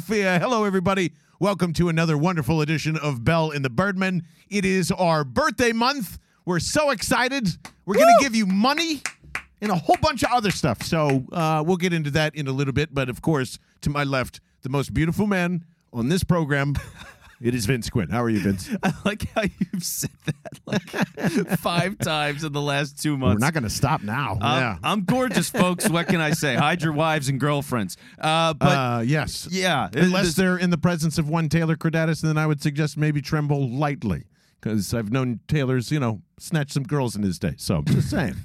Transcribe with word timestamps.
Philadelphia. 0.00 0.38
Hello, 0.38 0.64
everybody. 0.64 1.12
Welcome 1.38 1.74
to 1.74 1.90
another 1.90 2.16
wonderful 2.16 2.62
edition 2.62 2.96
of 2.96 3.24
Bell 3.24 3.50
in 3.50 3.60
the 3.60 3.68
Birdman. 3.68 4.22
It 4.48 4.64
is 4.64 4.90
our 4.90 5.22
birthday 5.22 5.72
month. 5.72 6.18
We're 6.46 6.60
so 6.60 6.88
excited. 6.90 7.46
We're 7.84 7.96
going 7.96 8.14
to 8.18 8.24
give 8.24 8.34
you 8.34 8.46
money 8.46 9.02
and 9.60 9.70
a 9.70 9.74
whole 9.74 9.98
bunch 10.00 10.22
of 10.22 10.30
other 10.32 10.50
stuff. 10.50 10.82
So 10.82 11.24
uh, 11.30 11.62
we'll 11.66 11.76
get 11.76 11.92
into 11.92 12.10
that 12.12 12.34
in 12.34 12.48
a 12.48 12.52
little 12.52 12.72
bit. 12.72 12.94
But 12.94 13.10
of 13.10 13.20
course, 13.20 13.58
to 13.82 13.90
my 13.90 14.02
left, 14.02 14.40
the 14.62 14.70
most 14.70 14.94
beautiful 14.94 15.26
man 15.26 15.66
on 15.92 16.08
this 16.08 16.24
program. 16.24 16.74
It 17.42 17.54
is 17.54 17.66
Vince 17.66 17.90
Quinn. 17.90 18.08
How 18.08 18.22
are 18.22 18.30
you, 18.30 18.38
Vince? 18.40 18.70
I 18.82 18.92
like 19.04 19.28
how 19.34 19.42
you've 19.42 19.82
said 19.84 20.10
that 20.26 20.60
like 20.64 20.82
five 21.58 21.98
times 21.98 22.44
in 22.44 22.52
the 22.52 22.60
last 22.60 23.02
two 23.02 23.16
months. 23.18 23.40
We're 23.40 23.46
not 23.46 23.52
going 23.52 23.64
to 23.64 23.70
stop 23.70 24.02
now. 24.02 24.32
Um, 24.34 24.40
yeah. 24.40 24.78
I'm 24.84 25.04
gorgeous, 25.04 25.50
folks. 25.50 25.88
What 25.88 26.06
can 26.06 26.20
I 26.20 26.30
say? 26.32 26.54
Hide 26.56 26.82
your 26.82 26.92
wives 26.92 27.28
and 27.28 27.40
girlfriends. 27.40 27.96
Uh, 28.18 28.54
but 28.54 28.66
uh, 28.66 29.02
yes. 29.04 29.48
yeah, 29.50 29.88
Unless 29.94 30.26
this- 30.26 30.34
they're 30.36 30.56
in 30.56 30.70
the 30.70 30.78
presence 30.78 31.18
of 31.18 31.28
one 31.28 31.48
Taylor 31.48 31.76
Cordatis, 31.76 32.20
then 32.20 32.38
I 32.38 32.46
would 32.46 32.62
suggest 32.62 32.96
maybe 32.96 33.20
tremble 33.20 33.68
lightly 33.68 34.24
because 34.60 34.94
I've 34.94 35.10
known 35.10 35.40
Taylor's, 35.48 35.90
you 35.90 35.98
know, 35.98 36.22
snatch 36.38 36.70
some 36.70 36.84
girls 36.84 37.16
in 37.16 37.22
his 37.22 37.38
day. 37.40 37.54
So 37.56 37.76
I'm 37.78 37.84
just 37.86 38.08
saying. 38.10 38.36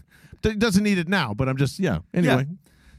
D- 0.41 0.55
doesn't 0.55 0.83
need 0.83 0.97
it 0.97 1.07
now, 1.07 1.33
but 1.35 1.47
I'm 1.47 1.57
just, 1.57 1.79
yeah. 1.79 1.99
Anyway, 2.13 2.47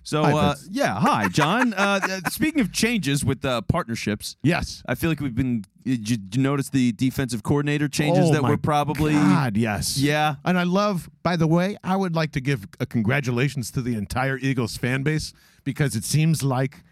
so 0.03 0.23
Hi, 0.25 0.33
uh, 0.33 0.55
yeah. 0.71 0.99
Hi, 0.99 1.29
John. 1.29 1.75
uh, 1.75 2.01
uh, 2.03 2.29
speaking 2.31 2.61
of 2.61 2.73
changes 2.73 3.25
with 3.25 3.45
uh, 3.45 3.61
partnerships, 3.63 4.37
yes. 4.43 4.83
I 4.87 4.95
feel 4.95 5.11
like 5.11 5.21
we've 5.21 5.35
been. 5.35 5.65
Did 5.85 6.35
you, 6.35 6.43
notice 6.43 6.69
the 6.69 6.93
defensive 6.93 7.43
coordinator 7.43 7.89
changes 7.89 8.29
Oh, 8.29 8.33
that 8.33 8.43
were 8.43 8.59
probably? 8.59 9.15
God, 9.15 9.57
yes. 9.57 9.97
Yeah. 9.97 10.35
And 10.45 10.59
I 10.59 10.65
love, 10.65 11.09
by 11.23 11.37
the 11.37 11.47
way, 11.47 11.79
I 11.83 11.97
would 11.97 12.15
like 12.15 12.33
to 12.33 12.41
give 12.43 12.67
a 12.79 12.85
congratulations 12.85 13.71
to 13.71 13.81
the 13.81 13.95
entire 13.95 14.37
Eagles 14.37 14.77
fan 14.77 15.03
base 15.03 15.33
because 15.65 15.97
it 15.97 16.05
seems 16.05 16.43
like 16.43 16.83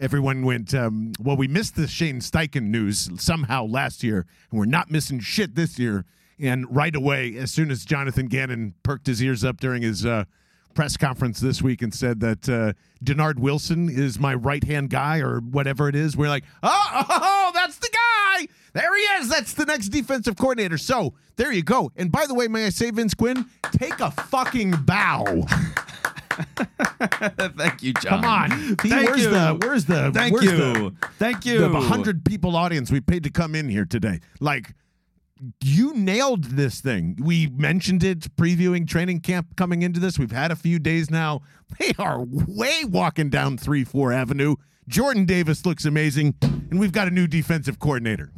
everyone 0.00 0.44
went, 0.44 0.72
um, 0.72 1.12
well, 1.20 1.36
we 1.36 1.46
missed 1.46 1.76
the 1.76 1.86
Shane 1.86 2.20
Steichen 2.20 2.68
news 2.68 3.10
somehow 3.18 3.66
last 3.66 4.02
year, 4.02 4.24
and 4.50 4.58
we're 4.58 4.64
not 4.64 4.90
missing 4.90 5.20
shit 5.20 5.54
this 5.54 5.78
year. 5.78 6.06
And 6.40 6.64
right 6.74 6.94
away, 6.94 7.36
as 7.36 7.50
soon 7.50 7.70
as 7.70 7.84
Jonathan 7.84 8.28
Gannon 8.28 8.74
perked 8.82 9.08
his 9.08 9.22
ears 9.22 9.44
up 9.44 9.58
during 9.60 9.82
his 9.82 10.06
uh, 10.06 10.24
press 10.74 10.96
conference 10.96 11.40
this 11.40 11.60
week 11.60 11.82
and 11.82 11.92
said 11.92 12.20
that 12.20 12.48
uh, 12.48 12.72
Dennard 13.02 13.38
Wilson 13.38 13.88
is 13.88 14.18
my 14.18 14.34
right 14.34 14.62
hand 14.64 14.90
guy 14.90 15.18
or 15.18 15.40
whatever 15.40 15.88
it 15.88 15.94
is, 15.94 16.16
we're 16.16 16.28
like, 16.28 16.44
oh, 16.62 16.86
oh, 16.92 17.04
oh, 17.08 17.50
that's 17.54 17.78
the 17.78 17.88
guy. 17.92 18.46
There 18.74 18.96
he 18.96 19.02
is. 19.20 19.28
That's 19.28 19.54
the 19.54 19.64
next 19.64 19.88
defensive 19.88 20.36
coordinator. 20.36 20.78
So 20.78 21.14
there 21.36 21.52
you 21.52 21.62
go. 21.62 21.90
And 21.96 22.12
by 22.12 22.26
the 22.26 22.34
way, 22.34 22.48
may 22.48 22.66
I 22.66 22.70
say, 22.70 22.90
Vince 22.90 23.14
Quinn, 23.14 23.46
take 23.72 23.98
a 24.00 24.10
fucking 24.10 24.72
bow. 24.82 25.24
Thank 27.56 27.82
you, 27.82 27.92
John. 27.94 28.22
Come 28.22 28.24
on. 28.24 28.50
Thank 28.76 29.08
where's 29.08 29.24
you. 29.24 29.30
the 29.30 29.58
where's 29.60 29.84
the 29.86 30.12
Thank 30.12 30.32
where's 30.32 30.44
you. 30.44 30.56
the, 30.56 30.94
Thank 31.18 31.44
you. 31.44 31.58
the 31.58 31.80
hundred 31.80 32.24
people 32.24 32.54
audience 32.56 32.92
we 32.92 33.00
paid 33.00 33.24
to 33.24 33.30
come 33.30 33.54
in 33.54 33.68
here 33.68 33.84
today? 33.84 34.20
Like 34.38 34.74
you 35.62 35.94
nailed 35.94 36.44
this 36.44 36.80
thing. 36.80 37.16
We 37.22 37.48
mentioned 37.48 38.02
it 38.02 38.34
previewing 38.36 38.88
training 38.88 39.20
camp 39.20 39.56
coming 39.56 39.82
into 39.82 40.00
this. 40.00 40.18
We've 40.18 40.30
had 40.30 40.50
a 40.50 40.56
few 40.56 40.78
days 40.78 41.10
now. 41.10 41.42
They 41.78 41.92
are 41.98 42.24
way 42.24 42.84
walking 42.84 43.28
down 43.28 43.58
3 43.58 43.84
4 43.84 44.12
Avenue. 44.12 44.56
Jordan 44.88 45.26
Davis 45.26 45.66
looks 45.66 45.84
amazing, 45.84 46.34
and 46.40 46.80
we've 46.80 46.92
got 46.92 47.08
a 47.08 47.10
new 47.10 47.26
defensive 47.26 47.78
coordinator. 47.78 48.32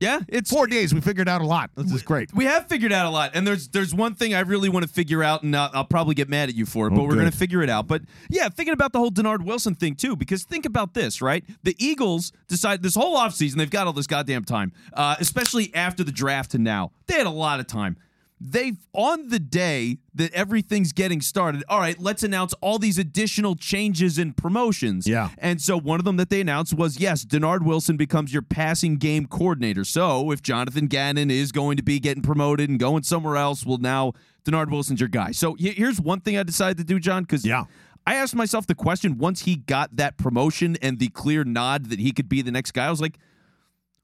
Yeah, 0.00 0.20
it's 0.28 0.50
Four 0.50 0.66
days, 0.66 0.94
we 0.94 1.00
figured 1.02 1.28
out 1.28 1.42
a 1.42 1.46
lot. 1.46 1.70
This 1.76 1.92
is 1.92 2.02
great. 2.02 2.32
We 2.34 2.46
have 2.46 2.68
figured 2.68 2.90
out 2.90 3.04
a 3.06 3.10
lot, 3.10 3.32
and 3.34 3.46
there's 3.46 3.68
there's 3.68 3.94
one 3.94 4.14
thing 4.14 4.34
I 4.34 4.40
really 4.40 4.70
want 4.70 4.86
to 4.86 4.92
figure 4.92 5.22
out, 5.22 5.42
and 5.42 5.54
I'll, 5.54 5.70
I'll 5.74 5.84
probably 5.84 6.14
get 6.14 6.28
mad 6.28 6.48
at 6.48 6.54
you 6.54 6.64
for 6.64 6.86
it, 6.86 6.90
but 6.90 7.00
Oh, 7.00 7.04
we're 7.04 7.16
going 7.16 7.30
to 7.30 7.36
figure 7.36 7.62
it 7.62 7.68
out. 7.68 7.86
But 7.86 8.02
yeah, 8.30 8.48
thinking 8.48 8.72
about 8.72 8.92
the 8.92 8.98
whole 8.98 9.10
Dennard 9.10 9.44
Wilson 9.44 9.74
thing 9.74 9.94
too, 9.94 10.16
because 10.16 10.44
think 10.44 10.64
about 10.64 10.94
this, 10.94 11.20
right? 11.20 11.44
The 11.62 11.76
Eagles 11.78 12.32
decided 12.48 12.82
this 12.82 12.94
whole 12.94 13.16
offseason, 13.16 13.56
they've 13.56 13.68
got 13.70 13.86
all 13.86 13.92
this 13.92 14.06
goddamn 14.06 14.44
time, 14.44 14.72
uh, 14.94 15.16
especially 15.20 15.72
after 15.74 16.02
the 16.02 16.12
draft 16.12 16.54
and 16.54 16.64
now. 16.64 16.92
They 17.06 17.14
had 17.14 17.26
a 17.26 17.30
lot 17.30 17.60
of 17.60 17.66
time. 17.66 17.98
They 18.42 18.72
on 18.94 19.28
the 19.28 19.38
day 19.38 19.98
that 20.14 20.32
everything's 20.32 20.92
getting 20.92 21.20
started. 21.20 21.62
All 21.68 21.78
right, 21.78 21.98
let's 21.98 22.22
announce 22.22 22.54
all 22.62 22.78
these 22.78 22.96
additional 22.96 23.54
changes 23.54 24.16
and 24.16 24.34
promotions. 24.34 25.06
Yeah. 25.06 25.28
And 25.36 25.60
so 25.60 25.78
one 25.78 26.00
of 26.00 26.06
them 26.06 26.16
that 26.16 26.30
they 26.30 26.40
announced 26.40 26.72
was 26.72 26.98
yes, 26.98 27.24
Dennard 27.26 27.62
Wilson 27.64 27.98
becomes 27.98 28.32
your 28.32 28.40
passing 28.42 28.96
game 28.96 29.26
coordinator. 29.26 29.84
So 29.84 30.30
if 30.30 30.40
Jonathan 30.42 30.86
Gannon 30.86 31.30
is 31.30 31.52
going 31.52 31.76
to 31.76 31.82
be 31.82 32.00
getting 32.00 32.22
promoted 32.22 32.70
and 32.70 32.78
going 32.80 33.02
somewhere 33.02 33.36
else, 33.36 33.66
well, 33.66 33.76
now 33.78 34.14
Dennard 34.44 34.70
Wilson's 34.70 35.00
your 35.00 35.08
guy. 35.10 35.32
So 35.32 35.54
here's 35.58 36.00
one 36.00 36.20
thing 36.20 36.38
I 36.38 36.42
decided 36.42 36.78
to 36.78 36.84
do, 36.84 36.98
John, 36.98 37.24
because 37.24 37.44
Yeah. 37.44 37.64
I 38.06 38.14
asked 38.14 38.34
myself 38.34 38.66
the 38.66 38.74
question 38.74 39.18
once 39.18 39.42
he 39.42 39.56
got 39.56 39.96
that 39.96 40.16
promotion 40.16 40.78
and 40.80 40.98
the 40.98 41.08
clear 41.08 41.44
nod 41.44 41.90
that 41.90 42.00
he 42.00 42.10
could 42.12 42.30
be 42.30 42.40
the 42.40 42.50
next 42.50 42.70
guy. 42.70 42.86
I 42.86 42.90
was 42.90 43.02
like, 43.02 43.18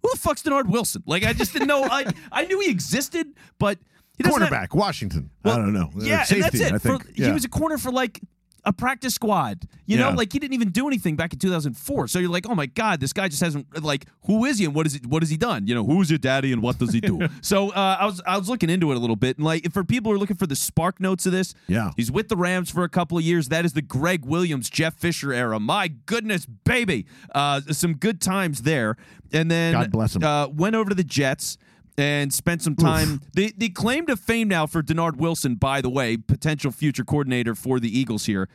who 0.03 0.11
the 0.13 0.19
fuck's 0.19 0.43
Dennard 0.43 0.69
Wilson? 0.69 1.03
Like 1.07 1.25
I 1.25 1.33
just 1.33 1.55
didn't 1.55 1.69
know. 1.69 1.83
I 1.85 2.05
I 2.31 2.45
knew 2.45 2.61
he 2.61 2.71
existed, 2.71 3.29
but 3.59 3.79
he 3.79 3.79
doesn't 3.79 3.85
have- 3.87 3.96
Cornerback, 4.23 4.75
Washington. 4.75 5.31
I 5.45 5.57
don't 5.57 5.73
know. 5.73 5.91
Yeah, 5.97 6.23
Safety, 6.25 6.35
and 6.35 6.45
that's 6.45 6.55
it. 6.61 6.73
I 6.75 6.79
think. 6.79 7.05
For- 7.05 7.11
yeah. 7.15 7.27
He 7.29 7.33
was 7.33 7.45
a 7.45 7.49
corner 7.49 7.79
for 7.79 7.91
like 7.93 8.21
a 8.65 8.73
practice 8.73 9.15
squad. 9.15 9.69
You 9.89 9.97
know, 9.97 10.11
like 10.11 10.33
he 10.33 10.41
didn't 10.41 10.55
even 10.55 10.71
do 10.71 10.89
anything 10.89 11.15
back 11.15 11.33
in 11.33 11.39
2004. 11.39 12.09
So 12.09 12.19
you're 12.19 12.29
like, 12.29 12.49
oh 12.49 12.55
my 12.57 12.67
god, 12.67 12.99
this 12.99 13.13
guy 13.13 13.29
just 13.29 13.41
hasn't 13.41 13.81
like 13.85 14.07
who 14.25 14.45
is 14.45 14.59
he 14.59 14.65
and 14.65 14.75
what 14.75 14.87
is 14.87 14.97
it? 14.97 15.07
What 15.07 15.23
has 15.23 15.31
he 15.31 15.37
done? 15.37 15.69
You 15.69 15.77
know, 15.77 15.85
who's 15.85 16.11
your 16.11 16.19
daddy 16.19 16.53
and 16.53 16.61
what 16.61 16.77
does 16.79 16.93
he 16.93 17.01
do? 17.01 17.29
so 17.43 17.71
uh, 17.71 17.97
I 18.01 18.07
was 18.07 18.21
I 18.27 18.37
was 18.37 18.49
looking 18.49 18.69
into 18.69 18.91
it 18.91 18.97
a 18.97 18.99
little 18.99 19.15
bit, 19.15 19.37
and 19.37 19.45
like 19.47 19.73
for 19.73 19.85
people 19.85 20.11
who 20.11 20.17
are 20.17 20.19
looking 20.19 20.37
for 20.37 20.49
the 20.49 20.57
spark 20.57 20.99
notes 20.99 21.25
of 21.27 21.31
this, 21.33 21.55
Yeah. 21.69 21.93
he's 21.97 22.11
with 22.11 22.29
the 22.29 22.37
Rams 22.37 22.69
for 22.69 22.83
a 22.83 22.89
couple 22.89 23.17
of 23.17 23.23
years. 23.23 23.49
That 23.51 23.65
is 23.65 23.75
the 23.75 23.83
Gregg 23.83 24.25
Williams, 24.25 24.69
Jeff 24.69 24.95
Fisher 24.97 25.33
era. 25.33 25.61
My 25.61 25.87
goodness, 25.87 26.45
baby, 26.47 27.07
uh, 27.33 27.61
some 27.71 27.95
good 27.95 28.21
times 28.21 28.63
there. 28.63 28.97
And 29.33 29.49
then 29.49 29.75
God 29.75 29.93
bless 29.93 30.17
him. 30.17 30.25
Uh, 30.25 30.49
went 30.49 30.75
over 30.75 30.89
to 30.89 30.95
the 30.97 31.05
Jets 31.05 31.57
and 31.99 32.33
spent 32.33 32.63
some 32.63 32.77
time. 32.77 33.23
The 33.35 33.53
the 33.57 33.69
claim 33.71 34.07
to 34.07 34.17
fame 34.17 34.49
now 34.49 34.67
for 34.67 34.83
Dennard 34.83 35.17
Wilson, 35.17 35.55
by 35.55 35.81
the 35.81 35.89
way, 35.89 36.17
potential 36.17 36.71
future 36.71 37.05
coordinator 37.05 37.55
for 37.55 37.81
the 37.81 37.99
Eagles 37.99 38.27
here, 38.27 38.49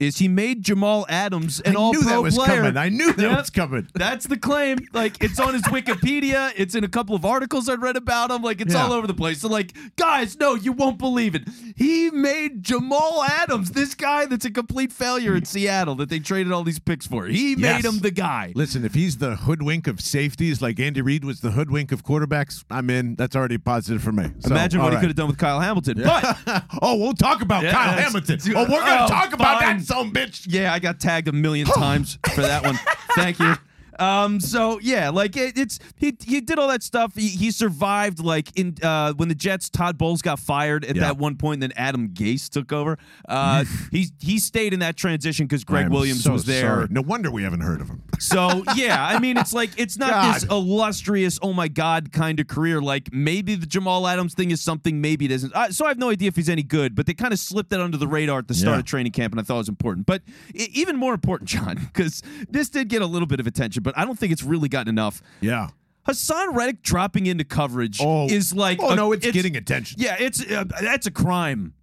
is 0.00 0.16
he 0.18 0.26
made 0.28 0.62
Jamal 0.62 1.06
Adams 1.08 1.60
an 1.60 1.76
I 1.76 1.78
all 1.78 1.92
knew 1.92 2.00
pro 2.00 2.10
that 2.10 2.22
was 2.22 2.34
player. 2.36 2.56
coming. 2.62 2.76
I 2.76 2.88
knew 2.88 3.12
that 3.12 3.22
Yep. 3.22 3.36
was 3.38 3.50
coming. 3.50 3.86
That's 3.94 4.26
the 4.26 4.36
claim. 4.38 4.78
Like 4.92 5.22
it's 5.22 5.38
on 5.38 5.52
his 5.54 5.62
Wikipedia. 5.64 6.52
It's 6.56 6.74
in 6.74 6.84
a 6.84 6.88
couple 6.88 7.14
of 7.14 7.24
articles 7.24 7.68
I 7.68 7.74
read 7.74 7.96
about 7.96 8.30
him. 8.30 8.42
Like 8.42 8.60
it's 8.60 8.74
Yeah. 8.74 8.84
all 8.84 8.92
over 8.92 9.06
the 9.06 9.14
place. 9.14 9.40
So 9.40 9.48
like, 9.48 9.76
guys, 9.96 10.38
no, 10.38 10.54
you 10.54 10.72
won't 10.72 10.98
believe 10.98 11.34
it. 11.34 11.48
He 11.76 12.10
made 12.10 12.62
Jamal 12.62 13.22
Adams, 13.24 13.72
this 13.72 13.94
guy 13.94 14.26
that's 14.26 14.44
a 14.44 14.50
complete 14.50 14.92
failure 14.92 15.36
in 15.36 15.44
Seattle 15.44 15.94
that 15.96 16.08
they 16.08 16.18
traded 16.18 16.52
all 16.52 16.64
these 16.64 16.78
picks 16.78 17.06
for. 17.06 17.26
He 17.26 17.54
Yes. 17.54 17.82
made 17.82 17.84
him 17.92 17.98
the 18.00 18.10
guy. 18.10 18.52
Listen, 18.54 18.84
if 18.84 18.94
he's 18.94 19.18
the 19.18 19.36
hoodwink 19.36 19.86
of 19.86 20.00
safeties 20.00 20.62
like 20.62 20.80
Andy 20.80 21.02
Reid 21.02 21.24
was 21.24 21.40
the 21.40 21.50
hoodwink 21.52 21.92
of 21.92 22.04
quarterbacks, 22.04 22.64
I'm 22.70 22.88
in. 22.90 23.14
That's 23.16 23.36
already 23.36 23.58
positive 23.58 24.02
for 24.02 24.12
me. 24.12 24.30
So, 24.40 24.50
Imagine 24.50 24.80
what 24.82 24.92
he 24.92 24.98
could 24.98 25.08
have 25.08 25.16
done 25.16 25.28
with 25.28 25.38
Kyle 25.38 25.60
Hamilton. 25.60 26.02
But 26.02 26.38
oh, 26.82 26.96
we'll 26.96 27.12
talk 27.12 27.42
about 27.42 27.64
Yeah, 27.64 27.72
Kyle 27.72 27.92
Hamilton. 27.92 28.38
Oh, 28.54 28.62
we're 28.62 28.68
going 28.80 28.86
to 28.98 29.04
Oh, 29.04 29.08
talk 29.08 29.32
about 29.32 29.60
fine. 29.60 29.78
that 29.78 29.86
some 29.90 30.12
bitch. 30.12 30.46
Yeah, 30.48 30.72
I 30.72 30.78
got 30.78 31.00
tagged 31.00 31.26
a 31.26 31.32
million 31.32 31.66
times 31.74 32.18
for 32.34 32.42
that 32.42 32.62
one. 32.62 32.78
Thank 33.14 33.40
you. 33.40 33.54
Um, 34.00 34.40
so 34.40 34.78
yeah, 34.80 35.10
like 35.10 35.36
it, 35.36 35.58
it's 35.58 35.78
he 35.96 36.16
he 36.24 36.40
did 36.40 36.58
all 36.58 36.68
that 36.68 36.82
stuff. 36.82 37.14
He, 37.14 37.28
he 37.28 37.50
survived 37.50 38.20
like 38.20 38.50
in 38.58 38.74
uh 38.82 39.12
when 39.14 39.28
the 39.28 39.34
Jets 39.34 39.68
Todd 39.68 39.98
Bowles 39.98 40.22
got 40.22 40.38
fired 40.38 40.84
at 40.84 40.96
Yeah. 40.96 41.02
that 41.02 41.18
one 41.18 41.36
point, 41.36 41.60
then 41.60 41.72
Adam 41.76 42.08
Gase 42.08 42.48
took 42.48 42.72
over. 42.72 42.98
Uh, 43.28 43.64
he 43.92 44.08
he 44.18 44.38
stayed 44.38 44.72
in 44.72 44.80
that 44.80 44.96
transition 44.96 45.46
because 45.46 45.64
Gregg 45.64 45.88
Williams 45.90 46.24
so 46.24 46.32
was 46.32 46.44
there. 46.46 46.62
sorry. 46.62 46.86
No 46.90 47.02
wonder 47.02 47.30
we 47.30 47.42
haven't 47.42 47.60
heard 47.60 47.80
of 47.80 47.88
him. 47.88 48.02
So 48.18 48.64
yeah, 48.74 49.04
I 49.06 49.18
mean, 49.18 49.36
it's 49.36 49.52
like 49.52 49.70
it's 49.76 49.98
not 49.98 50.34
this 50.34 50.44
illustrious, 50.44 51.38
oh 51.42 51.52
my 51.52 51.68
god, 51.68 52.12
kind 52.12 52.40
of 52.40 52.46
career. 52.48 52.80
Like 52.80 53.12
maybe 53.12 53.54
the 53.54 53.66
Jamal 53.66 54.06
Adams 54.06 54.34
thing 54.34 54.50
is 54.50 54.60
something, 54.60 55.00
maybe 55.00 55.24
it 55.26 55.30
isn't. 55.30 55.54
Uh, 55.54 55.70
so 55.72 55.84
I 55.84 55.88
have 55.88 55.98
no 55.98 56.10
idea 56.10 56.28
if 56.28 56.36
he's 56.36 56.48
any 56.48 56.62
good, 56.62 56.94
but 56.94 57.06
they 57.06 57.14
kind 57.14 57.32
of 57.32 57.38
slipped 57.38 57.70
that 57.70 57.80
under 57.80 57.96
the 57.96 58.06
radar 58.08 58.38
at 58.38 58.48
the 58.48 58.54
start 58.54 58.76
Yeah. 58.76 58.78
of 58.80 58.84
training 58.86 59.12
camp, 59.12 59.32
and 59.32 59.40
I 59.40 59.42
thought 59.42 59.56
it 59.56 59.58
was 59.58 59.68
important. 59.68 60.06
But 60.06 60.22
e- 60.54 60.68
even 60.72 60.96
more 60.96 61.12
important, 61.12 61.48
John, 61.50 61.76
because 61.76 62.22
this 62.48 62.68
did 62.68 62.88
get 62.88 63.02
a 63.02 63.06
little 63.06 63.26
bit 63.26 63.40
of 63.40 63.46
attention, 63.46 63.82
but 63.82 63.89
I 63.96 64.04
don't 64.04 64.18
think 64.18 64.32
it's 64.32 64.42
really 64.42 64.68
gotten 64.68 64.88
enough. 64.88 65.22
Yeah. 65.40 65.68
Haason 66.08 66.54
Reddick 66.54 66.82
dropping 66.82 67.26
into 67.26 67.44
coverage 67.44 67.98
Oh. 68.00 68.26
is 68.28 68.54
like, 68.54 68.78
Oh, 68.82 68.90
a- 68.90 68.96
no, 68.96 69.12
it's, 69.12 69.30
getting 69.30 69.56
attention. 69.56 70.00
yeah, 70.00 70.16
it's 70.18 70.40
uh, 70.50 70.64
that's 70.80 71.06
a 71.06 71.10
crime. 71.10 71.74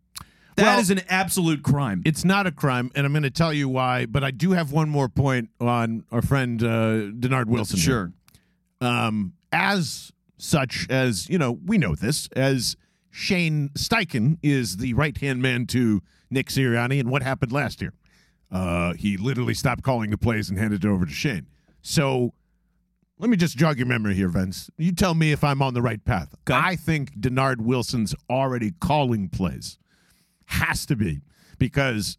That 0.56 0.80
is 0.80 0.90
Well- 0.90 0.98
an 0.98 1.06
absolute 1.08 1.62
crime. 1.62 2.02
It's 2.04 2.26
not 2.26 2.48
a 2.48 2.52
crime, 2.52 2.92
and 2.96 3.06
I'm 3.06 3.14
going 3.14 3.22
to 3.24 3.30
tell 3.30 3.54
you 3.54 3.70
why, 3.70 4.08
but 4.08 4.24
I 4.24 4.32
do 4.32 4.52
have 4.54 4.72
one 4.72 4.90
more 4.90 5.08
point 5.08 5.50
on 5.62 6.04
our 6.12 6.24
friend 6.24 6.62
uh, 6.64 7.12
Dennard 7.12 7.46
Wilson. 7.46 7.78
sure. 7.78 8.12
um, 8.82 9.34
as 9.52 10.12
such 10.38 10.88
as 10.90 11.30
you 11.30 11.38
know, 11.38 11.60
we 11.66 11.78
know 11.78 11.94
this 11.96 12.28
as 12.36 12.76
Shane 13.12 13.70
Steichen 13.76 14.38
is 14.44 14.78
the 14.78 14.94
right 14.96 15.18
hand 15.18 15.42
man 15.42 15.66
to 15.68 16.02
Nick 16.30 16.48
Sirianni, 16.50 17.00
and 17.00 17.10
what 17.10 17.22
happened 17.24 17.52
last 17.52 17.82
year? 17.82 17.94
Uh, 18.52 18.94
he 18.94 19.16
literally 19.18 19.54
stopped 19.54 19.84
calling 19.84 20.10
the 20.10 20.18
plays 20.18 20.50
and 20.50 20.58
handed 20.58 20.84
it 20.86 20.88
over 20.88 21.06
to 21.06 21.12
Shane. 21.12 21.48
So 21.82 22.34
let 23.20 23.30
me 23.30 23.38
just 23.38 23.58
jog 23.58 23.78
your 23.78 23.88
memory 23.88 24.14
here, 24.14 24.30
Vince. 24.30 24.70
You 24.78 24.92
tell 24.92 25.16
me 25.16 25.32
if 25.32 25.44
I'm 25.44 25.62
on 25.62 25.74
the 25.74 25.82
right 25.82 26.04
path. 26.04 26.36
Okay. 26.48 26.58
I 26.58 26.76
think 26.76 27.20
Dennard 27.20 27.62
Wilson's 27.62 28.14
already 28.30 28.74
calling 28.80 29.30
plays. 29.30 29.78
Has 30.46 30.86
to 30.86 30.96
be 30.96 31.22
because 31.58 32.18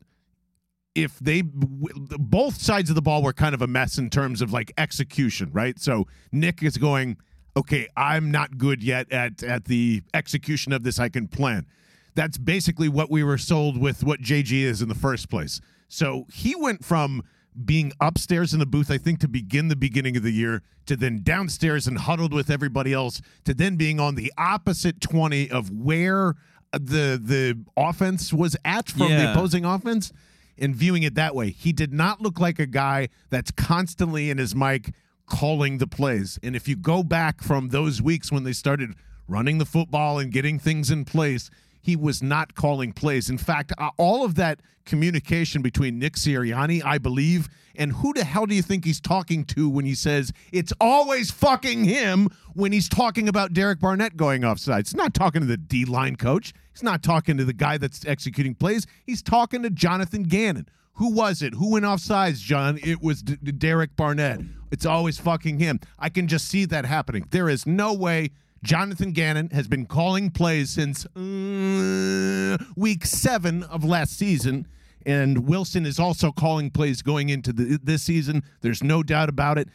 if 0.94 1.18
they 1.18 1.42
both 1.42 2.60
sides 2.60 2.90
of 2.90 2.96
the 2.96 3.02
ball 3.02 3.22
were 3.22 3.32
kind 3.32 3.54
of 3.54 3.62
a 3.62 3.66
mess 3.66 3.98
in 3.98 4.10
terms 4.10 4.42
of 4.42 4.52
like 4.52 4.72
execution, 4.76 5.50
right? 5.52 5.78
So 5.78 6.06
Nick 6.32 6.62
is 6.62 6.76
going, 6.76 7.16
okay, 7.56 7.88
I'm 7.96 8.30
not 8.30 8.58
good 8.58 8.82
yet 8.82 9.10
at 9.12 9.42
at 9.42 9.66
the 9.66 10.02
execution 10.12 10.72
of 10.72 10.82
this. 10.82 10.98
I 10.98 11.08
can 11.08 11.28
plan. 11.28 11.66
That's 12.14 12.36
basically 12.36 12.88
what 12.88 13.10
we 13.10 13.22
were 13.22 13.38
sold 13.38 13.78
with 13.78 14.02
what 14.02 14.20
JG 14.20 14.52
is 14.52 14.82
in 14.82 14.88
the 14.88 14.94
first 14.94 15.30
place. 15.30 15.60
So 15.88 16.26
he 16.32 16.54
went 16.56 16.84
from 16.84 17.22
being 17.64 17.92
upstairs 18.00 18.52
in 18.52 18.60
the 18.60 18.66
booth, 18.66 18.90
I 18.90 18.98
think, 18.98 19.20
to 19.20 19.28
begin 19.28 19.68
the 19.68 19.76
beginning 19.76 20.16
of 20.16 20.22
the 20.22 20.30
year, 20.30 20.62
to 20.86 20.96
then 20.96 21.20
downstairs 21.22 21.86
and 21.86 21.98
huddled 21.98 22.32
with 22.32 22.50
everybody 22.50 22.92
else, 22.92 23.20
to 23.44 23.54
then 23.54 23.76
being 23.76 23.98
on 24.00 24.14
the 24.14 24.32
opposite 24.38 25.00
20 25.00 25.50
of 25.50 25.70
where 25.70 26.34
the 26.72 27.18
the 27.22 27.58
offense 27.76 28.32
was 28.32 28.56
at 28.64 28.90
from 28.90 29.08
the 29.10 29.30
opposing 29.30 29.64
offense 29.64 30.12
and 30.58 30.74
viewing 30.74 31.02
it 31.02 31.14
that 31.14 31.34
way. 31.34 31.50
He 31.50 31.72
did 31.72 31.92
not 31.92 32.20
look 32.20 32.38
like 32.38 32.58
a 32.58 32.66
guy 32.66 33.08
that's 33.30 33.50
constantly 33.50 34.30
in 34.30 34.38
his 34.38 34.54
mic 34.54 34.92
calling 35.26 35.78
the 35.78 35.86
plays. 35.86 36.38
And 36.42 36.56
if 36.56 36.68
you 36.68 36.76
go 36.76 37.02
back 37.02 37.42
from 37.42 37.68
those 37.68 38.02
weeks 38.02 38.32
when 38.32 38.44
they 38.44 38.52
started 38.52 38.94
running 39.26 39.58
the 39.58 39.66
football 39.66 40.18
and 40.18 40.32
getting 40.32 40.58
things 40.58 40.90
in 40.90 41.04
place, 41.04 41.50
he 41.80 41.96
was 41.96 42.22
not 42.22 42.54
calling 42.54 42.92
plays. 42.92 43.30
In 43.30 43.38
fact, 43.38 43.72
uh, 43.78 43.90
all 43.96 44.24
of 44.24 44.34
that 44.36 44.60
communication 44.84 45.62
between 45.62 45.98
Nick 45.98 46.14
Sirianni, 46.14 46.82
I 46.84 46.98
believe, 46.98 47.48
and 47.74 47.92
who 47.92 48.12
the 48.12 48.24
hell 48.24 48.46
do 48.46 48.54
you 48.54 48.62
think 48.62 48.84
he's 48.84 49.00
talking 49.00 49.44
to 49.46 49.68
when 49.68 49.84
he 49.84 49.94
says 49.94 50.32
it's 50.52 50.72
always 50.80 51.30
fucking 51.30 51.84
him 51.84 52.28
when 52.54 52.72
he's 52.72 52.88
talking 52.88 53.28
about 53.28 53.52
Derek 53.52 53.78
Barnett 53.80 54.16
going 54.16 54.44
offside? 54.44 54.86
He's 54.86 54.96
not 54.96 55.14
talking 55.14 55.40
to 55.42 55.46
the 55.46 55.56
D 55.56 55.84
line 55.84 56.16
coach. 56.16 56.52
He's 56.72 56.82
not 56.82 57.02
talking 57.02 57.36
to 57.36 57.44
the 57.44 57.52
guy 57.52 57.78
that's 57.78 58.04
executing 58.06 58.54
plays. 58.54 58.86
He's 59.04 59.22
talking 59.22 59.62
to 59.62 59.70
Jonathan 59.70 60.24
Gannon. 60.24 60.68
Who 60.94 61.12
was 61.12 61.42
it? 61.42 61.54
Who 61.54 61.70
went 61.70 61.84
off 61.84 62.00
sides, 62.00 62.40
John? 62.40 62.78
It 62.82 63.00
was 63.00 63.22
D- 63.22 63.38
D- 63.40 63.52
Derek 63.52 63.94
Barnett. 63.94 64.40
It's 64.72 64.84
always 64.84 65.16
fucking 65.18 65.60
him. 65.60 65.78
I 65.98 66.08
can 66.08 66.26
just 66.26 66.48
see 66.48 66.64
that 66.64 66.84
happening. 66.84 67.26
There 67.30 67.48
is 67.48 67.66
no 67.66 67.94
way 67.94 68.30
Jonathan 68.62 69.12
Gannon 69.12 69.50
has 69.50 69.68
been 69.68 69.86
calling 69.86 70.30
plays 70.30 70.70
since 70.70 71.06
uh, 71.16 72.58
week 72.76 73.04
seven 73.06 73.62
of 73.64 73.84
last 73.84 74.16
season. 74.16 74.66
And 75.06 75.46
Wilson 75.46 75.86
is 75.86 75.98
also 75.98 76.32
calling 76.32 76.70
plays 76.70 77.02
going 77.02 77.28
into 77.28 77.52
the, 77.52 77.78
this 77.82 78.02
season. 78.02 78.42
There's 78.60 78.82
no 78.82 79.02
doubt 79.02 79.28
about 79.28 79.58
it. 79.58 79.68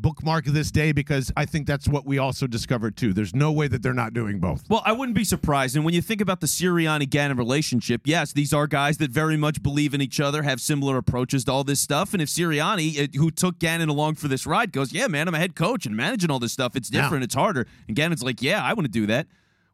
Bookmark 0.00 0.46
this 0.46 0.70
day 0.70 0.92
because 0.92 1.30
I 1.36 1.44
think 1.44 1.66
that's 1.66 1.86
what 1.86 2.06
we 2.06 2.18
also 2.18 2.46
discovered 2.46 2.96
too. 2.96 3.12
There's 3.12 3.34
no 3.34 3.52
way 3.52 3.68
that 3.68 3.82
they're 3.82 3.92
not 3.92 4.14
doing 4.14 4.38
both. 4.40 4.62
Well, 4.68 4.82
I 4.84 4.92
wouldn't 4.92 5.14
be 5.16 5.24
surprised. 5.24 5.76
And 5.76 5.84
when 5.84 5.92
you 5.94 6.00
think 6.00 6.20
about 6.20 6.40
the 6.40 6.46
Sirianni 6.46 7.08
Gannon 7.10 7.36
relationship, 7.36 8.02
yes, 8.04 8.32
these 8.32 8.52
are 8.54 8.66
guys 8.66 8.98
that 8.98 9.10
very 9.10 9.36
much 9.36 9.62
believe 9.62 9.92
in 9.92 10.00
each 10.00 10.18
other, 10.20 10.42
have 10.42 10.60
similar 10.60 10.96
approaches 10.96 11.44
to 11.44 11.52
all 11.52 11.64
this 11.64 11.80
stuff. 11.80 12.12
And 12.14 12.22
if 12.22 12.28
Sirianni, 12.28 13.14
who 13.16 13.30
took 13.30 13.58
Gannon 13.58 13.88
along 13.88 14.14
for 14.14 14.28
this 14.28 14.46
ride, 14.46 14.72
goes, 14.72 14.92
Yeah, 14.92 15.06
man, 15.08 15.28
I'm 15.28 15.34
a 15.34 15.38
head 15.38 15.54
coach 15.54 15.84
and 15.86 15.96
managing 15.96 16.30
all 16.30 16.38
this 16.38 16.52
stuff, 16.52 16.76
it's 16.76 16.90
Yeah. 16.90 17.02
different, 17.02 17.24
it's 17.24 17.34
harder. 17.34 17.66
And 17.86 17.94
Gannon's 17.96 18.22
like, 18.22 18.40
Yeah, 18.40 18.62
I 18.64 18.72
want 18.72 18.86
to 18.86 18.90
do 18.92 19.06
that. 19.06 19.26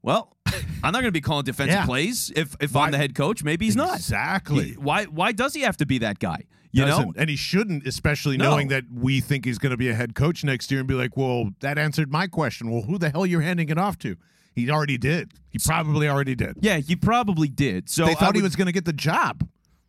Well, 0.02 0.36
I'm 0.46 0.92
not 0.92 1.00
going 1.00 1.04
to 1.04 1.12
be 1.12 1.20
calling 1.20 1.44
defensive 1.44 1.74
Yeah. 1.74 1.86
plays 1.86 2.32
if, 2.36 2.54
if 2.60 2.72
Why- 2.74 2.86
I'm 2.86 2.92
the 2.92 2.98
head 2.98 3.14
coach. 3.14 3.42
Maybe 3.44 3.64
he's 3.64 3.76
not. 3.76 3.96
Exactly. 3.96 4.72
Why, 4.72 5.04
why 5.04 5.32
does 5.32 5.54
he 5.54 5.62
have 5.62 5.76
to 5.78 5.86
be 5.86 5.98
that 5.98 6.18
guy? 6.18 6.44
You 6.80 6.86
know? 6.86 7.12
And 7.16 7.30
he 7.30 7.36
shouldn't, 7.36 7.86
especially 7.86 8.36
No. 8.36 8.50
knowing 8.50 8.68
that 8.68 8.84
we 8.92 9.20
think 9.20 9.44
he's 9.44 9.58
going 9.58 9.70
to 9.70 9.76
be 9.76 9.88
a 9.88 9.94
head 9.94 10.14
coach 10.14 10.44
next 10.44 10.70
year 10.70 10.80
and 10.80 10.88
be 10.88 10.94
like, 10.94 11.16
well, 11.16 11.50
that 11.60 11.78
answered 11.78 12.10
my 12.10 12.26
question. 12.26 12.70
Well, 12.70 12.82
who 12.82 12.98
the 12.98 13.10
hell 13.10 13.24
you're 13.26 13.40
handing 13.40 13.68
it 13.68 13.78
off 13.78 13.98
to? 13.98 14.16
He 14.54 14.70
already 14.70 14.96
did. 14.98 15.32
He 15.50 15.58
probably 15.58 16.08
already 16.08 16.34
did. 16.34 16.56
Yeah, 16.60 16.78
he 16.78 16.96
probably 16.96 17.48
did. 17.48 17.88
So 17.90 18.06
they 18.06 18.14
thought 18.14 18.34
he 18.36 18.42
was 18.42 18.56
going 18.56 18.66
to 18.66 18.72
get 18.72 18.84
the 18.86 18.92
job. 18.92 19.46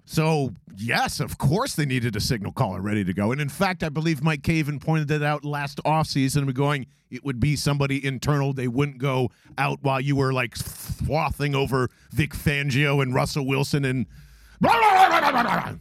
So, 0.09 0.53
yes, 0.77 1.19
of 1.19 1.37
course 1.37 1.75
they 1.75 1.85
needed 1.85 2.15
a 2.15 2.21
signal 2.21 2.53
caller 2.53 2.81
ready 2.81 3.03
to 3.03 3.13
go. 3.13 3.31
And 3.33 3.41
in 3.41 3.49
fact, 3.49 3.83
I 3.83 3.89
believe 3.89 4.23
Mike 4.23 4.43
Caven 4.43 4.79
pointed 4.79 5.11
it 5.11 5.21
out 5.23 5.43
last 5.43 5.81
offseason 5.83 6.43
and 6.43 6.53
going, 6.53 6.85
it 7.09 7.25
would 7.25 7.39
be 7.41 7.55
somebody 7.57 8.05
internal. 8.05 8.53
They 8.53 8.67
wouldn't 8.69 8.97
go 8.99 9.31
out 9.57 9.79
while 9.81 9.99
you 9.99 10.15
were 10.15 10.31
like 10.31 10.55
frothing 10.55 11.55
over 11.55 11.89
Vic 12.11 12.31
Fangio 12.33 13.01
and 13.01 13.13
Russell 13.13 13.45
Wilson 13.45 13.83
and 13.85 14.05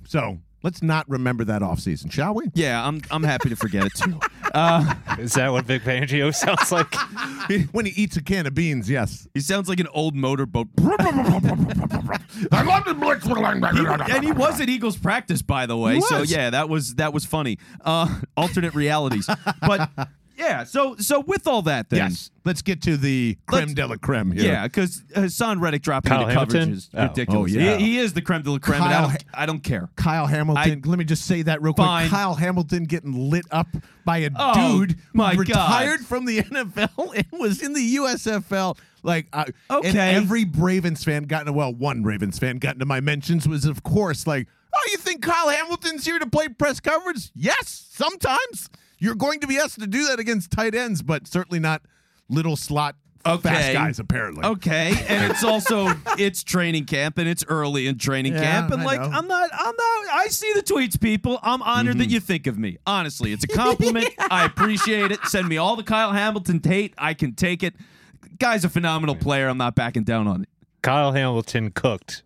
so 0.06 0.38
let's 0.66 0.82
not 0.82 1.08
remember 1.08 1.44
that 1.44 1.62
offseason, 1.62 2.10
shall 2.10 2.34
we? 2.34 2.46
Yeah, 2.54 2.84
I'm 2.84 3.00
I'm 3.12 3.22
happy 3.22 3.48
to 3.50 3.56
forget 3.56 3.86
it 3.86 3.94
too. 3.94 4.18
Is 5.22 5.34
that 5.34 5.52
what 5.52 5.64
Vic 5.64 5.82
Fangio 5.82 6.34
sounds 6.34 6.72
like? 6.72 6.92
when 7.72 7.86
he 7.86 7.92
eats 8.02 8.16
a 8.16 8.22
can 8.22 8.46
of 8.46 8.54
beans, 8.54 8.90
yes. 8.90 9.28
He 9.32 9.40
sounds 9.40 9.68
like 9.68 9.78
an 9.78 9.86
old 9.94 10.16
motorboat. 10.16 10.66
I 10.78 12.62
love 12.62 12.84
the 12.84 12.94
blitz 12.98 13.24
He- 13.24 14.12
and 14.16 14.24
he 14.24 14.32
was 14.32 14.60
at 14.60 14.68
Eagles 14.68 14.96
practice, 14.96 15.40
by 15.40 15.66
the 15.66 15.76
way. 15.76 15.94
He 15.96 16.00
So 16.00 16.20
was. 16.20 16.32
yeah, 16.32 16.50
that 16.50 16.68
was 16.68 16.96
that 16.96 17.12
was 17.14 17.24
funny. 17.24 17.58
Uh, 17.84 18.20
alternate 18.36 18.74
realities, 18.74 19.28
but 19.60 19.88
yeah. 20.36 20.64
So 20.64 20.96
so 20.96 21.20
with 21.20 21.46
all 21.46 21.62
that, 21.62 21.90
then 21.90 22.10
Yes. 22.10 22.30
Let's 22.44 22.62
get 22.62 22.80
to 22.82 22.96
the 22.96 23.36
creme 23.46 23.60
Let's- 23.62 23.74
de 23.74 23.86
la 23.86 23.96
creme 23.96 24.30
here. 24.30 24.44
yeah, 24.44 24.62
because 24.68 25.02
Haason 25.16 25.60
Reddick 25.60 25.82
dropping 25.82 26.10
Kyle 26.10 26.22
into 26.22 26.34
coverage 26.34 26.52
Hamilton? 26.52 26.74
is 26.74 26.90
Oh. 26.94 27.02
ridiculous. 27.02 27.52
Oh, 27.54 27.58
yeah. 27.58 27.76
he, 27.76 27.84
he 27.84 27.98
is 27.98 28.12
the 28.12 28.22
creme 28.22 28.42
de 28.42 28.52
la 28.52 28.58
creme. 28.58 28.82
and 28.82 28.84
I 28.84 28.92
Kyle 28.96 29.08
don't, 29.08 29.24
I 29.34 29.46
don't 29.46 29.62
care. 29.64 29.88
Kyle 29.96 30.26
Hamilton. 30.26 30.82
let 30.84 30.98
me 30.98 31.04
just 31.04 31.24
say 31.26 31.42
that 31.42 31.60
real 31.60 31.74
Fine. 31.74 32.08
quick. 32.08 32.10
Kyle 32.12 32.34
Hamilton 32.34 32.84
getting 32.84 33.30
lit 33.30 33.46
up 33.50 33.66
by 34.04 34.18
a 34.18 34.30
Oh, 34.36 34.78
dude 34.78 34.96
my 35.12 35.34
who 35.34 35.44
God. 35.44 35.80
retired 35.82 36.00
from 36.06 36.24
the 36.24 36.38
NFL 36.42 37.12
and 37.16 37.26
was 37.40 37.60
in 37.62 37.72
the 37.72 37.96
USFL. 37.96 38.78
Like, 39.02 39.26
uh, 39.32 39.44
and 39.70 39.84
Okay. 39.86 40.14
every 40.14 40.44
Ravens 40.44 41.02
fan 41.04 41.24
got 41.24 41.40
into 41.42 41.52
well, 41.52 41.72
one 41.74 42.02
Ravens 42.04 42.38
fan 42.38 42.58
got 42.58 42.74
into 42.74 42.86
my 42.86 43.00
mentions 43.00 43.48
was 43.48 43.64
of 43.64 43.82
course 43.82 44.26
like, 44.26 44.46
oh, 44.72 44.80
you 44.92 44.98
think 44.98 45.22
Kyle 45.22 45.48
Hamilton's 45.48 46.04
here 46.04 46.18
to 46.20 46.26
play 46.28 46.46
press 46.48 46.78
coverage? 46.80 47.30
Yes, 47.34 47.86
sometimes 47.90 48.68
you're 48.98 49.14
going 49.14 49.40
to 49.40 49.46
be 49.46 49.58
asked 49.58 49.78
to 49.80 49.86
do 49.86 50.06
that 50.08 50.18
against 50.18 50.50
tight 50.50 50.74
ends, 50.74 51.02
but 51.02 51.26
certainly 51.26 51.58
not 51.60 51.82
little 52.28 52.56
slot 52.56 52.96
fast 53.24 53.72
guys. 53.72 53.98
Apparently, 53.98 54.44
Okay, 54.44 54.92
and 55.08 55.30
it's 55.32 55.42
also 55.42 55.92
it's 56.18 56.44
training 56.44 56.84
camp 56.84 57.18
and 57.18 57.28
it's 57.28 57.44
early 57.48 57.88
in 57.88 57.98
training 57.98 58.32
Yeah, 58.34 58.40
camp 58.42 58.70
and 58.72 58.82
I 58.82 58.84
like 58.84 59.00
know. 59.00 59.08
I'm 59.10 59.26
not 59.26 59.50
I'm 59.52 59.74
not 59.76 60.14
I 60.14 60.26
see 60.30 60.52
the 60.54 60.62
tweets 60.62 61.00
people. 61.00 61.38
I'm 61.42 61.60
honored 61.62 61.94
Mm-hmm. 61.96 61.98
that 62.00 62.10
you 62.10 62.20
think 62.20 62.46
of 62.46 62.56
me. 62.56 62.78
Honestly, 62.86 63.32
it's 63.32 63.42
a 63.42 63.48
compliment. 63.48 64.08
I 64.30 64.44
appreciate 64.44 65.10
it. 65.10 65.18
Send 65.24 65.48
me 65.48 65.56
all 65.56 65.74
the 65.76 65.82
Kyle 65.82 66.12
Hamilton 66.12 66.60
hate. 66.64 66.94
I 66.98 67.14
can 67.14 67.34
take 67.34 67.62
it. 67.64 67.74
Guy's 68.38 68.64
a 68.64 68.68
phenomenal 68.68 69.16
player. 69.16 69.48
I'm 69.48 69.58
not 69.58 69.74
backing 69.74 70.04
down 70.04 70.28
on 70.28 70.42
it. 70.42 70.48
Kyle 70.82 71.10
Hamilton 71.12 71.72
cooked 71.72 72.22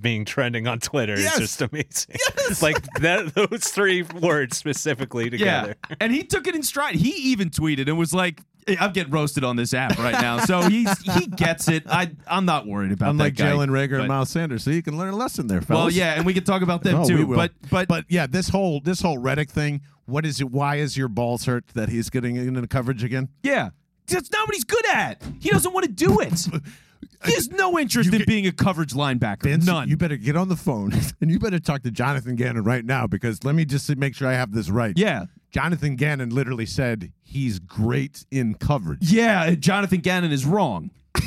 being 0.00 0.24
trending 0.24 0.66
on 0.66 0.78
Twitter 0.80 1.18
Yes. 1.18 1.34
is 1.34 1.40
just 1.40 1.62
amazing. 1.62 2.16
Like 2.60 2.82
that 3.00 3.34
those 3.34 3.64
three 3.68 4.02
words 4.02 4.56
specifically 4.56 5.30
together. 5.30 5.74
Yeah, 5.88 5.96
and 6.00 6.12
he 6.12 6.22
took 6.24 6.46
it 6.46 6.54
in 6.54 6.62
stride. 6.62 6.94
He 6.96 7.10
even 7.32 7.50
tweeted 7.50 7.88
and 7.88 7.96
was 7.96 8.12
like, 8.12 8.40
"I'm 8.78 8.92
getting 8.92 9.12
roasted 9.12 9.42
on 9.44 9.56
this 9.56 9.72
app 9.72 9.98
right 9.98 10.20
now." 10.20 10.40
So 10.40 10.62
he's 10.68 10.98
he 11.02 11.26
gets 11.28 11.68
it. 11.68 11.84
I 11.88 12.10
I'm 12.26 12.44
not 12.44 12.66
worried 12.66 12.92
about 12.92 13.10
unlike 13.10 13.36
that 13.36 13.42
guy. 13.44 13.52
Like 13.54 13.68
Jalen 13.68 13.72
Reagor 13.72 13.90
but- 13.92 14.00
and 14.00 14.08
Miles 14.08 14.28
Sanders, 14.30 14.64
so 14.64 14.70
you 14.70 14.82
can 14.82 14.98
learn 14.98 15.14
a 15.14 15.16
lesson 15.16 15.46
there, 15.46 15.62
fellas. 15.62 15.80
Well, 15.80 15.90
yeah, 15.90 16.14
and 16.14 16.26
we 16.26 16.34
can 16.34 16.44
talk 16.44 16.62
about 16.62 16.82
them 16.82 16.96
Oh, 16.96 17.00
we 17.02 17.06
too. 17.08 17.26
But 17.34 17.52
but 17.70 17.88
but 17.88 18.04
yeah, 18.08 18.26
this 18.26 18.48
whole 18.50 18.80
this 18.80 19.00
whole 19.00 19.18
Reddick 19.18 19.50
thing. 19.50 19.80
What 20.04 20.26
is 20.26 20.40
it? 20.40 20.50
Why 20.50 20.76
is 20.76 20.96
your 20.96 21.08
balls 21.08 21.46
hurt 21.46 21.68
that 21.68 21.88
he's 21.88 22.10
getting 22.10 22.36
into 22.36 22.66
coverage 22.66 23.02
again? 23.04 23.28
Yeah. 23.42 23.70
That's 24.08 24.30
not 24.32 24.46
what 24.48 24.54
he's 24.54 24.64
good 24.64 24.84
at. 24.92 25.22
He 25.40 25.48
doesn't 25.50 25.72
want 25.72 25.86
to 25.86 25.92
do 25.92 26.20
it. 26.20 26.48
He 27.24 27.34
has 27.34 27.48
no 27.50 27.78
interest 27.78 28.06
You 28.08 28.12
in 28.12 28.18
get- 28.18 28.26
being 28.28 28.46
a 28.46 28.52
coverage 28.52 28.92
linebacker. 28.92 29.42
Vince, 29.44 29.66
None. 29.66 29.88
You 29.88 29.96
better 29.96 30.16
get 30.16 30.36
on 30.36 30.48
the 30.48 30.56
phone 30.56 30.92
and 31.20 31.30
you 31.30 31.38
better 31.38 31.58
talk 31.58 31.82
to 31.82 31.90
Jonathan 31.90 32.34
Gannon 32.36 32.64
right 32.64 32.84
now 32.84 33.06
because 33.06 33.44
let 33.44 33.54
me 33.54 33.64
just 33.64 33.94
make 33.96 34.14
sure 34.14 34.28
I 34.28 34.34
have 34.34 34.52
this 34.52 34.68
right. 34.70 34.96
yeah. 34.96 35.24
Jonathan 35.50 35.96
Gannon 35.96 36.30
literally 36.30 36.64
said 36.64 37.12
he's 37.22 37.58
great 37.58 38.24
in 38.30 38.54
coverage. 38.54 39.12
Yeah, 39.12 39.54
Jonathan 39.54 40.00
Gannon 40.00 40.32
is 40.32 40.46
wrong. 40.46 40.90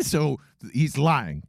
So 0.00 0.38
he's 0.72 0.96
lying. 0.96 1.42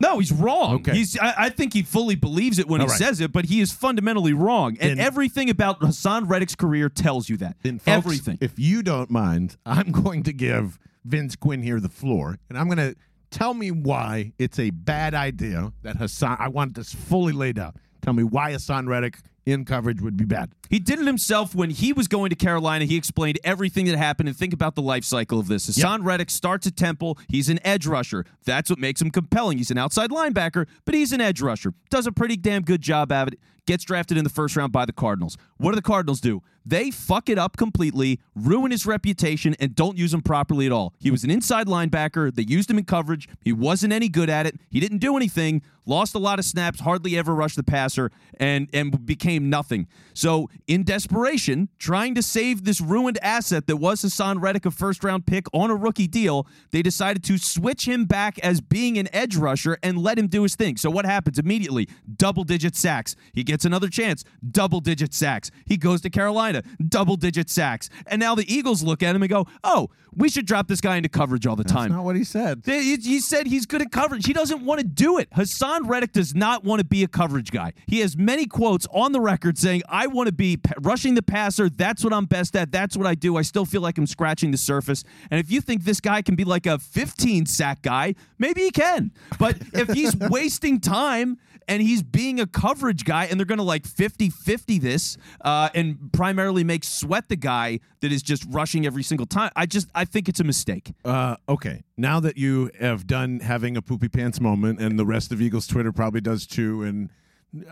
No, 0.00 0.18
he's 0.18 0.32
wrong. 0.32 0.74
Okay. 0.76 0.92
He's 0.94 1.16
I, 1.18 1.34
I 1.38 1.48
think 1.50 1.72
he 1.72 1.82
fully 1.82 2.16
believes 2.16 2.58
it 2.58 2.66
when 2.66 2.80
All 2.80 2.88
he 2.88 2.90
right. 2.90 2.98
says 2.98 3.20
it, 3.20 3.30
but 3.32 3.44
he 3.44 3.60
is 3.60 3.70
fundamentally 3.70 4.32
wrong. 4.32 4.76
And 4.80 4.98
Then- 4.98 5.06
everything 5.06 5.48
about 5.48 5.80
Haason 5.80 6.28
Reddick's 6.28 6.56
career 6.56 6.88
tells 6.88 7.28
you 7.28 7.36
that. 7.38 7.56
Folks, 7.62 7.82
everything. 7.86 8.38
If 8.40 8.58
you 8.58 8.82
don't 8.82 9.10
mind, 9.10 9.56
I'm 9.64 9.92
going 9.92 10.24
to 10.24 10.32
give 10.32 10.80
Vince 11.04 11.36
Quinn 11.36 11.62
here 11.62 11.78
the 11.78 11.88
floor, 11.88 12.38
and 12.48 12.58
I'm 12.58 12.66
going 12.66 12.78
to 12.78 12.96
tell 13.32 13.54
me 13.54 13.70
why 13.70 14.32
it's 14.38 14.58
a 14.58 14.70
bad 14.70 15.14
idea 15.14 15.72
that 15.82 15.96
Haason. 15.96 16.36
I 16.38 16.48
want 16.48 16.74
this 16.76 16.94
fully 16.94 17.32
laid 17.32 17.58
out. 17.58 17.76
Tell 18.02 18.12
me 18.12 18.22
why 18.22 18.52
Haason 18.52 18.86
Reddick 18.86 19.18
in 19.44 19.64
coverage 19.64 20.00
would 20.00 20.16
be 20.16 20.24
bad. 20.24 20.52
He 20.70 20.78
did 20.78 20.98
it 21.00 21.06
himself 21.06 21.54
when 21.54 21.70
he 21.70 21.92
was 21.92 22.08
going 22.08 22.30
to 22.30 22.36
Carolina. 22.36 22.84
He 22.84 22.96
explained 22.96 23.38
everything 23.44 23.86
that 23.86 23.96
happened 23.98 24.28
and 24.28 24.36
think 24.36 24.52
about 24.52 24.74
the 24.74 24.82
life 24.82 25.04
cycle 25.04 25.38
of 25.38 25.48
this. 25.48 25.68
Haason 25.68 26.04
Reddick 26.04 26.30
starts 26.30 26.66
at 26.66 26.76
Temple. 26.76 27.18
He's 27.28 27.48
an 27.48 27.58
edge 27.64 27.86
rusher. 27.86 28.24
That's 28.44 28.70
what 28.70 28.78
makes 28.78 29.00
him 29.02 29.10
compelling. 29.10 29.58
He's 29.58 29.70
an 29.70 29.78
outside 29.78 30.10
linebacker, 30.10 30.66
but 30.84 30.94
he's 30.94 31.12
an 31.12 31.20
edge 31.20 31.40
rusher. 31.40 31.74
Does 31.90 32.06
a 32.06 32.12
pretty 32.12 32.36
damn 32.36 32.62
good 32.62 32.82
job 32.82 33.12
at 33.12 33.28
it. 33.28 33.38
Gets 33.64 33.84
drafted 33.84 34.18
in 34.18 34.24
the 34.24 34.30
first 34.30 34.56
round 34.56 34.72
by 34.72 34.86
the 34.86 34.92
Cardinals. 34.92 35.36
What 35.56 35.70
do 35.70 35.76
the 35.76 35.82
Cardinals 35.82 36.20
do? 36.20 36.42
They 36.66 36.90
fuck 36.90 37.28
it 37.28 37.38
up 37.38 37.56
completely, 37.56 38.18
ruin 38.34 38.72
his 38.72 38.86
reputation, 38.86 39.54
and 39.60 39.74
don't 39.74 39.96
use 39.96 40.12
him 40.12 40.20
properly 40.20 40.66
at 40.66 40.72
all. 40.72 40.94
He 40.98 41.12
was 41.12 41.22
an 41.22 41.30
inside 41.30 41.68
linebacker. 41.68 42.34
They 42.34 42.42
used 42.42 42.68
him 42.68 42.78
in 42.78 42.84
coverage. 42.84 43.28
He 43.40 43.52
wasn't 43.52 43.92
any 43.92 44.08
good 44.08 44.28
at 44.28 44.46
it. 44.46 44.58
He 44.68 44.80
didn't 44.80 44.98
do 44.98 45.16
anything. 45.16 45.62
Lost 45.86 46.14
a 46.14 46.18
lot 46.18 46.40
of 46.40 46.44
snaps, 46.44 46.80
hardly 46.80 47.16
ever 47.16 47.34
rushed 47.34 47.56
the 47.56 47.62
passer, 47.62 48.10
and 48.38 48.68
and 48.72 49.04
became 49.06 49.31
nothing. 49.38 49.86
So, 50.14 50.50
in 50.66 50.84
desperation, 50.84 51.68
trying 51.78 52.14
to 52.14 52.22
save 52.22 52.64
this 52.64 52.80
ruined 52.80 53.18
asset 53.22 53.66
that 53.66 53.76
was 53.76 54.02
Haason 54.02 54.40
Reddick, 54.40 54.66
a 54.66 54.70
first 54.70 55.02
round 55.04 55.26
pick 55.26 55.46
on 55.52 55.70
a 55.70 55.74
rookie 55.74 56.06
deal, 56.06 56.46
they 56.70 56.82
decided 56.82 57.24
to 57.24 57.38
switch 57.38 57.86
him 57.86 58.04
back 58.04 58.38
as 58.40 58.60
being 58.60 58.98
an 58.98 59.08
edge 59.12 59.36
rusher 59.36 59.78
and 59.82 59.98
let 59.98 60.18
him 60.18 60.26
do 60.26 60.42
his 60.42 60.54
thing. 60.56 60.76
So, 60.76 60.90
what 60.90 61.06
happens 61.06 61.38
immediately? 61.38 61.88
Double 62.16 62.44
digit 62.44 62.76
sacks. 62.76 63.16
He 63.32 63.42
gets 63.42 63.64
another 63.64 63.88
chance, 63.88 64.24
double 64.50 64.80
digit 64.80 65.14
sacks. 65.14 65.50
He 65.66 65.76
goes 65.76 66.00
to 66.02 66.10
Carolina, 66.10 66.62
double 66.88 67.16
digit 67.16 67.48
sacks. 67.48 67.88
And 68.06 68.20
now 68.20 68.34
the 68.34 68.52
Eagles 68.52 68.82
look 68.82 69.02
at 69.02 69.14
him 69.14 69.22
and 69.22 69.30
go, 69.30 69.46
oh, 69.64 69.90
we 70.14 70.28
should 70.28 70.46
drop 70.46 70.68
this 70.68 70.80
guy 70.80 70.96
into 70.96 71.08
coverage 71.08 71.46
all 71.46 71.56
the 71.56 71.64
time. 71.64 71.84
That's 71.88 71.92
not 71.92 72.04
what 72.04 72.16
he 72.16 72.24
said. 72.24 72.62
He, 72.64 72.96
he 72.96 73.20
said 73.20 73.46
he's 73.46 73.66
good 73.66 73.82
at 73.82 73.90
coverage. 73.90 74.26
He 74.26 74.32
doesn't 74.32 74.64
want 74.64 74.80
to 74.80 74.86
do 74.86 75.18
it. 75.18 75.30
Haason 75.30 75.88
Reddick 75.88 76.12
does 76.12 76.34
not 76.34 76.64
want 76.64 76.80
to 76.80 76.84
be 76.84 77.02
a 77.02 77.08
coverage 77.08 77.50
guy. 77.50 77.72
He 77.86 78.00
has 78.00 78.16
many 78.16 78.46
quotes 78.46 78.86
on 78.92 79.12
the 79.12 79.20
record 79.20 79.58
saying, 79.58 79.82
I 79.88 80.06
want 80.06 80.26
to 80.26 80.32
be 80.32 80.56
p- 80.56 80.72
rushing 80.80 81.14
the 81.14 81.22
passer. 81.22 81.68
That's 81.68 82.04
what 82.04 82.12
I'm 82.12 82.26
best 82.26 82.54
at. 82.56 82.70
That's 82.72 82.96
what 82.96 83.06
I 83.06 83.14
do. 83.14 83.36
I 83.36 83.42
still 83.42 83.64
feel 83.64 83.80
like 83.80 83.98
I'm 83.98 84.06
scratching 84.06 84.50
the 84.50 84.58
surface. 84.58 85.04
And 85.30 85.40
if 85.40 85.50
you 85.50 85.60
think 85.60 85.84
this 85.84 86.00
guy 86.00 86.22
can 86.22 86.34
be 86.34 86.44
like 86.44 86.66
a 86.66 86.78
15 86.78 87.46
sack 87.46 87.82
guy, 87.82 88.14
maybe 88.38 88.62
he 88.62 88.70
can. 88.70 89.12
But 89.38 89.56
if 89.72 89.90
he's 89.90 90.16
wasting 90.30 90.80
time 90.80 91.38
and 91.68 91.82
he's 91.82 92.02
being 92.02 92.40
a 92.40 92.46
coverage 92.46 93.04
guy 93.04 93.26
and 93.26 93.38
they're 93.38 93.46
going 93.46 93.58
to 93.58 93.64
like 93.64 93.86
50 93.86 94.30
50 94.30 94.78
this 94.78 95.16
uh, 95.42 95.68
and 95.74 96.10
primarily 96.12 96.64
make 96.64 96.84
sweat 96.84 97.28
the 97.28 97.36
guy 97.36 97.80
that 98.00 98.12
is 98.12 98.22
just 98.22 98.44
rushing 98.48 98.86
every 98.86 99.02
single 99.02 99.26
time, 99.26 99.50
I 99.54 99.66
just, 99.66 99.88
I 99.94 100.01
think 100.04 100.28
it's 100.28 100.40
a 100.40 100.44
mistake. 100.44 100.92
Uh, 101.04 101.36
okay, 101.48 101.82
now 101.96 102.20
that 102.20 102.36
you 102.36 102.70
have 102.80 103.06
done 103.06 103.40
having 103.40 103.76
a 103.76 103.82
poopy 103.82 104.08
pants 104.08 104.40
moment, 104.40 104.80
and 104.80 104.98
the 104.98 105.06
rest 105.06 105.32
of 105.32 105.40
Eagles 105.42 105.66
Twitter 105.66 105.92
probably 105.92 106.20
does 106.20 106.46
too, 106.46 106.82
and 106.82 107.10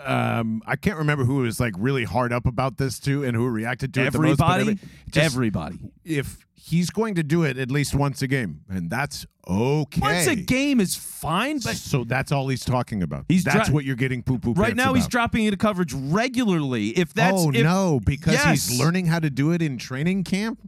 um, 0.05 0.63
I 0.67 0.77
can't 0.77 0.99
remember 0.99 1.25
who 1.25 1.37
was 1.37 1.59
like 1.61 1.75
really 1.79 2.05
hard 2.05 2.33
up 2.33 2.47
about 2.47 2.77
this 2.79 2.99
too, 2.99 3.25
and 3.25 3.35
who 3.37 3.49
reacted 3.49 3.95
to 3.95 4.03
it 4.07 4.13
the 4.13 4.19
most. 4.19 4.41
Everybody, 4.41 4.61
every- 4.63 4.79
just- 5.11 5.35
everybody. 5.35 5.79
if 6.05 6.47
he's 6.55 6.91
going 6.91 7.15
to 7.15 7.23
do 7.23 7.43
it 7.45 7.57
at 7.59 7.71
least 7.71 7.95
once 7.95 8.21
a 8.23 8.27
game, 8.27 8.61
and 8.69 8.91
that's 8.91 9.27
okay. 9.49 10.01
Once 10.01 10.27
a 10.27 10.37
game 10.37 10.79
is 10.81 10.95
fine, 10.95 11.59
but 11.59 11.75
so 11.77 12.05
that's 12.05 12.31
all 12.31 12.47
he's 12.49 12.65
talking 12.65 13.03
about. 13.03 13.25
He's 13.29 13.43
that's 13.45 13.69
dri- 13.69 13.75
what 13.75 13.85
you're 13.87 13.97
getting 13.97 14.23
poo 14.23 14.39
poo. 14.39 14.53
right 14.53 14.77
now 14.77 14.93
he's 14.93 15.09
dropping 15.09 15.47
into 15.47 15.57
coverage 15.57 15.95
regularly. 15.95 16.89
If 16.91 17.15
that's 17.15 17.41
oh 17.41 17.51
if, 17.51 17.63
no, 17.65 18.01
because 18.05 18.35
Yes. 18.35 18.69
he's 18.69 18.79
learning 18.79 19.07
how 19.07 19.19
to 19.19 19.31
do 19.31 19.51
it 19.53 19.63
in 19.63 19.79
training 19.79 20.25
camp. 20.25 20.61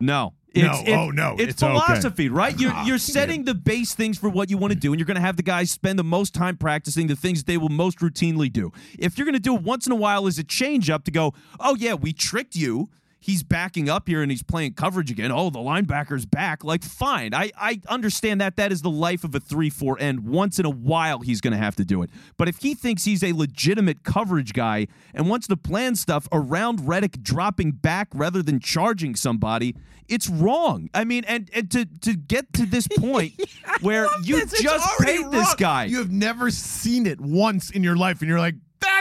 No. 0.00 0.32
No, 0.54 0.82
oh, 0.88 1.10
no, 1.10 1.36
It's, 1.38 1.52
it's 1.52 1.62
okay. 1.62 1.72
philosophy, 1.72 2.28
right? 2.28 2.58
You're 2.58 2.72
ah, 2.74 2.84
you're 2.84 2.98
setting 2.98 3.44
the 3.44 3.54
base 3.54 3.94
things 3.94 4.18
for 4.18 4.28
what 4.28 4.50
you 4.50 4.58
want 4.58 4.72
to 4.72 4.78
do, 4.78 4.92
and 4.92 4.98
you're 4.98 5.06
going 5.06 5.14
to 5.16 5.20
have 5.20 5.36
the 5.36 5.42
guys 5.42 5.70
spend 5.70 5.98
the 5.98 6.04
most 6.04 6.34
time 6.34 6.56
practicing 6.56 7.06
the 7.06 7.16
things 7.16 7.44
they 7.44 7.56
will 7.56 7.68
most 7.68 7.98
routinely 8.00 8.52
do. 8.52 8.72
If 8.98 9.16
you're 9.16 9.24
going 9.24 9.34
to 9.34 9.40
do 9.40 9.54
it 9.54 9.62
once 9.62 9.86
in 9.86 9.92
a 9.92 9.96
while 9.96 10.26
as 10.26 10.38
a 10.38 10.44
change 10.44 10.90
up 10.90 11.04
to 11.04 11.10
go, 11.10 11.34
oh 11.60 11.76
yeah, 11.76 11.94
we 11.94 12.12
tricked 12.12 12.56
you. 12.56 12.88
He's 13.22 13.42
backing 13.42 13.90
up 13.90 14.08
here 14.08 14.22
and 14.22 14.30
he's 14.30 14.42
playing 14.42 14.74
coverage 14.74 15.10
again. 15.10 15.30
Oh, 15.30 15.50
the 15.50 15.58
linebacker's 15.58 16.24
back. 16.24 16.64
Like, 16.64 16.82
fine. 16.82 17.34
I, 17.34 17.50
I 17.54 17.80
understand 17.86 18.40
that. 18.40 18.56
That 18.56 18.72
is 18.72 18.80
the 18.80 18.90
life 18.90 19.24
of 19.24 19.34
a 19.34 19.40
3 19.40 19.68
4 19.68 20.00
end. 20.00 20.26
Once 20.26 20.58
in 20.58 20.64
a 20.64 20.70
while, 20.70 21.20
he's 21.20 21.42
going 21.42 21.52
to 21.52 21.58
have 21.58 21.76
to 21.76 21.84
do 21.84 22.02
it. 22.02 22.10
But 22.38 22.48
if 22.48 22.58
he 22.58 22.74
thinks 22.74 23.04
he's 23.04 23.22
a 23.22 23.32
legitimate 23.32 24.04
coverage 24.04 24.54
guy 24.54 24.86
and 25.12 25.28
wants 25.28 25.46
to 25.48 25.56
plan 25.56 25.96
stuff 25.96 26.26
around 26.32 26.88
Reddick 26.88 27.22
dropping 27.22 27.72
back 27.72 28.08
rather 28.14 28.42
than 28.42 28.58
charging 28.58 29.14
somebody, 29.14 29.76
it's 30.08 30.28
wrong. 30.28 30.88
I 30.94 31.04
mean, 31.04 31.24
and, 31.26 31.48
and 31.54 31.70
to, 31.70 31.84
to 31.84 32.14
get 32.14 32.52
to 32.54 32.66
this 32.66 32.88
point 32.98 33.34
where 33.82 34.08
you 34.24 34.44
This 34.44 34.62
just 34.62 35.00
already 35.00 35.22
paid 35.22 35.30
this 35.30 35.54
guy. 35.54 35.84
You 35.84 35.98
have 35.98 36.10
never 36.10 36.50
seen 36.50 37.06
it 37.06 37.20
once 37.20 37.70
in 37.70 37.84
your 37.84 37.96
life, 37.96 38.20
and 38.20 38.28
you're 38.28 38.38
like, 38.38 38.56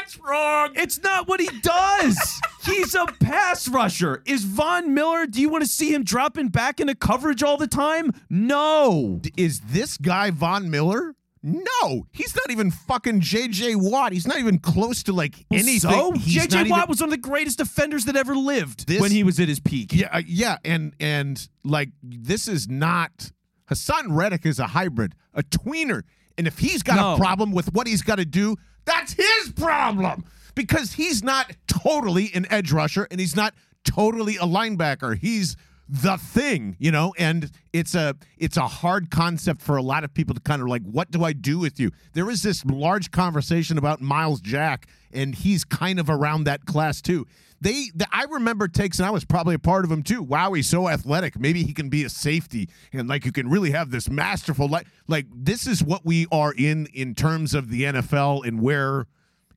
that's 0.10 0.28
wrong. 0.28 0.72
It's 0.76 1.02
not 1.02 1.28
what 1.28 1.40
he 1.40 1.50
does. 1.62 2.18
He's 2.66 2.96
a 2.96 3.06
pass 3.20 3.68
rusher. 3.68 4.22
Is 4.26 4.44
Von 4.44 4.94
Miller, 4.94 5.26
do 5.28 5.42
you 5.42 5.50
want 5.50 5.64
to 5.64 5.70
see 5.70 5.94
him 5.94 6.04
dropping 6.04 6.48
back 6.50 6.80
into 6.80 6.96
coverage 6.96 7.44
all 7.44 7.58
the 7.58 7.68
time? 7.68 8.12
No. 8.30 9.22
Is 9.38 9.60
this 9.62 9.98
guy 9.98 10.32
Von 10.32 10.70
Miller? 10.70 11.16
No, 11.42 12.06
he's 12.12 12.36
not 12.36 12.52
even 12.52 12.70
fucking 12.70 13.22
J.J. 13.22 13.76
Watt. 13.76 14.12
He's 14.12 14.28
not 14.28 14.40
even 14.40 14.60
close 14.60 15.04
to 15.04 15.14
like 15.14 15.36
anything. 15.50 15.80
So, 15.80 16.12
He's 16.12 16.34
J.J. 16.34 16.70
Watt 16.70 16.80
even- 16.80 16.90
was 16.90 17.00
one 17.00 17.08
of 17.08 17.12
the 17.12 17.18
greatest 17.18 17.60
defenders 17.60 18.04
that 18.06 18.18
ever 18.18 18.36
lived 18.36 18.88
This- 18.88 19.00
when 19.00 19.12
he 19.12 19.24
was 19.24 19.40
at 19.40 19.48
his 19.48 19.62
peak. 19.62 19.94
Yeah, 19.94 20.10
uh, 20.12 20.22
yeah, 20.28 20.58
and 20.66 20.94
and 21.00 21.48
like 21.64 21.92
this 22.04 22.50
is 22.50 22.68
not 22.68 23.32
Haason 23.72 24.08
Reddick 24.10 24.46
is 24.46 24.60
a 24.60 24.68
hybrid, 24.68 25.16
a 25.34 25.42
tweener, 25.44 26.02
and 26.38 26.46
if 26.46 26.60
he's 26.60 26.84
got 26.84 26.98
No. 26.98 27.14
a 27.14 27.18
problem 27.18 27.54
with 27.54 27.72
what 27.72 27.88
he's 27.88 28.02
got 28.02 28.18
to 28.18 28.26
do, 28.26 28.58
that's 28.90 29.14
his 29.14 29.52
problem 29.56 30.26
because 30.56 30.94
he's 30.94 31.24
not 31.24 31.52
totally 31.68 32.32
an 32.34 32.46
edge 32.50 32.72
rusher 32.72 33.08
and 33.12 33.20
he's 33.20 33.36
not 33.36 33.54
totally 33.84 34.36
a 34.38 34.42
linebacker. 34.42 35.18
He's 35.18 35.56
the 35.90 36.18
thing, 36.18 36.76
you 36.78 36.92
know, 36.92 37.16
and 37.18 37.50
it's 37.74 37.96
a 37.96 38.16
it's 38.38 38.58
a 38.58 38.68
hard 38.68 39.10
concept 39.10 39.62
for 39.62 39.76
a 39.76 39.82
lot 39.82 40.04
of 40.04 40.14
people 40.14 40.36
to 40.36 40.42
kind 40.42 40.62
of 40.62 40.68
like, 40.68 40.84
what 40.84 41.10
do 41.10 41.24
I 41.24 41.34
do 41.34 41.58
with 41.58 41.80
you? 41.80 41.90
There 42.14 42.30
is 42.30 42.44
this 42.44 42.64
large 42.64 43.10
conversation 43.10 43.78
about 43.80 44.00
Myles 44.00 44.40
Jack, 44.40 44.88
and 45.12 45.34
he's 45.34 45.66
kind 45.66 46.00
of 46.00 46.08
around 46.10 46.44
that 46.44 46.66
class 46.66 47.02
too. 47.02 47.26
They, 47.60 47.90
the, 47.94 48.08
I 48.12 48.24
remember 48.26 48.68
takes, 48.68 49.00
and 49.00 49.06
I 49.06 49.10
was 49.10 49.26
probably 49.26 49.56
a 49.56 49.60
part 49.60 49.84
of 49.84 49.92
him 49.92 50.04
too. 50.04 50.22
Wow, 50.22 50.54
he's 50.54 50.70
so 50.70 50.88
athletic. 50.88 51.38
Maybe 51.40 51.64
he 51.64 51.74
can 51.74 51.90
be 51.90 52.04
a 52.04 52.10
safety, 52.10 52.70
and 52.94 53.10
like 53.10 53.26
you 53.26 53.32
can 53.32 53.50
really 53.50 53.72
have 53.72 53.90
this 53.90 54.10
masterful, 54.10 54.68
like, 54.68 54.86
like 55.08 55.26
this 55.34 55.66
is 55.66 55.84
what 55.84 56.06
we 56.06 56.28
are 56.32 56.54
in 56.56 56.86
in 56.94 57.16
terms 57.16 57.56
of 57.56 57.70
the 57.70 57.84
NFL 57.84 58.48
and 58.48 58.62
where 58.62 59.08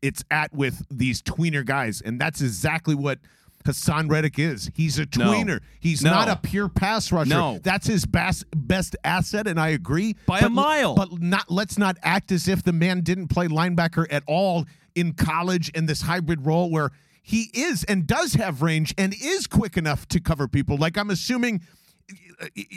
it's 0.01 0.25
at 0.31 0.53
with 0.55 0.85
these 0.91 1.23
tweener 1.23 1.65
guys, 1.65 2.01
and 2.01 2.19
that's 2.19 2.41
exactly 2.41 2.95
what 2.95 3.19
Haason 3.65 4.11
Reddick 4.11 4.39
is. 4.39 4.71
He's 4.75 4.99
a 4.99 5.03
No. 5.17 5.33
tweener. 5.33 5.61
He's 5.81 6.03
No. 6.03 6.11
not 6.11 6.29
a 6.29 6.37
pure 6.37 6.69
pass 6.69 7.11
rusher. 7.13 7.29
No. 7.31 7.61
that's 7.63 7.87
his 7.87 8.07
best 8.07 8.45
best 8.55 8.97
asset, 9.05 9.47
and 9.47 9.59
I 9.61 9.69
agree 9.69 10.17
By 10.27 10.41
a 10.41 10.49
mile. 10.49 10.95
But 10.95 11.21
not 11.21 11.51
let's 11.51 11.79
not 11.79 11.97
act 12.03 12.33
as 12.33 12.49
if 12.49 12.63
the 12.63 12.73
man 12.73 13.01
didn't 13.03 13.29
play 13.29 13.49
linebacker 13.49 14.07
at 14.11 14.23
all 14.27 14.67
in 14.95 15.13
college 15.15 15.69
in 15.71 15.87
this 15.87 16.03
hybrid 16.03 16.45
role 16.47 16.71
where 16.71 16.91
he 17.23 17.51
is 17.55 17.85
and 17.85 18.07
does 18.07 18.35
have 18.35 18.63
range 18.63 18.95
and 18.99 19.15
is 19.23 19.47
quick 19.47 19.77
enough 19.77 20.07
to 20.09 20.21
cover 20.21 20.49
people. 20.49 20.77
Like 20.77 20.97
I'm 20.99 21.11
assuming 21.11 21.61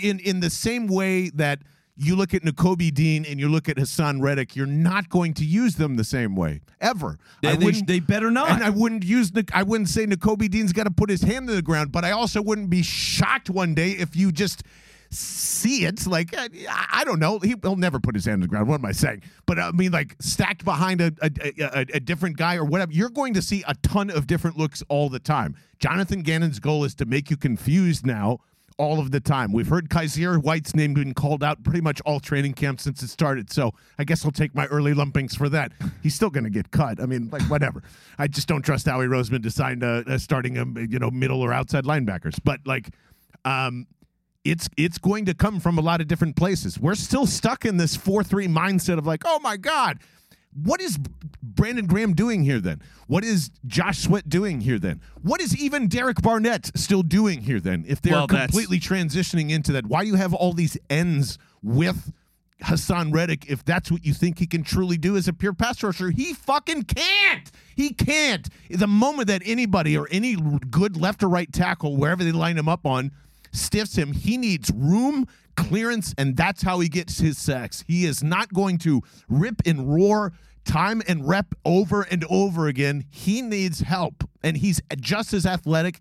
in 0.02 0.20
in 0.20 0.40
the 0.40 0.50
same 0.50 0.88
way 0.88 1.30
that 1.32 1.60
you 1.98 2.16
look 2.16 2.34
at 2.34 2.44
Nakobe 2.44 2.94
Dean 2.94 3.26
and 3.26 3.40
you 3.40 3.48
look 3.48 3.70
at 3.70 3.78
Haason 3.78 4.22
Reddick, 4.22 4.56
you're 4.56 4.66
not 4.66 5.10
going 5.10 5.34
to 5.36 5.46
use 5.46 5.76
them 5.76 5.96
the 5.96 6.04
same 6.04 6.36
way 6.36 6.62
ever. 6.82 7.18
They, 7.42 7.50
I 7.50 7.56
they, 7.56 7.72
they 7.72 8.00
better 8.00 8.30
not. 8.32 8.52
and 8.52 8.64
I 8.64 8.70
wouldn't 8.70 9.04
use 9.06 9.32
I 9.54 9.64
wouldn't 9.64 9.90
say 9.90 10.06
Nakobe 10.06 10.50
Dean's 10.50 10.74
got 10.74 10.84
to 10.84 10.92
put 10.92 11.10
his 11.10 11.22
hand 11.22 11.50
in 11.50 11.56
the 11.56 11.62
ground, 11.62 11.92
but 11.92 12.04
I 12.04 12.12
also 12.12 12.42
wouldn't 12.42 12.70
be 12.70 12.84
shocked 12.84 13.50
one 13.50 13.74
day 13.74 13.92
if 13.92 14.16
you 14.16 14.32
just 14.32 14.64
see 15.10 15.86
it. 15.86 16.06
Like 16.06 16.36
I, 16.38 16.50
I 16.92 17.04
don't 17.06 17.20
know, 17.20 17.40
he, 17.40 17.56
he'll 17.62 17.76
never 17.76 18.00
put 18.00 18.16
his 18.16 18.26
hand 18.26 18.36
in 18.36 18.42
the 18.42 18.48
ground. 18.48 18.68
What 18.68 18.80
am 18.80 18.86
I 18.86 18.92
saying? 18.92 19.24
But 19.46 19.60
I 19.60 19.72
mean, 19.72 19.92
like 19.92 20.16
stacked 20.20 20.66
behind 20.66 21.02
a 21.02 21.14
a, 21.22 21.32
a, 21.60 21.86
a 21.94 22.00
different 22.00 22.38
guy 22.38 22.56
or 22.56 22.66
whatever. 22.66 22.92
You're 22.92 23.10
going 23.10 23.34
to 23.36 23.42
see 23.42 23.64
a 23.68 23.76
ton 23.76 24.10
of 24.10 24.28
different 24.28 24.58
looks 24.58 24.84
all 24.90 25.10
the 25.10 25.20
time. 25.20 25.56
Jonathan 25.80 26.22
Gannon's 26.22 26.60
goal 26.60 26.84
is 26.84 26.96
to 26.96 27.06
make 27.06 27.30
you 27.30 27.38
confused 27.38 28.06
now. 28.06 28.40
All 28.78 29.00
of 29.00 29.12
the 29.12 29.22
time. 29.22 29.54
We've 29.54 29.68
heard 29.68 29.90
Kyzir 29.90 30.42
White's 30.44 30.76
name 30.76 30.94
being 30.94 31.14
called 31.14 31.44
out 31.44 31.64
pretty 31.64 31.80
much 31.80 32.02
all 32.02 32.20
training 32.20 32.54
camp 32.54 32.82
since 32.82 33.02
it 33.02 33.08
started. 33.08 33.50
So 33.50 33.74
I 33.98 34.04
guess 34.04 34.26
I'll 34.26 34.32
take 34.32 34.54
my 34.54 34.66
early 34.66 34.94
lumpings 34.94 35.38
for 35.38 35.48
that. 35.50 35.72
He's 36.04 36.14
still 36.14 36.30
going 36.30 36.44
to 36.44 36.50
get 36.50 36.72
cut. 36.72 37.02
I 37.02 37.06
mean, 37.06 37.30
like 37.32 37.44
whatever. 37.44 37.84
I 38.18 38.28
just 38.28 38.50
don't 38.50 38.64
trust 38.64 38.86
Howie 38.86 39.06
Roseman 39.06 39.44
to 39.44 39.52
sign 39.52 39.82
a, 39.82 40.04
uh, 40.06 40.18
starting 40.18 40.58
a, 40.58 40.66
you 40.82 41.00
know 41.00 41.10
middle 41.10 41.42
or 41.42 41.54
outside 41.54 41.86
linebackers. 41.86 42.38
But 42.44 42.60
like, 42.66 42.90
um, 43.46 43.88
it's 44.44 44.70
it's 44.78 44.98
going 44.98 45.26
to 45.26 45.34
come 45.34 45.60
from 45.60 45.78
a 45.78 45.82
lot 45.82 46.02
of 46.02 46.08
different 46.08 46.36
places. 46.36 46.80
We're 46.80 46.96
still 46.96 47.26
stuck 47.26 47.66
in 47.66 47.78
this 47.78 47.96
four 47.96 48.24
three 48.24 48.48
mindset 48.48 48.98
of 48.98 49.08
like, 49.08 49.24
oh 49.26 49.40
my 49.40 49.56
god, 49.58 50.00
what 50.62 50.82
is 50.82 50.98
Brandon 51.42 51.86
Graham 51.86 52.14
doing 52.14 52.44
here 52.44 52.60
then? 52.60 52.82
What 53.08 53.24
is 53.24 53.52
Josh 53.66 54.00
Sweat 54.00 54.30
doing 54.30 54.62
here 54.62 54.80
then? 54.80 55.02
What 55.22 55.42
is 55.42 55.58
even 55.62 55.88
Derek 55.88 56.22
Barnett 56.22 56.72
still 56.76 57.04
doing 57.04 57.42
here 57.42 57.60
then? 57.60 57.84
If 57.88 58.02
they're 58.02 58.14
Well, 58.14 58.28
completely 58.28 58.80
transitioning 58.80 59.50
into 59.52 59.72
that, 59.74 59.86
why 59.86 60.04
do 60.04 60.08
you 60.08 60.16
have 60.16 60.34
all 60.34 60.54
these 60.54 60.78
ends 60.90 61.38
with 61.62 62.14
Haason 62.64 63.14
Reddick, 63.14 63.50
if 63.50 63.66
that's 63.66 63.92
what 63.92 64.06
you 64.06 64.14
think 64.14 64.40
he 64.40 64.48
can 64.48 64.64
truly 64.64 64.98
do 64.98 65.18
as 65.18 65.28
a 65.28 65.34
pure 65.34 65.54
pass 65.54 65.84
rusher, 65.84 66.10
he 66.10 66.34
fucking 66.34 66.84
can't. 66.84 67.52
He 67.76 67.90
can't. 67.94 68.48
The 68.70 68.88
moment 68.88 69.28
that 69.28 69.42
anybody 69.46 69.98
or 69.98 70.08
any 70.10 70.36
good 70.70 70.96
left 70.96 71.22
or 71.22 71.28
right 71.28 71.52
tackle, 71.52 71.98
wherever 71.98 72.24
they 72.24 72.32
line 72.32 72.58
him 72.58 72.70
up 72.70 72.86
on, 72.86 73.12
stiffs 73.52 73.98
him, 73.98 74.14
he 74.14 74.38
needs 74.38 74.72
room, 74.74 75.28
clearance, 75.56 76.14
and 76.18 76.36
that's 76.36 76.64
how 76.64 76.80
he 76.80 76.90
gets 76.90 77.20
his 77.20 77.38
sacks. 77.38 77.84
He 77.88 78.06
is 78.06 78.24
not 78.24 78.54
going 78.54 78.78
to 78.80 79.02
rip 79.30 79.62
and 79.66 79.94
roar 79.94 80.34
time 80.66 81.02
and 81.08 81.28
rep 81.28 81.54
over 81.64 82.02
and 82.04 82.26
over 82.30 82.68
again. 82.68 83.06
He 83.10 83.42
needs 83.42 83.82
help, 83.82 84.24
and 84.44 84.58
he's 84.58 84.82
just 85.00 85.34
as 85.34 85.46
athletic 85.46 86.00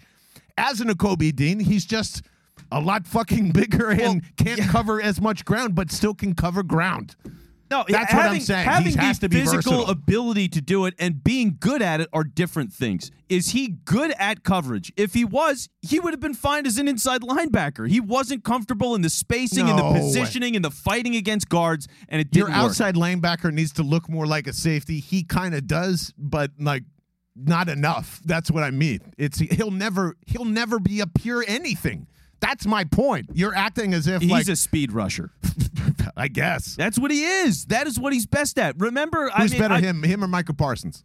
as 0.56 0.80
a 0.80 0.84
Nakobe 0.84 1.34
Dean. 1.34 1.60
He's 1.60 1.84
just 1.84 2.22
a 2.72 2.80
lot 2.80 3.06
fucking 3.06 3.50
bigger 3.52 3.90
and 3.90 4.22
can't 4.36 4.60
cover 4.60 5.00
as 5.00 5.20
much 5.20 5.44
ground, 5.44 5.74
but 5.74 5.90
still 5.90 6.14
can 6.14 6.34
cover 6.34 6.62
ground. 6.62 7.16
No, 7.74 7.84
That's 7.88 8.12
having, 8.12 8.26
what 8.26 8.34
I'm 8.36 8.40
saying. 8.40 8.64
Having 8.68 8.92
He 8.92 8.98
has 8.98 9.18
the 9.18 9.26
to 9.26 9.28
be 9.30 9.40
physical 9.40 9.72
versatile. 9.72 9.90
ability 9.90 10.48
to 10.50 10.60
do 10.60 10.86
it 10.86 10.94
and 10.98 11.22
being 11.24 11.56
good 11.58 11.82
at 11.82 12.00
it 12.00 12.08
are 12.12 12.22
different 12.22 12.72
things. 12.72 13.10
Is 13.28 13.50
he 13.50 13.68
good 13.68 14.12
at 14.18 14.44
coverage? 14.44 14.92
If 14.96 15.14
he 15.14 15.24
was, 15.24 15.68
he 15.82 15.98
would 15.98 16.12
have 16.12 16.20
been 16.20 16.34
fine 16.34 16.66
as 16.66 16.78
an 16.78 16.86
inside 16.86 17.22
linebacker. 17.22 17.88
He 17.88 17.98
wasn't 17.98 18.44
comfortable 18.44 18.94
in 18.94 19.02
the 19.02 19.10
spacing 19.10 19.68
and 19.68 19.78
the 19.78 19.90
positioning 19.92 20.54
and 20.54 20.64
the 20.64 20.70
fighting 20.70 21.16
against 21.16 21.48
guards, 21.48 21.88
and 22.08 22.20
it 22.20 22.30
didn't 22.30 22.48
Your 22.50 22.56
work. 22.56 22.70
outside 22.70 22.94
linebacker 22.94 23.52
needs 23.52 23.72
to 23.72 23.82
look 23.82 24.08
more 24.08 24.26
like 24.26 24.46
a 24.46 24.52
safety. 24.52 25.00
He 25.00 25.24
kind 25.24 25.54
of 25.54 25.66
does, 25.66 26.12
but 26.16 26.52
like 26.60 26.84
not 27.34 27.68
enough. 27.68 28.20
That's 28.24 28.50
what 28.50 28.62
I 28.62 28.70
mean. 28.70 29.00
It's 29.18 29.38
he'll 29.40 29.72
never 29.72 30.16
he'll 30.26 30.44
never 30.44 30.78
be 30.78 31.00
a 31.00 31.06
pure 31.06 31.44
anything. 31.48 32.06
That's 32.44 32.66
my 32.66 32.84
point. 32.84 33.30
You're 33.32 33.54
acting 33.54 33.94
as 33.94 34.06
if 34.06 34.20
He's 34.22 34.30
like 34.30 34.48
a 34.48 34.56
speed 34.56 34.92
rusher. 34.92 35.30
I 36.16 36.28
guess. 36.28 36.76
That's 36.76 36.98
what 36.98 37.10
he 37.10 37.24
is. 37.24 37.64
That 37.66 37.86
is 37.86 37.98
what 37.98 38.12
he's 38.12 38.26
best 38.26 38.58
at. 38.58 38.78
Remember, 38.78 39.30
Who's 39.30 39.52
I 39.52 39.54
mean, 39.54 39.60
better, 39.60 39.74
I- 39.74 39.80
him 39.80 40.02
him 40.02 40.22
or 40.22 40.28
Micah 40.28 40.54
Parsons? 40.54 41.04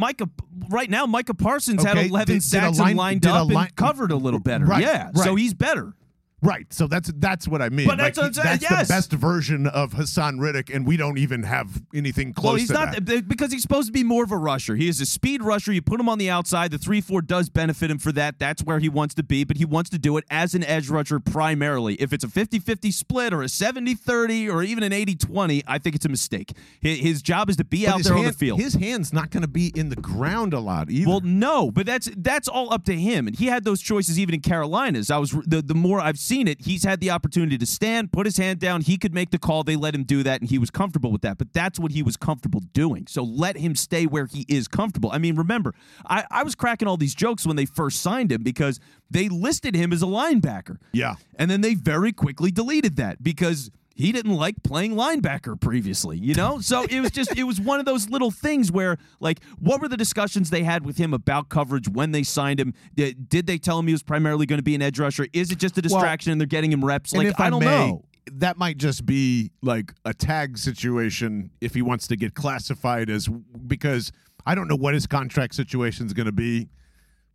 Micah, 0.00 0.30
right 0.68 0.88
now, 0.88 1.06
Micah 1.06 1.34
Parsons 1.34 1.84
Okay, 1.84 2.02
had 2.02 2.06
11 2.10 2.34
did 2.36 2.42
sacks 2.42 2.78
line- 2.78 2.90
and 2.90 2.98
lined 2.98 3.26
up 3.26 3.48
line- 3.50 3.66
and 3.66 3.76
covered 3.76 4.12
a 4.12 4.16
little 4.16 4.38
better. 4.40 4.64
Right, 4.64 4.82
yeah, 4.82 5.10
so 5.12 5.34
he's 5.34 5.54
better. 5.54 5.92
Right. 6.40 6.72
So 6.72 6.86
that's 6.86 7.10
that's 7.16 7.48
what 7.48 7.60
I 7.60 7.68
mean. 7.68 7.88
But 7.88 7.98
that's 7.98 8.16
Like, 8.16 8.24
what 8.24 8.26
I'm 8.28 8.34
saying, 8.34 8.58
that's 8.60 8.70
yes. 8.70 8.88
the 8.88 8.94
best 8.94 9.12
version 9.12 9.66
of 9.66 9.92
Haason 9.92 10.40
Reddick, 10.40 10.70
and 10.70 10.86
we 10.86 10.96
don't 10.96 11.18
even 11.18 11.42
have 11.42 11.82
anything 11.92 12.32
close 12.32 12.44
Well, 12.44 12.56
he's 12.56 12.70
not 12.70 13.04
that. 13.04 13.28
because 13.28 13.50
he's 13.50 13.62
supposed 13.62 13.88
to 13.88 13.92
be 13.92 14.04
more 14.04 14.22
of 14.22 14.30
a 14.30 14.36
rusher. 14.36 14.76
He 14.76 14.88
is 14.88 15.00
a 15.00 15.06
speed 15.06 15.42
rusher. 15.42 15.72
You 15.72 15.82
put 15.82 15.98
him 15.98 16.08
on 16.08 16.18
the 16.18 16.30
outside. 16.30 16.70
The 16.70 16.78
3 16.78 17.00
4 17.00 17.22
does 17.22 17.48
benefit 17.48 17.90
him 17.90 17.98
for 17.98 18.12
that. 18.12 18.38
That's 18.38 18.62
where 18.62 18.78
he 18.78 18.88
wants 18.88 19.14
to 19.16 19.24
be, 19.24 19.42
but 19.44 19.56
he 19.56 19.64
wants 19.64 19.90
to 19.90 19.98
do 19.98 20.16
it 20.16 20.24
as 20.30 20.54
an 20.54 20.62
edge 20.64 20.88
rusher 20.88 21.18
primarily. 21.18 21.94
If 21.94 22.12
it's 22.12 22.22
a 22.22 22.28
50 22.28 22.60
50 22.60 22.90
split 22.92 23.32
or 23.32 23.42
a 23.42 23.48
70 23.48 23.94
30 23.94 24.48
or 24.48 24.62
even 24.62 24.84
an 24.84 24.92
80 24.92 25.16
20, 25.16 25.64
I 25.66 25.78
think 25.78 25.96
it's 25.96 26.06
a 26.06 26.08
mistake. 26.08 26.52
His, 26.80 27.20
job 27.22 27.50
is 27.50 27.56
to 27.56 27.64
be 27.64 27.84
But 27.84 27.94
out 27.94 28.02
there 28.04 28.16
on 28.16 28.24
the 28.24 28.32
field. 28.32 28.60
His 28.60 28.74
hand's 28.74 29.12
not 29.12 29.30
going 29.30 29.42
to 29.42 29.48
be 29.48 29.72
in 29.74 29.88
the 29.88 29.96
ground 29.96 30.54
a 30.54 30.60
lot 30.60 30.88
either. 30.88 31.08
Well, 31.10 31.20
no, 31.20 31.72
but 31.72 31.84
that's 31.84 32.08
that's 32.16 32.46
all 32.46 32.72
up 32.72 32.84
to 32.84 32.94
him, 32.94 33.26
and 33.26 33.36
he 33.36 33.46
had 33.46 33.64
those 33.64 33.80
choices 33.82 34.20
even 34.20 34.36
in 34.36 34.40
Carolinas. 34.40 35.10
I 35.10 35.18
was 35.18 35.32
the 35.32 35.60
the 35.62 35.74
more 35.74 36.00
I've 36.00 36.18
seen 36.28 36.46
it, 36.46 36.60
he's 36.60 36.84
had 36.84 37.00
the 37.00 37.10
opportunity 37.10 37.58
to 37.58 37.66
stand, 37.66 38.12
put 38.12 38.26
his 38.26 38.36
hand 38.36 38.60
down. 38.60 38.82
He 38.82 38.98
could 38.98 39.14
make 39.14 39.30
the 39.30 39.38
call. 39.38 39.64
They 39.64 39.76
let 39.76 39.94
him 39.94 40.04
do 40.04 40.22
that, 40.22 40.40
and 40.40 40.50
he 40.50 40.58
was 40.58 40.70
comfortable 40.70 41.10
with 41.10 41.22
that. 41.22 41.38
But 41.38 41.52
that's 41.52 41.78
what 41.78 41.92
he 41.92 42.02
was 42.02 42.16
comfortable 42.16 42.60
doing. 42.72 43.06
So 43.08 43.22
let 43.22 43.56
him 43.56 43.74
stay 43.74 44.06
where 44.06 44.26
he 44.26 44.44
is 44.48 44.68
comfortable. 44.68 45.10
I 45.10 45.18
mean, 45.18 45.36
remember, 45.36 45.74
I, 46.06 46.24
I 46.30 46.42
was 46.42 46.54
cracking 46.54 46.86
all 46.86 46.96
these 46.96 47.14
jokes 47.14 47.46
when 47.46 47.56
they 47.56 47.64
first 47.66 48.00
signed 48.02 48.30
him 48.30 48.42
because 48.42 48.78
they 49.10 49.28
listed 49.28 49.74
him 49.74 49.92
as 49.92 50.02
a 50.02 50.06
linebacker. 50.06 50.78
Yeah. 50.92 51.14
and 51.36 51.50
then 51.50 51.60
they 51.62 51.74
very 51.74 52.12
quickly 52.12 52.50
deleted 52.50 52.96
that 52.96 53.22
because 53.22 53.70
he 53.98 54.12
didn't 54.12 54.36
like 54.36 54.62
playing 54.62 54.94
linebacker 54.94 55.60
previously, 55.60 56.16
you 56.16 56.32
know? 56.32 56.60
So 56.60 56.84
it 56.84 57.00
was 57.00 57.10
just, 57.10 57.36
it 57.36 57.42
was 57.42 57.60
one 57.60 57.80
of 57.80 57.84
those 57.84 58.08
little 58.08 58.30
things 58.30 58.70
where, 58.70 58.96
like, 59.18 59.42
what 59.58 59.80
were 59.80 59.88
the 59.88 59.96
discussions 59.96 60.50
they 60.50 60.62
had 60.62 60.86
with 60.86 60.98
him 60.98 61.12
about 61.12 61.48
coverage 61.48 61.88
when 61.88 62.12
they 62.12 62.22
signed 62.22 62.60
him? 62.60 62.74
Did, 62.94 63.28
did 63.28 63.48
they 63.48 63.58
tell 63.58 63.76
him 63.76 63.88
he 63.88 63.92
was 63.92 64.04
primarily 64.04 64.46
going 64.46 64.60
to 64.60 64.62
be 64.62 64.76
an 64.76 64.82
edge 64.82 65.00
rusher? 65.00 65.26
Is 65.32 65.50
it 65.50 65.58
just 65.58 65.76
a 65.78 65.82
distraction 65.82 66.30
and 66.30 66.40
they're 66.40 66.46
getting 66.46 66.70
him 66.70 66.84
reps? 66.84 67.12
Like, 67.12 67.26
if 67.26 67.40
I 67.40 67.50
don't 67.50 67.58
may, 67.58 67.90
know. 67.90 68.04
That 68.34 68.56
might 68.56 68.78
just 68.78 69.04
be 69.04 69.50
like 69.62 69.92
a 70.04 70.14
tag 70.14 70.58
situation 70.58 71.50
if 71.60 71.74
he 71.74 71.82
wants 71.82 72.06
to 72.06 72.14
get 72.14 72.34
classified 72.34 73.10
as 73.10 73.26
because 73.26 74.12
I 74.46 74.54
don't 74.54 74.68
know 74.68 74.76
what 74.76 74.94
his 74.94 75.08
contract 75.08 75.56
situation 75.56 76.06
is 76.06 76.12
going 76.12 76.26
to 76.26 76.32
be, 76.32 76.68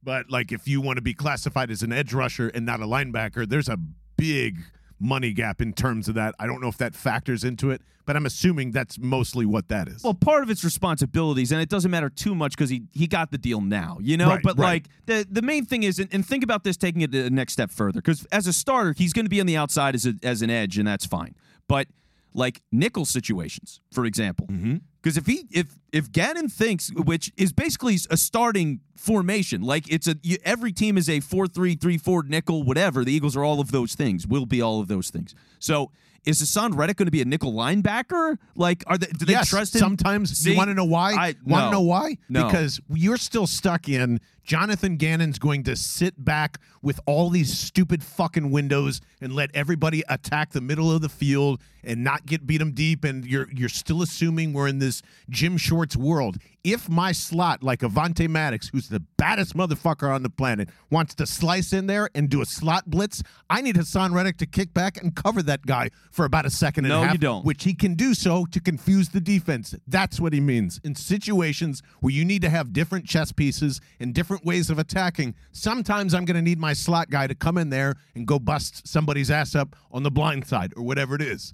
but 0.01 0.29
like 0.29 0.53
if 0.53 0.65
you 0.65 0.79
want 0.79 0.96
to 0.96 1.01
be 1.01 1.13
classified 1.13 1.72
as 1.72 1.84
an 1.84 1.91
edge 1.91 2.13
rusher 2.13 2.48
and 2.48 2.65
not 2.65 2.79
a 2.79 2.86
linebacker, 2.86 3.50
there's 3.50 3.67
a 3.67 3.77
big 4.15 4.60
money 5.00 5.34
gap 5.34 5.62
in 5.62 5.74
terms 5.74 6.08
of 6.08 6.16
that. 6.16 6.36
I 6.40 6.48
don't 6.48 6.62
know 6.62 6.68
if 6.68 6.78
that 6.78 6.96
factors 6.96 7.44
into 7.44 7.72
it, 7.72 7.82
but 8.06 8.15
I'm 8.15 8.26
assuming 8.26 8.72
that's 8.72 8.98
mostly 8.98 9.46
what 9.46 9.70
that 9.70 9.88
is. 9.88 10.04
Well, 10.04 10.13
part 10.13 10.44
of 10.44 10.50
it's 10.50 10.63
responsibilities, 10.63 11.52
and 11.52 11.62
it 11.62 11.70
doesn't 11.70 11.91
matter 11.91 12.10
too 12.10 12.36
much 12.36 12.52
because 12.52 12.70
he 12.70 12.84
he 12.94 13.08
got 13.08 13.32
the 13.32 13.38
deal 13.38 13.62
now, 13.62 13.98
you 14.02 14.17
know. 14.17 14.30
Right, 14.30 14.44
but 14.44 14.58
right. 14.58 14.65
like 14.65 14.88
the 15.06 15.28
the 15.30 15.41
main 15.41 15.65
thing 15.65 15.84
is, 15.84 16.00
and, 16.00 16.10
and 16.13 16.26
think 16.26 16.44
about 16.44 16.63
this 16.63 16.78
taking 16.78 17.02
it 17.02 17.12
the 17.12 17.30
next 17.30 17.54
step 17.54 17.72
further, 17.72 18.02
because 18.02 18.26
as 18.32 18.48
a 18.48 18.54
starter, 18.54 18.94
he's 18.98 19.13
going 19.13 19.26
to 19.26 19.30
be 19.30 19.39
on 19.39 19.48
the 19.48 19.58
outside 19.58 19.96
as 19.96 20.06
a, 20.06 20.13
as 20.24 20.41
an 20.41 20.50
edge, 20.50 20.78
and 20.78 20.88
that's 20.88 21.06
fine. 21.06 21.36
But 21.67 21.88
like 22.34 22.62
nickel 22.72 23.06
situations, 23.06 23.80
for 23.91 24.06
example, 24.06 24.48
Mm-hmm. 24.48 24.78
because 25.02 25.17
if 25.17 25.26
he 25.26 25.46
if 25.52 25.80
if 25.91 26.12
Gannon 26.12 26.50
thinks, 26.50 26.91
which 26.93 27.32
is 27.38 27.54
basically 27.54 27.98
a 28.10 28.17
starting 28.17 28.80
formation, 28.96 29.62
like 29.62 29.91
it's 29.91 30.08
a 30.08 30.15
you, 30.24 30.38
every 30.43 30.72
team 30.72 30.98
is 30.98 31.10
a 31.10 31.19
four 31.19 31.48
three 31.48 31.76
three 31.76 31.98
four 31.98 32.24
nickel, 32.24 32.63
whatever. 32.63 33.04
The 33.04 33.13
Eagles 33.13 33.36
are 33.38 33.43
all 33.43 33.60
of 33.60 33.72
those 33.72 33.96
things, 33.96 34.26
will 34.28 34.46
be 34.46 34.62
all 34.62 34.80
of 34.80 34.88
those 34.88 35.10
things. 35.10 35.36
So. 35.60 35.91
Is 36.26 36.41
Haason 36.41 36.78
Reddick 36.78 36.96
going 36.96 37.08
to 37.08 37.12
be 37.12 37.22
a 37.22 37.26
nickel 37.26 37.52
linebacker? 37.52 38.38
Like, 38.56 38.86
are 38.88 38.98
they? 38.98 39.08
Do 39.08 39.26
they 39.26 39.34
yes, 39.34 39.50
trust 39.50 39.76
him? 39.76 39.80
sometimes. 39.80 40.38
See, 40.38 40.52
you 40.52 40.58
want 40.58 40.69
to 40.69 40.74
know 40.74 40.86
why? 40.86 41.12
I- 41.12 41.36
want 41.46 41.65
no. 41.65 41.65
to 41.65 41.72
know 41.72 41.82
why? 41.82 42.17
No. 42.30 42.46
Because 42.46 42.80
you're 42.89 43.17
still 43.17 43.46
stuck 43.46 43.89
in 43.89 44.22
Jonathan 44.43 44.97
Gannon's 44.97 45.39
going 45.39 45.63
to 45.63 45.75
sit 45.75 46.23
back 46.23 46.60
with 46.82 46.99
all 47.06 47.29
these 47.29 47.58
stupid 47.58 48.03
fucking 48.03 48.51
windows 48.51 48.99
and 49.21 49.34
let 49.34 49.49
everybody 49.53 50.03
attack 50.10 50.51
the 50.51 50.62
middle 50.62 50.91
of 50.91 51.01
the 51.01 51.10
field 51.10 51.62
and 51.86 52.03
not 52.03 52.25
get 52.25 52.45
beat 52.45 52.58
them 52.58 52.71
deep. 52.73 53.03
And 53.03 53.25
you're 53.25 53.47
you're 53.51 53.69
still 53.69 54.01
assuming 54.01 54.53
we're 54.53 54.67
in 54.67 54.79
this 54.79 55.01
Jim 55.29 55.58
Schwartz 55.58 55.95
world. 55.95 56.38
If 56.63 56.88
my 56.89 57.12
slot, 57.12 57.62
like 57.62 57.82
Avonte 57.82 58.29
Maddox, 58.29 58.69
who's 58.69 58.88
the 58.88 59.01
baddest 59.17 59.53
motherfucker 59.53 60.13
on 60.13 60.23
the 60.23 60.29
planet, 60.29 60.69
wants 60.89 61.13
to 61.15 61.25
slice 61.27 61.73
in 61.73 61.88
there 61.88 62.10
and 62.15 62.29
do 62.29 62.41
a 62.41 62.45
slot 62.45 62.89
blitz, 62.89 63.21
I 63.49 63.60
need 63.62 63.75
Haason 63.75 64.13
Reddick 64.13 64.38
to 64.38 64.45
kick 64.45 64.73
back 64.73 65.01
and 65.01 65.13
cover 65.13 65.43
that 65.43 65.65
guy 65.65 65.89
for 66.12 66.23
about 66.23 66.45
a 66.45 66.49
second 66.49 66.86
and 66.86 66.93
No, 66.93 67.01
a 67.01 67.06
half. 67.06 67.13
you 67.13 67.19
don't. 67.19 67.45
Which 67.45 67.65
he 67.65 67.73
can 67.73 67.95
do 67.95 68.13
so 68.13 68.45
to 68.45 68.62
confuse 68.62 69.10
the 69.10 69.19
defense. 69.19 69.75
That's 69.88 70.21
what 70.21 70.32
he 70.32 70.39
means. 70.39 70.79
In 70.86 70.95
situations 70.95 71.82
where 71.99 72.13
you 72.13 72.23
need 72.23 72.41
to 72.43 72.49
have 72.49 72.71
different 72.71 73.06
chess 73.06 73.34
pieces 73.34 73.82
and 73.99 74.13
different 74.13 74.33
ways 74.43 74.69
of 74.69 74.80
attacking, 74.80 75.36
sometimes 75.52 76.13
I'm 76.13 76.26
going 76.26 76.36
to 76.36 76.41
need 76.41 76.60
my 76.60 76.74
slot 76.74 77.10
guy 77.10 77.28
to 77.28 77.36
come 77.36 77.58
in 77.58 77.69
there 77.69 77.96
and 78.15 78.26
go 78.26 78.39
bust 78.39 78.88
somebody's 78.88 79.30
ass 79.30 79.56
up 79.56 79.76
on 79.91 80.04
the 80.04 80.12
blind 80.12 80.48
side 80.48 80.74
or 80.76 80.84
whatever 80.84 81.15
it 81.15 81.22
is. 81.22 81.54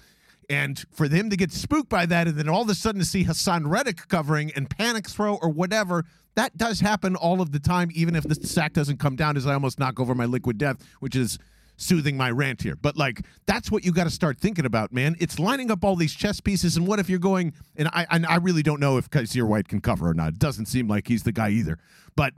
And 0.50 0.84
for 0.92 1.08
them 1.08 1.30
to 1.30 1.38
get 1.38 1.52
spooked 1.52 1.89
by 1.89 2.06
that 2.08 2.28
and 2.28 2.38
then 2.38 2.50
all 2.50 2.63
of 2.63 2.70
a 2.70 2.76
sudden 2.76 3.00
to 3.00 3.06
see 3.06 3.26
Haason 3.26 3.70
Reddick 3.70 4.08
covering 4.08 4.52
and 4.56 4.70
panic 4.70 5.08
throw 5.08 5.36
or 5.36 5.50
whatever, 5.50 6.06
that 6.36 6.58
does 6.58 6.80
happen 6.80 7.15
all 7.15 7.42
of 7.42 7.52
the 7.52 7.60
time, 7.60 7.89
even 7.94 8.15
if 8.15 8.24
the 8.24 8.36
sack 8.36 8.74
doesn't 8.74 8.98
come 8.98 9.15
down 9.15 9.38
as 9.38 9.46
I 9.46 9.54
almost 9.54 9.78
knock 9.78 10.00
over 10.00 10.15
my 10.15 10.26
liquid 10.26 10.58
death, 10.58 10.78
which 11.00 11.15
is 11.15 11.38
soothing 11.80 12.18
my 12.18 12.30
rant 12.30 12.62
here. 12.62 12.76
But 12.76 12.98
like 12.98 13.22
that's 13.46 13.72
what 13.72 13.84
you 13.84 13.92
got 13.92 14.04
to 14.04 14.10
start 14.10 14.39
thinking 14.39 14.65
about, 14.65 14.92
man. 14.92 15.15
It's 15.20 15.39
lining 15.39 15.72
up 15.72 15.84
all 15.84 15.96
these 15.96 16.13
chess 16.13 16.39
pieces, 16.39 16.78
and 16.78 16.86
what 16.86 17.00
if 17.00 17.10
you're 17.10 17.20
going? 17.20 17.54
And 17.76 17.88
I 17.89 18.06
and 18.10 18.26
I 18.26 18.36
really 18.38 18.63
don't 18.63 18.80
know 18.80 18.98
if 18.98 19.10
Kyzir 19.10 19.48
White 19.48 19.68
can 19.68 19.82
cover 19.82 20.10
or 20.10 20.13
not. 20.13 20.30
It 20.30 20.39
doesn't 20.39 20.68
seem 20.68 20.88
like 20.88 21.08
he's 21.08 21.24
the 21.24 21.32
guy 21.32 21.50
either. 21.50 21.80
But 22.15 22.34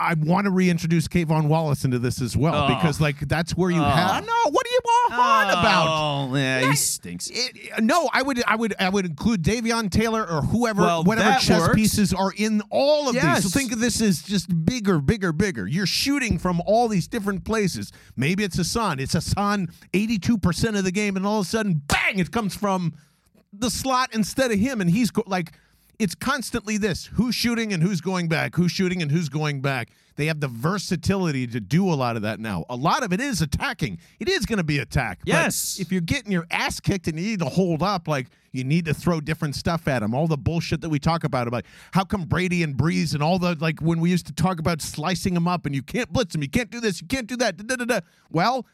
I 0.00 0.14
want 0.14 0.46
to 0.46 0.50
reintroduce 0.50 1.06
Kayvon 1.08 1.46
Wallace 1.48 1.84
into 1.84 1.98
this 1.98 2.22
as 2.22 2.36
well 2.36 2.54
Oh. 2.54 2.74
because 2.74 3.00
like 3.00 3.18
that's 3.28 3.52
where 3.56 3.70
you 3.70 3.80
Oh. 3.80 3.84
have. 3.84 4.24
No, 4.24 4.32
what 4.50 4.66
are 4.66 4.70
you 4.70 4.80
on 5.12 5.46
oh, 5.46 5.58
about? 5.60 5.86
Oh, 5.88 6.36
yeah, 6.36 6.70
he 6.70 6.76
stinks. 6.76 7.28
It- 7.30 7.82
no, 7.82 8.08
I 8.12 8.22
would, 8.22 8.42
I 8.46 8.56
would, 8.56 8.74
I 8.80 8.88
would 8.88 9.04
include 9.04 9.42
Davion 9.42 9.90
Taylor 9.90 10.26
or 10.26 10.40
whoever, 10.42 10.82
Well, 10.82 11.04
whatever 11.04 11.38
chess 11.38 11.60
works. 11.60 11.74
pieces 11.74 12.14
are 12.14 12.32
in 12.36 12.62
all 12.70 13.08
of 13.08 13.14
Yes. 13.14 13.42
these. 13.42 13.52
So 13.52 13.58
think 13.58 13.72
of 13.72 13.80
this 13.80 14.00
as 14.00 14.22
just 14.22 14.64
bigger, 14.64 14.98
bigger, 15.00 15.32
bigger. 15.32 15.66
You're 15.66 15.86
shooting 15.86 16.38
from 16.38 16.62
all 16.64 16.88
these 16.88 17.06
different 17.06 17.44
places. 17.44 17.92
Maybe 18.16 18.42
it's 18.42 18.58
a 18.58 18.62
Haason. 18.62 19.00
It's 19.00 19.14
a 19.14 19.18
Haason 19.18 19.70
82% 19.92 20.76
of 20.78 20.84
the 20.84 20.92
game, 20.92 21.16
and 21.16 21.26
all 21.26 21.40
of 21.40 21.46
a 21.46 21.48
sudden, 21.48 21.82
bang, 21.86 22.18
it 22.18 22.30
comes 22.30 22.56
from 22.56 22.94
the 23.52 23.68
slot 23.70 24.10
instead 24.14 24.50
of 24.50 24.58
him, 24.58 24.80
and 24.80 24.88
he's 24.90 25.10
go- 25.10 25.24
like. 25.26 25.52
It's 26.00 26.14
constantly 26.14 26.78
this 26.78 27.04
who's 27.12 27.34
shooting 27.34 27.74
and 27.74 27.82
who's 27.82 28.00
going 28.00 28.26
back, 28.26 28.56
who's 28.56 28.72
shooting 28.72 29.02
and 29.02 29.10
who's 29.10 29.28
going 29.28 29.60
back. 29.60 29.90
They 30.16 30.26
have 30.26 30.40
the 30.40 30.48
versatility 30.48 31.46
to 31.48 31.60
do 31.60 31.92
a 31.92 31.94
lot 31.94 32.16
of 32.16 32.22
that 32.22 32.40
now. 32.40 32.64
A 32.70 32.74
lot 32.76 33.02
of 33.02 33.12
it 33.12 33.20
is 33.20 33.42
attacking. 33.42 33.98
It 34.18 34.28
is 34.28 34.46
going 34.46 34.56
to 34.56 34.64
be 34.64 34.78
attack. 34.78 35.18
But 35.20 35.28
Yes. 35.28 35.78
if 35.78 35.92
you're 35.92 36.00
getting 36.00 36.32
your 36.32 36.46
ass 36.50 36.80
kicked 36.80 37.06
and 37.06 37.18
you 37.18 37.24
need 37.26 37.38
to 37.40 37.44
hold 37.46 37.82
up, 37.82 38.08
like 38.08 38.28
you 38.52 38.64
need 38.64 38.86
to 38.86 38.94
throw 38.94 39.20
different 39.20 39.54
stuff 39.56 39.86
at 39.88 40.00
them. 40.00 40.14
All 40.14 40.26
the 40.26 40.38
bullshit 40.38 40.80
that 40.80 40.88
we 40.88 40.98
talk 40.98 41.22
about 41.24 41.46
about 41.46 41.64
how 41.92 42.04
come 42.04 42.24
Brady 42.24 42.62
and 42.62 42.76
Brees 42.76 43.12
and 43.12 43.22
all 43.22 43.38
the 43.38 43.54
like 43.60 43.80
when 43.80 44.00
we 44.00 44.10
used 44.10 44.26
to 44.26 44.32
talk 44.32 44.58
about 44.58 44.80
slicing 44.80 45.34
them 45.34 45.46
up 45.46 45.66
and 45.66 45.74
you 45.74 45.82
can't 45.82 46.10
blitz 46.10 46.32
them, 46.32 46.42
you 46.42 46.48
can't 46.48 46.70
do 46.70 46.80
this, 46.80 47.02
you 47.02 47.08
can't 47.08 47.26
do 47.26 47.36
that. 47.36 47.58
Da, 47.58 47.76
da, 47.76 47.84
da. 47.84 48.00
Well, 48.30 48.66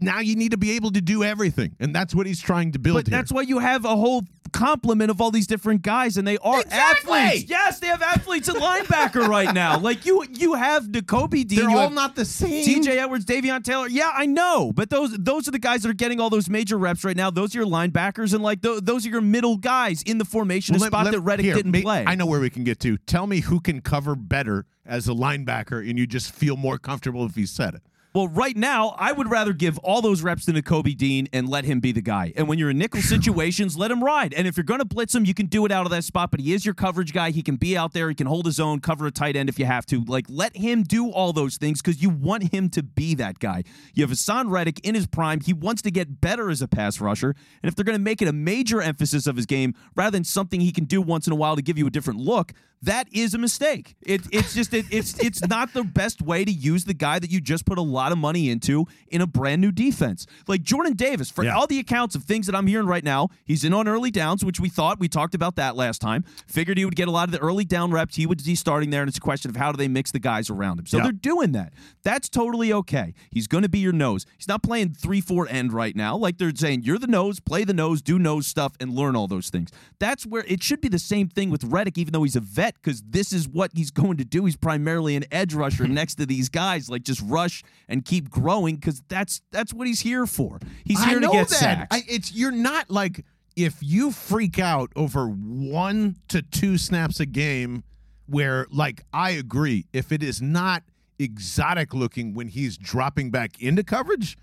now 0.00 0.20
you 0.20 0.34
need 0.36 0.52
to 0.52 0.56
be 0.58 0.72
able 0.72 0.90
to 0.92 1.00
do 1.00 1.22
everything, 1.24 1.76
and 1.80 1.94
that's 1.94 2.14
what 2.14 2.26
he's 2.26 2.40
trying 2.40 2.72
to 2.72 2.78
build 2.78 2.96
But 2.96 3.08
here. 3.08 3.18
that's 3.18 3.30
why 3.32 3.42
you 3.42 3.58
have 3.58 3.84
a 3.84 3.94
whole 3.96 4.24
complement 4.52 5.10
of 5.10 5.20
all 5.20 5.30
these 5.30 5.46
different 5.46 5.82
guys, 5.82 6.16
and 6.16 6.26
they 6.26 6.36
are 6.38 6.60
Exactly! 6.62 7.18
athletes. 7.18 7.50
Yes, 7.50 7.78
they 7.78 7.86
have 7.86 8.02
athletes 8.02 8.48
at 8.48 8.56
linebacker 8.56 9.26
right 9.28 9.54
now. 9.54 9.78
Like 9.90 10.04
you, 10.06 10.24
you 10.32 10.54
have 10.54 10.84
Nakobe 10.88 11.46
Dean. 11.46 11.58
They're 11.60 11.70
all 11.70 11.90
not 11.90 12.14
the 12.16 12.24
same. 12.24 12.64
T.J. 12.64 12.98
Edwards, 12.98 13.24
Davion 13.24 13.62
Taylor. 13.64 13.88
Yeah, 13.88 14.10
I 14.14 14.26
know, 14.26 14.72
but 14.74 14.90
those 14.90 15.16
those 15.18 15.46
are 15.48 15.50
the 15.52 15.58
guys 15.58 15.82
that 15.82 15.90
are 15.90 15.94
getting 15.94 16.20
all 16.20 16.30
those 16.30 16.48
major 16.50 16.76
reps 16.78 17.04
right 17.04 17.16
now. 17.16 17.30
Those 17.30 17.54
are 17.54 17.58
your 17.58 17.66
linebackers, 17.68 18.34
and 18.34 18.42
like 18.42 18.62
th- 18.62 18.80
those 18.82 19.06
are 19.06 19.10
your 19.10 19.20
middle 19.20 19.56
guys 19.56 20.02
in 20.02 20.18
the 20.18 20.24
formation, 20.24 20.74
Well, 20.74 20.84
a 20.84 20.86
spot 20.88 21.04
let- 21.06 21.12
that 21.12 21.20
Reddick 21.20 21.44
here, 21.46 21.54
didn't 21.54 21.70
may- 21.72 21.82
play. 21.82 22.04
I 22.06 22.14
know 22.14 22.26
where 22.26 22.40
we 22.40 22.50
can 22.50 22.64
get 22.64 22.80
to. 22.80 22.96
Tell 22.98 23.26
me 23.26 23.40
who 23.40 23.60
can 23.60 23.80
cover 23.80 24.14
better 24.16 24.66
as 24.84 25.08
a 25.08 25.12
linebacker, 25.12 25.88
and 25.88 25.98
you 25.98 26.06
just 26.06 26.32
feel 26.32 26.56
more 26.56 26.78
comfortable 26.78 27.24
if 27.24 27.34
he 27.36 27.46
said 27.46 27.74
it. 27.74 27.82
Well, 28.12 28.26
right 28.26 28.56
now, 28.56 28.96
I 28.98 29.12
would 29.12 29.30
rather 29.30 29.52
give 29.52 29.78
all 29.78 30.02
those 30.02 30.22
reps 30.22 30.44
to 30.46 30.52
Nakobe 30.52 30.96
Dean 30.96 31.28
and 31.32 31.48
let 31.48 31.64
him 31.64 31.78
be 31.78 31.92
the 31.92 32.00
guy. 32.00 32.32
And 32.34 32.48
when 32.48 32.58
you're 32.58 32.70
in 32.70 32.78
nickel 32.78 33.02
situations, 33.02 33.76
let 33.76 33.88
him 33.92 34.02
ride. 34.02 34.34
And 34.34 34.48
if 34.48 34.56
you're 34.56 34.64
going 34.64 34.80
to 34.80 34.84
blitz 34.84 35.14
him, 35.14 35.24
you 35.24 35.32
can 35.32 35.46
do 35.46 35.64
it 35.64 35.70
out 35.70 35.86
of 35.86 35.92
that 35.92 36.02
spot. 36.02 36.32
But 36.32 36.40
he 36.40 36.52
is 36.52 36.64
your 36.64 36.74
coverage 36.74 37.12
guy. 37.12 37.30
He 37.30 37.42
can 37.42 37.54
be 37.54 37.76
out 37.76 37.92
there. 37.92 38.08
He 38.08 38.16
can 38.16 38.26
hold 38.26 38.46
his 38.46 38.58
own, 38.58 38.80
cover 38.80 39.06
a 39.06 39.12
tight 39.12 39.36
end 39.36 39.48
if 39.48 39.60
you 39.60 39.64
have 39.64 39.86
to. 39.86 40.02
Like, 40.02 40.26
let 40.28 40.56
him 40.56 40.82
do 40.82 41.10
all 41.10 41.32
those 41.32 41.56
things 41.56 41.80
because 41.80 42.02
you 42.02 42.10
want 42.10 42.52
him 42.52 42.68
to 42.70 42.82
be 42.82 43.14
that 43.14 43.38
guy. 43.38 43.62
You 43.94 44.02
have 44.02 44.10
Haason 44.10 44.50
Reddick 44.50 44.80
in 44.80 44.96
his 44.96 45.06
prime. 45.06 45.40
He 45.40 45.52
wants 45.52 45.80
to 45.82 45.92
get 45.92 46.20
better 46.20 46.50
as 46.50 46.60
a 46.60 46.66
pass 46.66 47.00
rusher. 47.00 47.36
And 47.62 47.68
if 47.68 47.76
they're 47.76 47.84
going 47.84 47.98
to 47.98 48.02
make 48.02 48.20
it 48.20 48.26
a 48.26 48.32
major 48.32 48.82
emphasis 48.82 49.28
of 49.28 49.36
his 49.36 49.46
game 49.46 49.72
rather 49.94 50.10
than 50.10 50.24
something 50.24 50.60
he 50.60 50.72
can 50.72 50.84
do 50.84 51.00
once 51.00 51.28
in 51.28 51.32
a 51.32 51.36
while 51.36 51.54
to 51.54 51.62
give 51.62 51.78
you 51.78 51.86
a 51.86 51.90
different 51.90 52.18
look, 52.18 52.54
that 52.82 53.08
is 53.12 53.34
a 53.34 53.38
mistake. 53.38 53.94
It, 54.00 54.22
it's 54.32 54.54
just 54.54 54.72
it, 54.72 54.86
it's 54.90 55.18
it's 55.18 55.46
not 55.46 55.74
the 55.74 55.84
best 55.84 56.22
way 56.22 56.44
to 56.44 56.50
use 56.50 56.84
the 56.84 56.94
guy 56.94 57.18
that 57.18 57.30
you 57.30 57.40
just 57.40 57.66
put 57.66 57.76
a 57.76 57.82
lot 57.82 57.99
of 58.12 58.18
money 58.18 58.48
into 58.50 58.86
in 59.08 59.20
a 59.20 59.26
brand 59.26 59.60
new 59.60 59.70
defense. 59.72 60.26
Like 60.48 60.62
Jordan 60.62 60.94
Davis, 60.94 61.30
for 61.30 61.44
Yeah. 61.44 61.54
all 61.56 61.66
the 61.66 61.78
accounts 61.78 62.14
of 62.14 62.24
things 62.24 62.46
that 62.46 62.54
I'm 62.56 62.66
hearing 62.66 62.86
right 62.86 63.04
now, 63.04 63.28
he's 63.44 63.64
in 63.64 63.72
on 63.72 63.86
early 63.88 64.10
downs, 64.10 64.44
which 64.44 64.58
we 64.58 64.68
thought 64.68 64.98
we 64.98 65.08
talked 65.08 65.34
about 65.34 65.56
that 65.56 65.76
last 65.76 66.00
time. 66.00 66.24
Figured 66.46 66.78
he 66.78 66.84
would 66.84 66.96
get 66.96 67.08
a 67.08 67.10
lot 67.10 67.28
of 67.28 67.32
the 67.32 67.38
early 67.38 67.64
down 67.64 67.90
reps. 67.90 68.16
He 68.16 68.26
would 68.26 68.42
be 68.44 68.54
starting 68.54 68.90
there, 68.90 69.02
and 69.02 69.08
it's 69.08 69.18
a 69.18 69.20
question 69.20 69.50
of 69.50 69.56
how 69.56 69.70
do 69.72 69.76
they 69.76 69.88
mix 69.88 70.10
the 70.10 70.18
guys 70.18 70.48
around 70.50 70.78
him. 70.78 70.86
So 70.86 70.96
Yeah. 70.96 71.04
they're 71.04 71.12
doing 71.12 71.52
that. 71.52 71.72
That's 72.02 72.28
totally 72.28 72.72
okay. 72.72 73.14
He's 73.30 73.46
going 73.46 73.62
to 73.62 73.68
be 73.68 73.78
your 73.78 73.92
nose. 73.92 74.26
He's 74.38 74.48
not 74.48 74.62
playing 74.62 74.94
three 74.94 75.20
four 75.20 75.46
end 75.48 75.72
right 75.72 75.94
now. 75.94 76.16
Like 76.16 76.38
they're 76.38 76.52
saying, 76.54 76.82
you're 76.84 76.98
the 76.98 77.06
nose, 77.06 77.40
play 77.40 77.64
the 77.64 77.74
nose, 77.74 78.00
do 78.02 78.18
nose 78.18 78.46
stuff, 78.46 78.72
and 78.80 78.94
learn 78.94 79.14
all 79.16 79.26
those 79.28 79.50
things. 79.50 79.70
That's 79.98 80.24
where 80.26 80.44
it 80.48 80.62
should 80.62 80.80
be 80.80 80.88
the 80.88 80.98
same 80.98 81.28
thing 81.28 81.50
with 81.50 81.64
Reddick, 81.64 81.98
even 81.98 82.12
though 82.12 82.22
he's 82.22 82.36
a 82.36 82.40
vet, 82.40 82.74
because 82.82 83.02
this 83.08 83.32
is 83.32 83.48
what 83.48 83.70
he's 83.74 83.90
going 84.00 84.16
to 84.18 84.24
do. 84.24 84.44
He's 84.44 84.56
primarily 84.56 85.16
an 85.16 85.24
edge 85.30 85.54
rusher 85.54 85.86
next 85.88 86.14
to 86.16 86.26
these 86.26 86.48
guys, 86.48 86.88
like 86.88 87.02
just 87.02 87.20
rush 87.24 87.62
and 87.90 88.04
keep 88.04 88.30
growing, 88.30 88.76
because 88.76 89.02
that's 89.08 89.42
that's 89.50 89.74
what 89.74 89.86
he's 89.86 90.00
here 90.00 90.24
for. 90.26 90.58
He's 90.84 91.02
here 91.04 91.10
I 91.10 91.14
to 91.14 91.20
know 91.20 91.32
get 91.32 91.48
that. 91.48 91.54
sacks. 91.54 91.86
I, 91.90 92.02
it's 92.08 92.32
you're 92.32 92.50
not 92.50 92.88
like 92.90 93.24
if 93.56 93.76
you 93.82 94.10
freak 94.12 94.58
out 94.58 94.90
over 94.96 95.26
one 95.26 96.16
to 96.28 96.40
two 96.40 96.78
snaps 96.78 97.20
a 97.20 97.26
game, 97.26 97.84
where 98.26 98.66
like 98.70 99.02
I 99.12 99.30
agree, 99.32 99.84
if 99.92 100.12
it 100.12 100.22
is 100.22 100.40
not 100.40 100.84
exotic 101.18 101.92
looking 101.92 102.32
when 102.32 102.48
he's 102.48 102.78
dropping 102.78 103.30
back 103.30 103.60
into 103.60 103.84
coverage. 103.84 104.38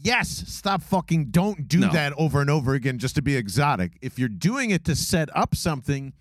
Yes, 0.00 0.28
stop 0.46 0.80
fucking 0.82 1.26
don't 1.32 1.66
do 1.66 1.80
No. 1.80 1.90
that 1.92 2.12
over 2.16 2.40
and 2.40 2.48
over 2.48 2.74
again 2.74 2.98
just 2.98 3.16
to 3.16 3.22
be 3.22 3.34
exotic. 3.34 3.98
If 4.00 4.16
you're 4.16 4.28
doing 4.28 4.70
it 4.70 4.84
to 4.84 4.94
set 4.94 5.28
up 5.36 5.56
something, 5.56 6.12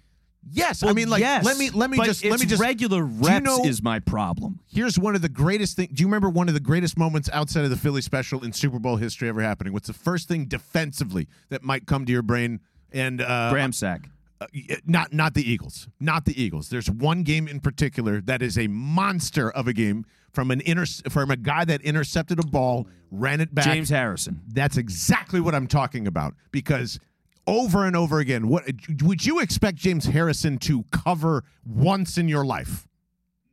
yes. 0.51 0.83
I 0.83 0.93
mean 0.93 1.09
like 1.09 1.21
yes, 1.21 1.43
let 1.45 1.57
me 1.57 1.69
let 1.69 1.89
me 1.89 1.97
just 2.03 2.23
let 2.25 2.39
me 2.39 2.45
just 2.45 2.61
regular 2.61 3.01
Do 3.03 3.13
you 3.15 3.27
reps 3.27 3.45
know- 3.45 3.63
is 3.65 3.81
my 3.81 3.99
problem. 3.99 4.59
here's 4.67 4.97
one 4.99 5.15
of 5.15 5.21
the 5.21 5.29
greatest 5.29 5.75
things. 5.75 5.91
Do 5.93 6.01
you 6.01 6.07
remember 6.07 6.29
one 6.29 6.47
of 6.47 6.53
the 6.53 6.59
greatest 6.59 6.97
moments 6.97 7.29
outside 7.33 7.63
of 7.63 7.69
the 7.69 7.77
Philly 7.77 8.01
special 8.01 8.43
in 8.43 8.53
Super 8.53 8.79
Bowl 8.79 8.97
history 8.97 9.29
ever 9.29 9.41
happening? 9.41 9.73
What's 9.73 9.87
the 9.87 9.93
first 9.93 10.27
thing 10.27 10.45
defensively 10.45 11.27
that 11.49 11.63
might 11.63 11.85
come 11.87 12.05
to 12.05 12.11
your 12.11 12.21
brain? 12.21 12.59
And 12.91 13.21
uh, 13.21 13.49
Graham 13.51 13.73
sack. 13.73 14.09
uh, 14.39 14.45
not 14.85 15.13
not 15.13 15.33
the 15.33 15.49
Eagles, 15.49 15.87
not 15.99 16.25
the 16.25 16.41
Eagles. 16.41 16.69
There's 16.69 16.89
one 16.89 17.23
game 17.23 17.47
in 17.47 17.59
particular 17.59 18.21
that 18.21 18.41
is 18.41 18.57
a 18.57 18.67
monster 18.67 19.49
of 19.51 19.67
a 19.67 19.73
game 19.73 20.05
from 20.31 20.51
an 20.51 20.61
inter- 20.61 20.85
from 21.09 21.31
a 21.31 21.35
guy 21.35 21.65
that 21.65 21.81
intercepted 21.81 22.39
a 22.39 22.43
ball, 22.47 22.87
ran 23.11 23.41
it 23.41 23.53
back. 23.55 23.65
James 23.65 23.89
Harrison. 23.89 24.41
That's 24.47 24.77
exactly 24.77 25.39
what 25.41 25.55
I'm 25.55 25.67
talking 25.67 26.05
about 26.07 26.35
because 26.51 26.99
over 27.47 27.85
and 27.85 27.95
over 27.95 28.19
again, 28.19 28.47
what 28.49 28.65
would 29.01 29.25
you 29.25 29.39
expect 29.39 29.77
James 29.77 30.05
Harrison 30.05 30.57
to 30.59 30.83
cover 30.91 31.43
once 31.65 32.17
in 32.17 32.27
your 32.27 32.45
life? 32.45 32.87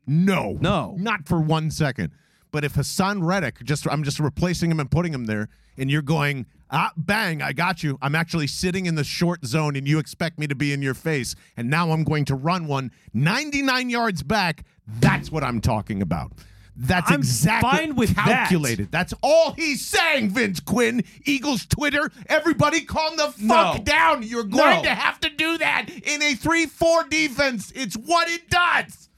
No. 0.06 0.58
No. 0.60 0.96
Not 0.98 1.26
for 1.26 1.40
one 1.40 1.70
second. 1.70 2.10
But 2.50 2.64
if 2.64 2.74
Haason 2.74 3.24
Reddick, 3.24 3.64
just 3.64 3.86
I'm 3.88 4.04
just 4.04 4.20
replacing 4.20 4.70
him 4.70 4.78
and 4.78 4.90
putting 4.90 5.12
him 5.12 5.24
there, 5.24 5.48
and 5.76 5.90
you're 5.90 6.02
going, 6.02 6.46
ah, 6.70 6.92
bang, 6.96 7.42
I 7.42 7.52
got 7.52 7.82
you. 7.82 7.98
I'm 8.00 8.14
actually 8.14 8.46
sitting 8.46 8.86
in 8.86 8.94
the 8.94 9.02
short 9.02 9.44
zone, 9.44 9.74
and 9.74 9.88
you 9.88 9.98
expect 9.98 10.38
me 10.38 10.46
to 10.46 10.54
be 10.54 10.72
in 10.72 10.80
your 10.80 10.94
face, 10.94 11.34
and 11.56 11.68
now 11.68 11.90
I'm 11.90 12.04
going 12.04 12.24
to 12.26 12.36
run 12.36 12.68
one 12.68 12.92
99 13.12 13.90
yards 13.90 14.22
back. 14.22 14.64
That's 14.86 15.32
what 15.32 15.42
I'm 15.42 15.60
talking 15.60 16.00
about. 16.00 16.32
That's 16.76 17.10
I'm 17.10 17.20
exactly 17.20 17.70
fine 17.70 17.94
with 17.94 18.16
that. 18.16 18.24
calculated. 18.24 18.90
That's 18.90 19.14
all 19.22 19.52
he's 19.52 19.86
saying, 19.86 20.30
Vince 20.30 20.58
Quinn. 20.58 21.04
Eagles 21.24 21.66
Twitter, 21.66 22.10
everybody 22.26 22.80
calm 22.80 23.16
the 23.16 23.28
fuck 23.28 23.76
No. 23.78 23.82
down. 23.84 24.22
You're 24.24 24.42
going 24.42 24.78
No. 24.78 24.82
to 24.82 24.90
have 24.94 25.20
to 25.20 25.30
do 25.30 25.56
that 25.58 25.86
in 25.88 26.20
a 26.22 26.34
3-4 26.34 27.04
defense. 27.08 27.72
It's 27.76 27.94
what 27.96 28.28
it 28.28 28.50
does. 28.50 29.08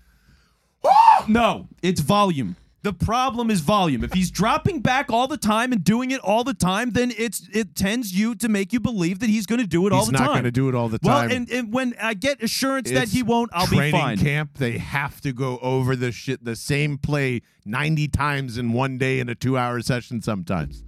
No, 1.26 1.68
it's 1.82 2.00
volume. 2.00 2.56
The 2.86 2.92
problem 2.92 3.50
is 3.50 3.62
volume. 3.62 4.04
If 4.04 4.12
he's 4.12 4.30
dropping 4.30 4.78
back 4.78 5.10
all 5.10 5.26
the 5.26 5.36
time 5.36 5.72
and 5.72 5.82
doing 5.82 6.12
it 6.12 6.20
all 6.20 6.44
the 6.44 6.54
time, 6.54 6.90
then 6.92 7.12
it's 7.18 7.48
it 7.52 7.74
tends 7.74 8.16
you 8.16 8.36
to 8.36 8.48
make 8.48 8.72
you 8.72 8.78
believe 8.78 9.18
that 9.18 9.28
he's 9.28 9.44
going 9.44 9.60
to 9.60 9.66
do 9.66 9.88
it 9.88 9.92
all 9.92 10.02
He's 10.02 10.06
the 10.06 10.12
time. 10.12 10.22
He's 10.22 10.28
not 10.28 10.34
gonna 10.36 10.50
do 10.52 10.68
it 10.68 10.76
all 10.76 10.88
the 10.88 11.00
Well, 11.02 11.22
time. 11.22 11.32
and, 11.32 11.50
and 11.50 11.72
when 11.72 11.96
I 12.00 12.14
get 12.14 12.40
assurance 12.44 12.88
that 12.92 13.08
he 13.08 13.24
won't, 13.24 13.50
I'll 13.52 13.68
be 13.68 13.90
fine. 13.90 14.18
camp, 14.18 14.58
they 14.58 14.78
have 14.78 15.20
to 15.22 15.32
go 15.32 15.58
over 15.62 15.96
the 15.96 16.12
shit, 16.12 16.44
the 16.44 16.54
same 16.54 16.96
play 16.96 17.42
90 17.64 18.06
times 18.06 18.56
in 18.56 18.72
one 18.72 18.98
day 18.98 19.18
in 19.18 19.28
a 19.28 19.34
two-hour 19.34 19.80
session 19.82 20.22
sometimes. 20.22 20.84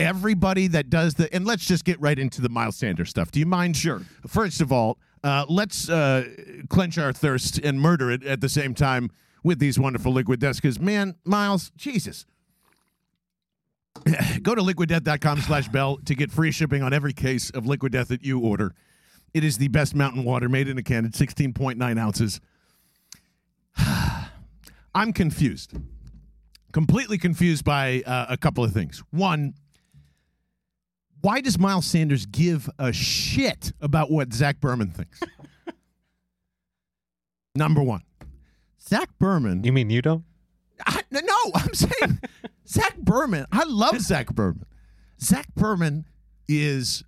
Everybody 0.00 0.66
that 0.66 0.90
does 0.90 1.14
the, 1.14 1.32
and 1.32 1.46
let's 1.46 1.64
just 1.66 1.84
get 1.84 2.00
right 2.00 2.18
into 2.18 2.40
the 2.40 2.48
Miles 2.48 2.74
Sanders 2.74 3.10
stuff. 3.10 3.30
Do 3.30 3.38
you 3.38 3.46
mind? 3.46 3.76
Sure. 3.76 4.02
First 4.26 4.60
of 4.60 4.72
all, 4.72 4.98
uh, 5.22 5.46
let's 5.48 5.88
uh, 5.88 6.24
clench 6.68 6.98
our 6.98 7.12
thirst 7.12 7.58
and 7.60 7.80
murder 7.80 8.10
it 8.10 8.24
at 8.24 8.40
the 8.40 8.48
same 8.48 8.74
time 8.74 9.12
with 9.42 9.58
these 9.58 9.78
wonderful 9.78 10.12
liquid 10.12 10.40
deaths. 10.40 10.60
Because 10.60 10.80
man, 10.80 11.16
Miles, 11.24 11.70
Jesus. 11.76 12.26
Go 14.42 14.54
to 14.54 14.62
liquiddeath.com 14.62 15.40
slash 15.40 15.68
bell 15.68 15.98
to 16.04 16.14
get 16.14 16.30
free 16.30 16.50
shipping 16.50 16.82
on 16.82 16.92
every 16.92 17.12
case 17.12 17.50
of 17.50 17.66
liquid 17.66 17.92
death 17.92 18.08
that 18.08 18.24
you 18.24 18.40
order. 18.40 18.74
It 19.34 19.44
is 19.44 19.58
the 19.58 19.68
best 19.68 19.94
mountain 19.94 20.24
water 20.24 20.48
made 20.48 20.68
in 20.68 20.78
a 20.78 20.82
can. 20.82 21.04
It's 21.04 21.18
16.9 21.18 21.98
ounces. 21.98 22.40
I'm 24.94 25.12
confused. 25.12 25.74
Completely 26.72 27.18
confused 27.18 27.64
by 27.64 28.02
uh, 28.06 28.26
a 28.28 28.36
couple 28.36 28.64
of 28.64 28.72
things. 28.72 29.02
One, 29.10 29.54
why 31.20 31.40
does 31.40 31.58
Miles 31.58 31.86
Sanders 31.86 32.26
give 32.26 32.70
a 32.78 32.92
shit 32.92 33.72
about 33.80 34.10
what 34.10 34.32
Zach 34.32 34.60
Berman 34.60 34.90
thinks? 34.90 35.20
Number 37.54 37.82
one, 37.82 38.02
Zach 38.88 39.10
Berman. 39.18 39.64
You 39.64 39.72
mean 39.72 39.90
you 39.90 40.00
don't? 40.00 40.24
I, 40.86 41.02
no, 41.10 41.20
I'm 41.54 41.74
saying 41.74 42.20
Zach 42.66 42.96
Berman. 42.96 43.46
I 43.52 43.64
love 43.64 44.00
Zach 44.00 44.34
Berman. 44.34 44.64
Zach 45.20 45.46
Berman 45.54 46.06
is 46.48 47.04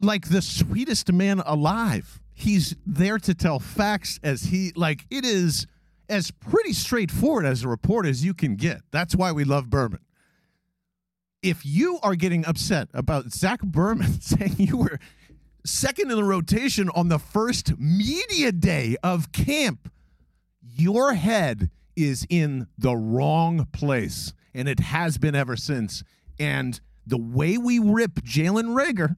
like 0.00 0.28
the 0.28 0.42
sweetest 0.42 1.12
man 1.12 1.40
alive. 1.46 2.20
He's 2.34 2.74
there 2.84 3.18
to 3.18 3.34
tell 3.34 3.60
facts 3.60 4.18
as 4.22 4.42
he 4.44 4.72
like 4.74 5.06
it 5.10 5.24
is 5.24 5.66
as 6.08 6.30
pretty 6.30 6.72
straightforward 6.72 7.44
as 7.44 7.62
a 7.62 7.68
report 7.68 8.06
as 8.06 8.24
you 8.24 8.34
can 8.34 8.56
get. 8.56 8.80
That's 8.90 9.14
why 9.14 9.32
we 9.32 9.44
love 9.44 9.70
Berman. 9.70 10.00
If 11.40 11.64
you 11.64 12.00
are 12.02 12.16
getting 12.16 12.44
upset 12.46 12.88
about 12.92 13.30
Zach 13.32 13.60
Berman 13.62 14.12
saying 14.20 14.56
you 14.58 14.76
were 14.76 14.98
second 15.64 16.10
in 16.10 16.16
the 16.16 16.24
rotation 16.24 16.88
on 16.90 17.08
the 17.08 17.18
first 17.18 17.78
media 17.78 18.50
day 18.50 18.96
of 19.04 19.30
camp, 19.30 19.90
your 20.80 21.14
head 21.14 21.70
is 21.96 22.26
in 22.30 22.68
the 22.76 22.96
wrong 22.96 23.66
place, 23.72 24.32
and 24.54 24.68
it 24.68 24.80
has 24.80 25.18
been 25.18 25.34
ever 25.34 25.56
since. 25.56 26.02
And 26.38 26.80
the 27.06 27.18
way 27.18 27.58
we 27.58 27.78
rip 27.78 28.20
Jalen 28.22 28.74
Reagor 28.74 29.16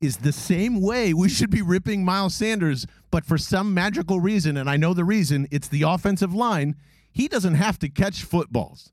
is 0.00 0.18
the 0.18 0.32
same 0.32 0.80
way 0.80 1.12
we 1.12 1.28
should 1.28 1.50
be 1.50 1.62
ripping 1.62 2.04
Miles 2.04 2.34
Sanders, 2.34 2.86
but 3.10 3.24
for 3.24 3.36
some 3.36 3.74
magical 3.74 4.20
reason, 4.20 4.56
and 4.56 4.70
I 4.70 4.76
know 4.76 4.94
the 4.94 5.04
reason, 5.04 5.48
it's 5.50 5.68
the 5.68 5.82
offensive 5.82 6.32
line. 6.32 6.76
He 7.10 7.26
doesn't 7.26 7.54
have 7.54 7.78
to 7.80 7.88
catch 7.88 8.22
footballs. 8.22 8.92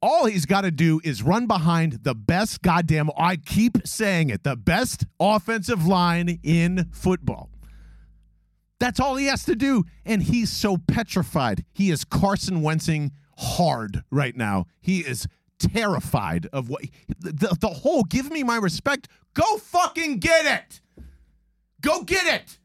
All 0.00 0.24
he's 0.24 0.46
got 0.46 0.62
to 0.62 0.70
do 0.70 0.98
is 1.04 1.22
run 1.22 1.46
behind 1.46 2.04
the 2.04 2.14
best 2.14 2.62
goddamn, 2.62 3.10
I 3.18 3.36
keep 3.36 3.86
saying 3.86 4.30
it, 4.30 4.44
the 4.44 4.56
best 4.56 5.04
offensive 5.18 5.86
line 5.86 6.38
in 6.42 6.88
football. 6.90 7.50
That's 8.80 8.98
all 8.98 9.14
he 9.14 9.26
has 9.26 9.44
to 9.44 9.54
do. 9.54 9.84
And 10.04 10.22
he's 10.22 10.50
so 10.50 10.78
petrified. 10.78 11.64
He 11.72 11.90
is 11.90 12.04
Carson 12.04 12.62
Wentzing 12.62 13.12
hard 13.36 14.02
right 14.10 14.36
now. 14.36 14.66
He 14.80 15.00
is 15.00 15.28
terrified 15.60 16.46
of 16.52 16.68
what 16.68 16.82
the, 17.18 17.56
the 17.60 17.68
whole 17.68 18.02
give 18.02 18.30
me 18.30 18.42
my 18.42 18.56
respect. 18.56 19.08
Go 19.34 19.58
fucking 19.58 20.18
get 20.18 20.46
it. 20.46 20.80
Go 21.80 22.02
get 22.02 22.26
it. 22.26 22.58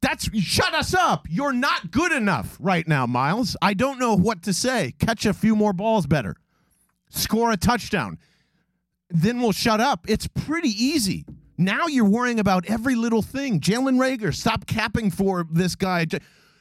That's 0.00 0.30
shut 0.40 0.74
us 0.74 0.94
up. 0.94 1.26
You're 1.28 1.52
not 1.52 1.90
good 1.90 2.12
enough 2.12 2.56
right 2.60 2.86
now, 2.86 3.06
Miles. 3.06 3.56
I 3.60 3.74
don't 3.74 3.98
know 3.98 4.14
what 4.14 4.42
to 4.44 4.52
say. 4.52 4.94
Catch 5.00 5.26
a 5.26 5.34
few 5.34 5.56
more 5.56 5.72
balls 5.72 6.06
better. 6.06 6.36
Score 7.10 7.50
a 7.50 7.56
touchdown. 7.56 8.18
Then 9.10 9.40
we'll 9.40 9.52
shut 9.52 9.80
up. 9.80 10.04
It's 10.08 10.28
pretty 10.28 10.68
easy. 10.68 11.24
Now 11.60 11.88
you're 11.88 12.08
worrying 12.08 12.38
about 12.38 12.66
every 12.66 12.94
little 12.94 13.20
thing. 13.20 13.58
Jalen 13.58 13.98
Reagor, 13.98 14.32
stop 14.32 14.66
capping 14.66 15.10
for 15.10 15.44
this 15.50 15.74
guy. 15.74 16.06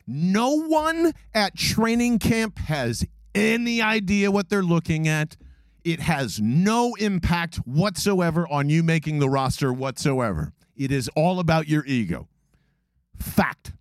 No 0.07 0.55
one 0.55 1.13
at 1.35 1.55
training 1.55 2.17
camp 2.17 2.57
has 2.57 3.05
any 3.35 3.79
idea 3.79 4.31
what 4.31 4.49
they're 4.49 4.63
looking 4.63 5.07
at. 5.07 5.37
It 5.83 5.99
has 5.99 6.41
no 6.41 6.95
impact 6.95 7.57
whatsoever 7.57 8.47
on 8.49 8.69
you 8.69 8.81
making 8.81 9.19
the 9.19 9.29
roster 9.29 9.71
whatsoever. 9.71 10.51
It 10.75 10.91
is 10.91 11.09
all 11.15 11.39
about 11.39 11.67
your 11.67 11.85
ego. 11.85 12.27
Fact. 13.15 13.73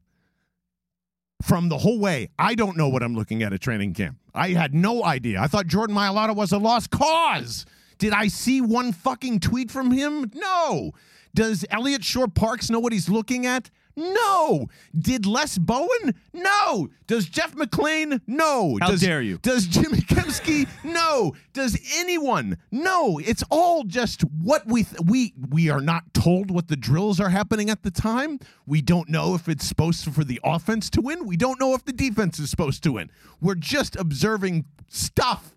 From 1.42 1.68
the 1.68 1.79
whole 1.79 1.98
way, 1.98 2.29
I 2.38 2.55
don't 2.55 2.76
know 2.76 2.88
what 2.88 3.02
I'm 3.02 3.14
looking 3.14 3.42
at 3.42 3.52
at 3.52 3.61
training 3.61 3.94
camp. 3.94 4.18
I 4.35 4.50
had 4.50 4.74
no 4.74 5.02
idea. 5.05 5.40
I 5.40 5.46
thought 5.46 5.66
Jordan 5.66 5.96
Mailata 5.96 6.35
was 6.35 6.52
a 6.52 6.59
lost 6.59 6.90
cause. 6.90 7.64
Did 7.98 8.12
I 8.12 8.28
see 8.28 8.61
one 8.61 8.92
fucking 8.92 9.40
tweet 9.40 9.70
from 9.70 9.90
him? 9.90 10.30
No. 10.35 10.92
Does 11.35 11.64
Eliot 11.70 12.04
Shorr-Parks 12.04 12.70
know 12.70 12.80
what 12.80 12.92
he's 12.92 13.09
looking 13.09 13.46
at? 13.46 13.70
No. 13.98 14.68
Did 14.98 15.24
Les 15.24 15.56
Bowen? 15.56 16.14
No. 16.35 16.88
Does 17.06 17.26
Jeff 17.26 17.54
McLane? 17.54 18.20
No. 18.26 18.76
How 18.78 18.90
does, 18.90 19.00
dare 19.00 19.22
you. 19.22 19.38
Does 19.38 19.66
Jimmy 19.66 19.98
Kempski? 20.00 20.68
No. 20.85 21.35
Does 21.54 21.78
anyone? 21.96 22.59
No. 22.70 23.18
It's 23.18 23.42
all 23.50 23.85
just 23.85 24.20
what 24.22 24.66
we 24.66 24.85
th- 24.85 25.00
we 25.06 25.32
we 25.48 25.70
are 25.70 25.80
not 25.80 26.12
told 26.12 26.50
what 26.50 26.68
the 26.68 26.76
drills 26.76 27.20
are 27.20 27.30
happening 27.30 27.70
at 27.70 27.85
the 27.85 27.90
time. 27.90 28.38
We 28.66 28.82
don't 28.82 29.09
know 29.09 29.35
if 29.35 29.48
it's 29.48 29.66
supposed 29.66 30.04
to, 30.04 30.11
for 30.11 30.24
the 30.24 30.40
offense 30.44 30.90
to 30.90 31.00
win. 31.00 31.24
We 31.24 31.38
don't 31.38 31.59
know 31.59 31.72
if 31.74 31.87
the 31.87 31.92
defense 31.94 32.38
is 32.38 32.50
supposed 32.50 32.82
to 32.82 32.92
win. 32.92 33.11
We're 33.40 33.54
just 33.54 33.96
observing 33.96 34.66
stuff. 34.88 35.54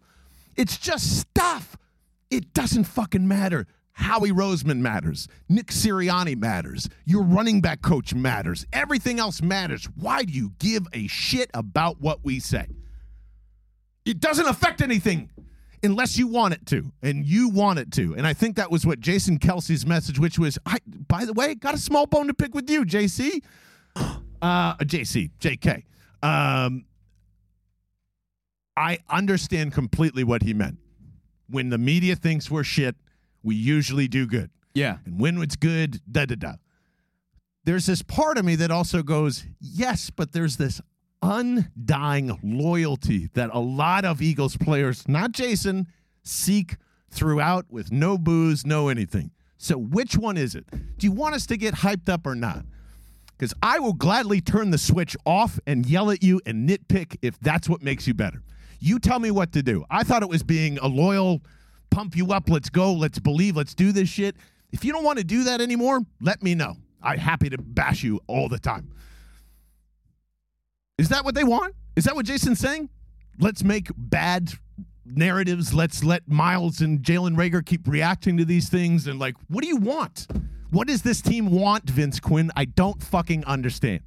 It's 0.56 0.78
just 0.78 1.19
stuff. 1.19 1.75
It 2.30 2.54
doesn't 2.54 2.84
fucking 2.86 3.28
matter. 3.28 3.65
Howie 3.94 4.32
Roseman 4.32 4.80
matters. 4.80 5.28
Nick 5.50 5.68
Sirianni 5.68 6.38
matters. 6.38 6.88
Your 7.06 7.24
running 7.24 7.60
back 7.60 7.82
coach 7.82 8.13
matters. 8.13 8.65
Everything 8.72 9.20
else 9.20 9.42
matters. 9.42 9.89
Why 9.96 10.24
do 10.24 10.32
you 10.32 10.54
give 10.60 10.88
a 10.94 11.08
shit 11.08 11.52
about 11.54 12.00
what 12.00 12.24
we 12.24 12.39
say? 12.39 12.68
It 14.06 14.22
doesn't 14.22 14.48
affect 14.48 14.82
anything 14.82 15.30
unless 15.84 16.18
you 16.18 16.28
want 16.28 16.54
it 16.54 16.65
to, 16.68 16.92
and 17.02 17.26
you 17.26 17.50
want 17.50 17.80
it 17.80 17.92
to. 17.94 18.15
And 18.15 18.26
I 18.26 18.34
think 18.34 18.56
that 18.56 18.72
was 18.72 18.86
what 18.86 19.00
Jason 19.00 19.38
Kelce's 19.38 19.86
message, 19.86 20.20
which 20.20 20.39
was, 20.39 20.58
I, 20.65 20.78
by 21.08 21.26
the 21.26 21.34
way, 21.34 21.56
got 21.56 21.74
a 21.74 21.78
small 21.78 22.06
bone 22.06 22.28
to 22.28 22.34
pick 22.34 22.54
with 22.54 22.70
you, 22.70 22.86
JC. 22.86 23.42
Uh, 24.42 24.76
JC, 24.78 25.32
JK. 25.39 25.84
Um, 26.24 26.86
I 28.78 29.00
understand 29.10 29.74
completely 29.74 30.24
what 30.24 30.42
he 30.42 30.54
meant. 30.54 30.78
When 31.50 31.70
the 31.70 31.78
media 31.78 32.16
thinks 32.16 32.50
we're 32.50 32.64
shit, 32.64 32.96
we 33.44 33.56
usually 33.56 34.08
do 34.08 34.28
good. 34.28 34.50
Yeah. 34.74 34.98
And 35.06 35.20
when 35.20 35.42
it's 35.42 35.56
good, 35.56 36.02
da 36.10 36.26
da 36.26 36.36
da. 36.36 36.54
There's 37.66 37.86
this 37.86 38.02
part 38.02 38.38
of 38.38 38.46
me 38.46 38.56
that 38.56 38.72
also 38.72 39.04
goes, 39.04 39.46
yes, 39.60 40.10
but 40.10 40.32
there's 40.32 40.58
this 40.58 40.82
undying 41.22 42.40
loyalty 42.42 43.30
that 43.34 43.50
a 43.54 43.60
lot 43.60 44.06
of 44.06 44.22
Eagles 44.22 44.58
players, 44.58 45.08
not 45.08 45.32
Jason, 45.32 45.88
seek 46.24 46.78
throughout 47.10 47.66
with 47.70 47.92
no 47.92 48.18
booze, 48.18 48.66
no 48.66 48.88
anything. 48.88 49.32
So 49.58 49.78
which 49.78 50.16
one 50.16 50.38
is 50.38 50.56
it? 50.56 50.66
Do 50.98 51.06
you 51.06 51.12
want 51.12 51.36
us 51.36 51.46
to 51.48 51.58
get 51.58 51.76
hyped 51.76 52.08
up 52.08 52.26
or 52.26 52.36
not? 52.36 52.64
Because 53.38 53.54
I 53.62 53.80
will 53.80 53.94
gladly 53.94 54.42
turn 54.42 54.72
the 54.72 54.78
switch 54.78 55.16
off 55.26 55.60
and 55.68 55.86
yell 55.86 56.12
at 56.12 56.24
you 56.24 56.42
and 56.46 56.68
nitpick 56.68 57.18
if 57.22 57.40
that's 57.40 57.68
what 57.68 57.82
makes 57.82 58.08
you 58.08 58.14
better. 58.14 58.42
You 58.80 59.00
tell 59.00 59.20
me 59.20 59.32
what 59.32 59.52
to 59.54 59.63
do. 59.63 59.86
I 59.89 60.04
thought 60.04 60.24
it 60.24 60.30
was 60.30 60.44
being 60.44 60.78
a 60.80 60.88
loyal, 60.88 61.42
pump 61.89 62.15
you 62.15 62.32
up, 62.32 62.50
let's 62.50 62.70
go, 62.70 62.94
let's 62.94 63.20
believe, 63.20 63.56
let's 63.56 63.76
do 63.76 63.92
this 63.92 64.10
shit. 64.10 64.36
If 64.72 64.86
you 64.86 64.94
don't 64.94 65.04
want 65.04 65.18
to 65.18 65.24
do 65.24 65.44
that 65.46 65.62
anymore, 65.62 66.02
let 66.22 66.42
me 66.44 66.56
know. 66.56 66.76
I'm 67.02 67.18
happy 67.18 67.50
to 67.50 67.58
bash 67.58 68.04
you 68.04 68.20
all 68.28 68.50
the 68.50 68.60
time. 68.60 68.92
Is 70.98 71.10
that 71.10 71.24
what 71.24 71.36
they 71.36 71.44
want? 71.44 71.76
Is 71.96 72.04
that 72.06 72.15
what 72.15 72.26
Jason's 72.26 72.60
saying? 72.60 72.89
Let's 73.39 73.63
make 73.63 73.89
bad 73.96 74.52
narratives. 75.06 75.74
Let's 75.74 76.04
let 76.04 76.28
Miles 76.28 76.82
and 76.82 77.00
Jalen 77.00 77.36
Reagor 77.36 77.65
keep 77.65 77.88
reacting 77.88 78.38
to 78.38 78.46
these 78.46 78.70
things. 78.70 79.08
And 79.08 79.18
like, 79.18 79.36
what 79.48 79.63
do 79.63 79.70
you 79.70 79.78
want? 79.78 80.28
What 80.72 80.88
does 80.88 81.02
this 81.02 81.22
team 81.22 81.50
want, 81.50 81.89
Vince 81.89 82.20
Quinn? 82.20 82.52
I 82.56 82.65
don't 82.65 83.02
fucking 83.02 83.44
understand. 83.46 84.02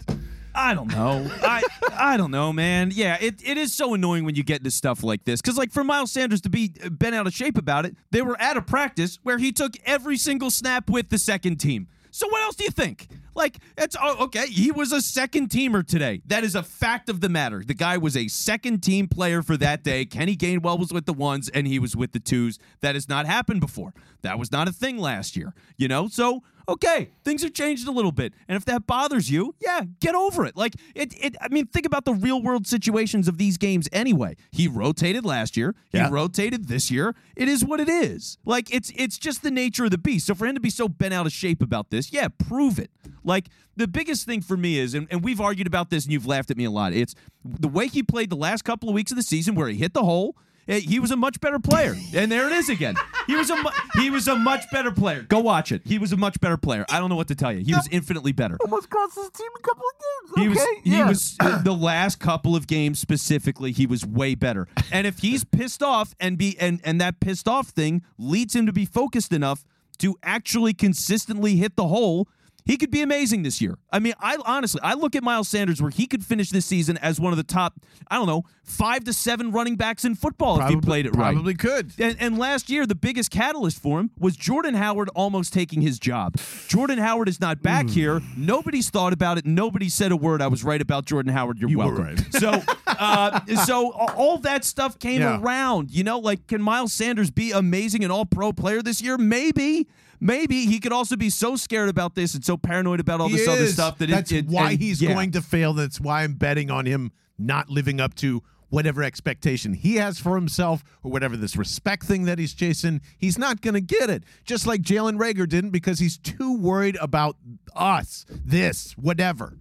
I 0.55 0.75
don't 0.75 0.89
know. 0.89 1.31
I 1.43 1.63
I 1.93 2.17
don't 2.17 2.31
know, 2.31 2.53
man. 2.53 2.91
Yeah, 2.93 3.17
it, 3.21 3.37
it 3.45 3.57
is 3.57 3.75
so 3.75 3.95
annoying 3.95 4.25
when 4.25 4.35
you 4.35 4.43
get 4.43 4.59
into 4.59 4.71
stuff 4.71 5.03
like 5.03 5.25
this. 5.25 5.41
Because, 5.41 5.57
like, 5.57 5.73
for 5.73 5.85
Miles 5.85 6.13
Sanders 6.13 6.41
to 6.43 6.51
be 6.51 6.73
uh, 6.85 6.91
bent 6.91 7.15
out 7.15 7.27
of 7.27 7.33
shape 7.33 7.57
about 7.57 7.87
it, 7.87 7.97
they 8.11 8.23
were 8.23 8.41
at 8.41 8.57
a 8.57 8.63
practice 8.63 9.19
where 9.23 9.39
he 9.39 9.53
took 9.53 9.75
every 9.85 10.17
single 10.17 10.51
snap 10.51 10.91
with 10.91 11.09
the 11.09 11.19
second 11.19 11.57
team. 11.57 11.89
So 12.15 12.29
what 12.29 12.43
else 12.43 12.57
do 12.57 12.65
you 12.65 12.71
think? 12.71 13.09
Like, 13.35 13.59
it's 13.79 13.97
oh, 14.01 14.25
okay. 14.25 14.47
He 14.47 14.71
was 14.71 14.93
a 14.93 15.01
second 15.01 15.49
teamer 15.49 15.87
today. 15.87 16.21
That 16.27 16.45
is 16.45 16.55
a 16.55 16.63
fact 16.63 17.09
of 17.09 17.23
the 17.23 17.31
matter. 17.31 17.65
The 17.67 17.73
guy 17.73 17.97
was 17.97 18.19
a 18.19 18.29
second 18.29 18.83
team 18.83 19.09
player 19.09 19.43
for 19.43 19.57
that 19.57 19.83
day. 19.83 20.05
Kenny 20.05 20.37
Gainwell 20.37 20.79
was 20.79 20.93
with 20.93 21.07
the 21.07 21.15
ones 21.15 21.49
and 21.49 21.67
he 21.67 21.79
was 21.79 21.97
with 21.97 22.13
the 22.13 22.21
twos. 22.21 22.59
That 22.83 22.95
has 22.95 23.09
not 23.09 23.25
happened 23.25 23.63
before. 23.63 23.95
That 24.21 24.39
was 24.39 24.53
not 24.53 24.69
a 24.69 24.73
thing 24.73 24.99
last 24.99 25.37
year. 25.37 25.55
You 25.79 25.89
know, 25.89 26.09
so 26.09 26.43
okay, 26.69 27.11
things 27.25 27.43
have 27.43 27.53
changed 27.53 27.87
a 27.87 27.91
little 27.91 28.13
bit. 28.13 28.35
And 28.49 28.57
if 28.57 28.65
that 28.67 28.87
bothers 28.87 29.31
you, 29.31 29.55
yeah, 29.61 29.83
get 30.01 30.15
over 30.15 30.45
it. 30.45 30.57
Like 30.57 30.75
it 30.95 31.15
it 31.19 31.37
I 31.41 31.49
mean, 31.49 31.67
think 31.67 31.87
about 31.87 32.05
the 32.05 32.15
real 32.15 32.43
world 32.43 32.67
situations 32.67 33.29
of 33.29 33.39
these 33.39 33.59
games 33.59 33.89
anyway. 33.93 34.37
He 34.51 34.69
rotated 34.69 35.25
last 35.25 35.57
year. 35.57 35.75
Yeah. 35.93 36.07
He 36.07 36.13
rotated 36.13 36.69
this 36.69 36.91
year. 36.91 37.15
It 37.37 37.49
is 37.49 37.65
what 37.65 37.81
it 37.81 37.89
is. 37.89 38.39
Like 38.45 38.73
it's 38.73 38.93
it's 38.97 39.19
just 39.19 39.43
the 39.43 39.51
nature 39.51 39.85
of 39.85 39.91
the 39.91 39.99
beast. 39.99 40.27
So 40.27 40.35
for 40.35 40.47
him 40.47 40.55
to 40.55 40.61
be 40.61 40.71
so 40.71 40.89
bent 40.89 41.15
out 41.15 41.27
of 41.27 41.33
shape 41.33 41.63
about 41.63 41.91
this, 41.91 42.13
yeah, 42.13 42.29
prove 42.29 42.79
it. 42.79 42.91
Like 43.25 43.49
the 43.77 43.89
biggest 43.89 44.27
thing 44.27 44.43
for 44.43 44.57
me 44.57 44.79
is, 44.79 44.95
and, 44.95 45.07
and 45.11 45.25
we've 45.25 45.41
argued 45.41 45.67
about 45.67 45.91
this 45.91 46.05
and 46.05 46.13
you've 46.13 46.27
laughed 46.27 46.51
at 46.51 46.57
me 46.57 46.65
a 46.65 46.71
lot, 46.71 46.93
it's 46.93 47.15
the 47.45 47.69
way 47.69 47.89
he 47.89 48.03
played 48.03 48.31
the 48.31 48.37
last 48.37 48.65
couple 48.65 48.89
of 48.89 48.95
weeks 48.95 49.11
of 49.11 49.17
the 49.17 49.23
season 49.23 49.55
where 49.55 49.69
he 49.69 49.77
hit 49.77 49.95
the 49.95 50.03
hole. 50.03 50.37
Eh, 50.69 50.81
He 50.81 50.99
was 51.01 51.11
a 51.11 51.17
much 51.17 51.41
better 51.41 51.59
player, 51.59 51.95
and 52.15 52.31
there 52.31 52.47
it 52.47 52.53
is 52.53 52.69
again. 52.69 52.95
He 53.27 53.37
was 53.37 53.51
a 53.51 53.57
mu- 53.57 53.71
he 53.95 54.11
was 54.11 54.27
a 54.29 54.37
much 54.37 54.65
better 54.73 54.91
player. 54.91 55.23
Go 55.23 55.39
watch 55.41 55.71
it. 55.73 55.83
He 55.85 55.99
was 55.99 56.13
a 56.13 56.17
much 56.17 56.41
better 56.41 56.57
player. 56.57 56.85
I 56.89 56.99
don't 56.99 57.09
know 57.09 57.17
what 57.17 57.29
to 57.29 57.35
tell 57.35 57.53
you. 57.53 57.65
He 57.65 57.75
was 57.75 57.89
infinitely 57.91 58.33
better. 58.33 58.57
Almost 58.61 58.91
cost 58.91 59.15
his 59.17 59.31
team 59.31 59.49
a 59.57 59.61
couple 59.63 59.85
of 59.85 60.35
games. 60.37 60.43
He 60.43 60.49
was 60.49 60.67
he 60.85 61.03
was 61.03 61.37
uh, 61.41 61.63
the 61.63 61.73
last 61.75 62.19
couple 62.19 62.57
of 62.57 62.67
games 62.67 62.99
specifically. 62.99 63.73
He 63.73 63.87
was 63.87 64.05
way 64.05 64.35
better. 64.35 64.67
And 64.91 65.07
if 65.07 65.19
he's 65.21 65.45
pissed 65.45 65.83
off 65.83 66.15
and 66.19 66.37
be 66.37 66.57
and 66.59 66.81
and 66.85 67.01
that 67.01 67.21
pissed 67.21 67.47
off 67.49 67.69
thing 67.69 68.03
leads 68.19 68.55
him 68.57 68.67
to 68.67 68.73
be 68.73 68.85
focused 68.85 69.33
enough 69.33 69.65
to 69.99 70.17
actually 70.23 70.75
consistently 70.75 71.57
hit 71.57 71.77
the 71.77 71.89
hole. 71.89 72.27
He 72.65 72.77
could 72.77 72.91
be 72.91 73.03
amazing 73.03 73.43
this 73.43 73.61
year. 73.61 73.77
I 73.93 73.99
mean, 73.99 74.15
I 74.21 74.37
honestly, 74.45 74.81
I 74.85 74.95
look 74.95 75.17
at 75.17 75.23
Miles 75.23 75.49
Sanders 75.49 75.83
where 75.83 75.91
he 75.91 76.07
could 76.07 76.25
finish 76.25 76.51
this 76.51 76.65
season 76.65 76.97
as 76.99 77.19
one 77.19 77.33
of 77.33 77.37
the 77.37 77.43
top, 77.43 77.75
I 78.11 78.17
don't 78.17 78.27
know, 78.29 78.45
five 78.63 79.03
to 79.05 79.13
seven 79.13 79.51
running 79.51 79.75
backs 79.77 80.05
in 80.05 80.15
football 80.15 80.61
if 80.61 80.69
he 80.69 80.77
played 80.77 81.07
it 81.07 81.17
right. 81.17 81.33
Probably 81.33 81.55
could. 81.55 81.93
And, 81.99 82.17
and 82.21 82.39
last 82.39 82.71
year, 82.71 82.87
the 82.87 82.95
biggest 82.95 83.31
catalyst 83.33 83.81
for 83.83 83.99
him 83.99 84.11
was 84.19 84.37
Jordan 84.37 84.75
Howard 84.75 85.09
almost 85.15 85.53
taking 85.53 85.81
his 85.83 85.99
job. 85.99 86.37
Jordan 86.69 86.99
Howard 86.99 87.29
is 87.29 87.41
not 87.41 87.63
back 87.63 87.89
here. 87.89 88.21
Nobody's 88.37 88.91
thought 88.91 89.13
about 89.13 89.39
it. 89.39 89.45
Nobody 89.47 89.89
said 89.89 90.13
a 90.13 90.17
word. 90.17 90.41
I 90.41 90.47
was 90.47 90.63
right 90.63 90.81
about 90.81 91.05
Jordan 91.05 91.33
Howard. 91.33 91.59
You're 91.59 91.69
You 91.71 91.79
were 91.79 91.87
welcome. 91.87 92.05
right. 92.05 92.35
So, 92.35 92.63
uh, 92.87 93.41
so 93.65 93.91
all 93.93 94.39
that 94.39 94.65
stuff 94.65 94.99
came 95.01 95.21
Yeah. 95.21 95.41
around. 95.41 95.91
You 95.91 96.05
know, 96.05 96.21
like 96.21 96.47
can 96.47 96.63
Miles 96.63 96.93
Sanders 96.93 97.31
be 97.33 97.51
amazing 97.51 98.05
and 98.05 98.13
all 98.13 98.25
pro 98.25 98.53
player 98.53 98.83
this 98.83 99.03
year? 99.03 99.19
Maybe. 99.19 99.89
Maybe 100.25 100.67
he 100.67 100.79
could 100.79 100.93
also 100.93 101.17
be 101.17 101.31
so 101.31 101.57
scared 101.57 101.89
about 101.89 102.15
this 102.15 102.37
and 102.37 102.45
so 102.45 102.57
paranoid 102.57 103.01
about 103.01 103.21
all 103.21 103.29
He 103.29 103.39
this 103.39 103.49
other 103.49 103.67
stuff 103.67 103.99
that 103.99 104.09
that's 104.09 104.31
it, 104.31 104.45
it, 104.45 104.47
why 104.47 104.71
and- 104.71 104.81
he's 104.81 105.03
yeah. 105.03 105.13
going 105.13 105.33
to 105.33 105.43
fail. 105.43 105.73
That's 105.73 106.01
why 106.01 106.23
I'm 106.23 106.35
betting 106.35 106.71
on 106.71 106.87
him 106.87 107.11
not 107.37 107.69
living 107.69 108.01
up 108.01 108.15
to 108.17 108.41
whatever 108.69 109.03
expectation 109.03 109.75
he 109.75 109.97
has 109.97 110.21
for 110.21 110.37
himself 110.37 110.85
or 111.03 111.11
whatever 111.11 111.37
this 111.37 111.57
respect 111.57 112.05
thing 112.05 112.23
that 112.27 112.39
he's 112.39 112.55
chasing. 112.55 113.01
He's 113.19 113.37
not 113.37 113.63
going 113.63 113.75
to 113.75 113.81
get 113.81 114.11
it. 114.11 114.23
Just 114.45 114.65
like 114.65 114.81
Jalen 114.81 115.19
Reagor 115.19 115.49
didn't 115.49 115.71
because 115.71 115.99
he's 115.99 116.19
too 116.19 116.57
worried 116.57 116.97
about 117.01 117.37
us, 117.75 118.25
this, 118.31 118.93
whatever. 118.93 119.59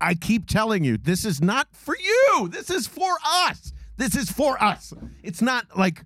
I 0.00 0.14
keep 0.14 0.46
telling 0.46 0.84
you, 0.84 0.96
this 0.96 1.24
is 1.24 1.42
not 1.42 1.66
for 1.72 1.96
you. 1.96 2.48
This 2.48 2.70
is 2.70 2.86
for 2.86 3.16
us. 3.24 3.72
This 3.96 4.14
is 4.14 4.30
for 4.30 4.62
us. 4.62 4.94
It's 5.24 5.42
not 5.42 5.76
like. 5.76 6.04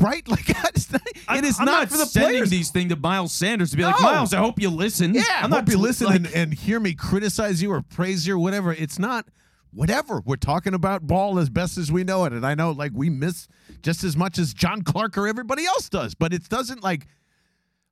Right, 0.00 0.26
like 0.28 0.48
it's 0.48 0.90
not, 0.92 1.02
it 1.36 1.44
is 1.44 1.58
I'm 1.58 1.66
not, 1.66 1.88
for 1.90 1.98
the 1.98 2.06
sending 2.06 2.30
players. 2.32 2.50
these 2.50 2.70
things 2.70 2.90
to 2.92 2.96
Miles 2.96 3.32
Sanders 3.32 3.70
to 3.70 3.76
be 3.76 3.84
like, 3.84 4.00
Miles, 4.00 4.32
I 4.34 4.38
hope 4.38 4.60
you 4.60 4.70
listen. 4.70 5.14
Yeah, 5.14 5.22
I'm 5.40 5.50
not 5.50 5.66
not 5.66 5.72
you 5.72 5.78
listen 5.78 6.06
like- 6.08 6.16
and, 6.16 6.26
and 6.34 6.54
hear 6.54 6.80
me 6.80 6.94
criticize 6.94 7.62
you 7.62 7.70
or 7.72 7.82
praise 7.82 8.26
you 8.26 8.34
or 8.34 8.38
whatever. 8.38 8.72
It's 8.72 8.98
not 8.98 9.26
whatever. 9.72 10.20
We're 10.24 10.36
talking 10.36 10.72
about 10.74 11.06
ball 11.06 11.38
as 11.38 11.50
best 11.50 11.78
as 11.78 11.90
we 11.92 12.04
know 12.04 12.24
it. 12.24 12.32
And 12.32 12.46
I 12.46 12.54
know 12.54 12.70
like 12.72 12.92
we 12.94 13.10
miss 13.10 13.48
just 13.82 14.04
as 14.04 14.16
much 14.16 14.38
as 14.38 14.54
John 14.54 14.82
Clark 14.82 15.18
or 15.18 15.26
everybody 15.28 15.64
else 15.66 15.88
does, 15.88 16.14
but 16.14 16.32
it 16.32 16.48
doesn't 16.48 16.82
like 16.82 17.06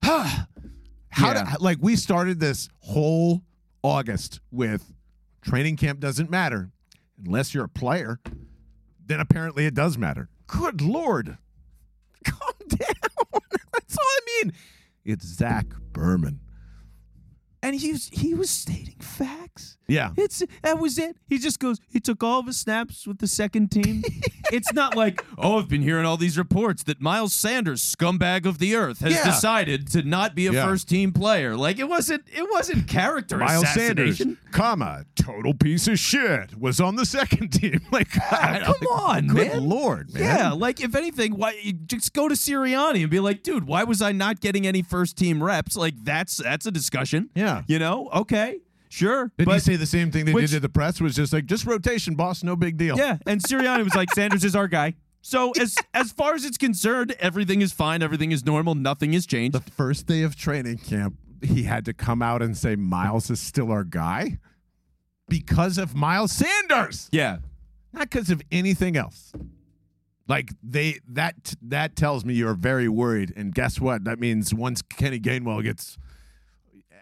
Huh, 0.05 0.45
how 1.11 1.33
Yeah. 1.33 1.45
do, 1.57 1.63
like 1.65 1.79
we 1.81 1.97
started 1.97 2.41
this 2.41 2.69
whole 2.81 3.43
August 3.83 4.41
with 4.51 4.93
training 5.43 5.77
camp 5.77 6.01
doesn't 6.01 6.31
matter 6.31 6.71
unless 7.25 7.53
you're 7.55 7.65
a 7.65 7.69
player. 7.69 8.19
Then 9.05 9.21
apparently 9.21 9.67
it 9.67 9.75
does 9.75 9.99
matter. 9.99 10.29
Good 10.47 10.81
lord, 10.81 11.39
calm 12.31 12.69
down. 12.69 12.89
That's 13.73 13.99
all 13.99 14.05
I 14.05 14.21
mean. 14.45 14.53
It's 15.05 15.27
Zach 15.27 15.67
Berman. 15.93 16.41
And 17.63 17.77
he 17.77 17.93
was 17.93 18.09
he 18.13 18.35
was 18.35 18.51
stating 18.51 18.99
facts. 19.01 19.77
Yeah. 19.93 20.11
It's 20.17 20.43
that 20.63 20.79
was 20.79 20.99
it. 20.99 21.17
He 21.29 21.39
just 21.39 21.59
goes. 21.61 21.79
He 21.89 22.01
took 22.01 22.23
all 22.23 22.41
of 22.41 22.47
his 22.47 22.57
snaps 22.59 23.07
with 23.07 23.19
the 23.19 23.27
second 23.29 23.71
team. 23.71 24.03
it's 24.53 24.73
not 24.73 24.97
like 24.97 25.25
oh, 25.39 25.59
I've 25.59 25.69
been 25.69 25.83
hearing 25.83 26.07
all 26.07 26.17
these 26.17 26.39
reports 26.39 26.83
that 26.85 27.01
Miles 27.01 27.33
Sanders, 27.35 27.83
scumbag 27.83 28.47
of 28.47 28.59
the 28.59 28.75
earth, 28.75 29.01
has 29.01 29.13
Yeah. 29.15 29.25
decided 29.25 29.89
to 29.93 30.03
not 30.03 30.35
be 30.35 30.47
a 30.47 30.53
Yeah. 30.53 30.65
first 30.67 30.89
team 30.89 31.13
player. 31.13 31.57
Like 31.57 31.79
it 31.79 31.89
wasn't. 31.89 32.25
It 32.33 32.49
wasn't 32.51 32.89
character 32.89 33.37
Miles 33.39 33.69
Sanders, 33.73 34.23
comma, 34.51 35.05
total 35.15 35.55
piece 35.55 35.87
of 35.89 35.99
shit, 35.99 36.59
was 36.59 36.81
on 36.81 36.97
the 36.97 37.07
second 37.07 37.49
team. 37.53 37.81
Like, 37.91 38.09
don't- 38.31 38.65
Come 38.65 38.87
on, 38.91 39.27
good 39.29 39.49
man. 39.49 39.69
lord, 39.69 40.15
man. 40.15 40.23
Yeah, 40.23 40.53
like 40.53 40.81
if 40.81 40.95
anything, 40.95 41.37
why 41.37 41.59
you 41.63 41.73
just 41.75 42.13
go 42.13 42.29
to 42.29 42.35
Sirianni 42.35 43.03
and 43.03 43.11
be 43.11 43.21
like, 43.21 43.43
dude, 43.43 43.67
why 43.67 43.85
was 43.85 44.01
I 44.03 44.13
not 44.13 44.41
getting 44.41 44.67
any 44.67 44.83
first 44.83 45.17
team 45.17 45.43
reps? 45.43 45.77
Like 45.77 45.95
that's 46.03 46.37
that's 46.39 46.67
a 46.67 46.71
discussion. 46.71 47.31
Yeah. 47.35 47.63
You 47.67 47.79
know? 47.79 48.09
Okay. 48.15 48.61
Sure. 48.93 49.33
Did 49.39 49.47
but 49.47 49.55
he 49.55 49.61
say 49.61 49.77
the 49.77 49.87
same 49.87 50.11
thing 50.11 50.27
they 50.27 50.35
which- 50.35 50.51
did 50.51 50.57
to 50.57 50.61
the 50.61 50.69
press? 50.69 51.01
Was 51.01 51.15
just 51.15 51.33
like, 51.33 51.47
just 51.47 51.65
rotation, 51.65 52.15
boss, 52.15 52.43
no 52.43 52.57
big 52.57 52.77
deal. 52.77 52.99
Yeah, 52.99 53.17
and 53.27 53.43
Sirianni 53.43 53.85
was 53.85 53.95
like, 53.95 54.11
Sanders 54.13 54.45
is 54.45 54.55
our 54.55 54.69
guy. 54.69 54.95
So 55.23 55.53
as 55.59 55.77
as 55.95 56.13
far 56.13 56.35
as 56.35 56.45
it's 56.45 56.59
concerned, 56.59 57.17
everything 57.19 57.63
is 57.63 57.73
fine, 57.73 58.03
everything 58.03 58.33
is 58.33 58.45
normal, 58.45 58.75
nothing 58.75 59.15
has 59.15 59.25
changed. 59.25 59.55
The 59.57 59.71
first 59.71 60.07
day 60.07 60.23
of 60.23 60.37
training 60.37 60.77
camp, 60.79 61.17
he 61.41 61.63
had 61.63 61.87
to 61.87 61.95
come 61.95 62.21
out 62.21 62.43
and 62.43 62.55
say 62.55 62.77
Miles 62.77 63.31
is 63.31 63.41
still 63.41 63.73
our 63.73 63.85
guy 63.85 64.39
because 65.27 65.79
of 65.79 65.95
Miles 65.95 66.33
Sanders, 66.33 67.09
yeah. 67.13 67.39
not 67.95 68.11
because 68.11 68.29
of 68.29 68.43
anything 68.53 68.99
else. 68.99 69.33
Like 70.29 70.51
they 70.63 70.99
that 71.09 71.55
that 71.63 71.97
tells 71.97 72.27
me 72.27 72.35
you're 72.35 72.53
very 72.53 72.91
worried. 72.91 73.33
And 73.37 73.55
guess 73.55 73.81
what? 73.81 74.05
That 74.05 74.21
means 74.21 74.53
once 74.53 74.83
Kenny 74.83 75.19
Gainwell 75.19 75.63
gets 75.63 75.97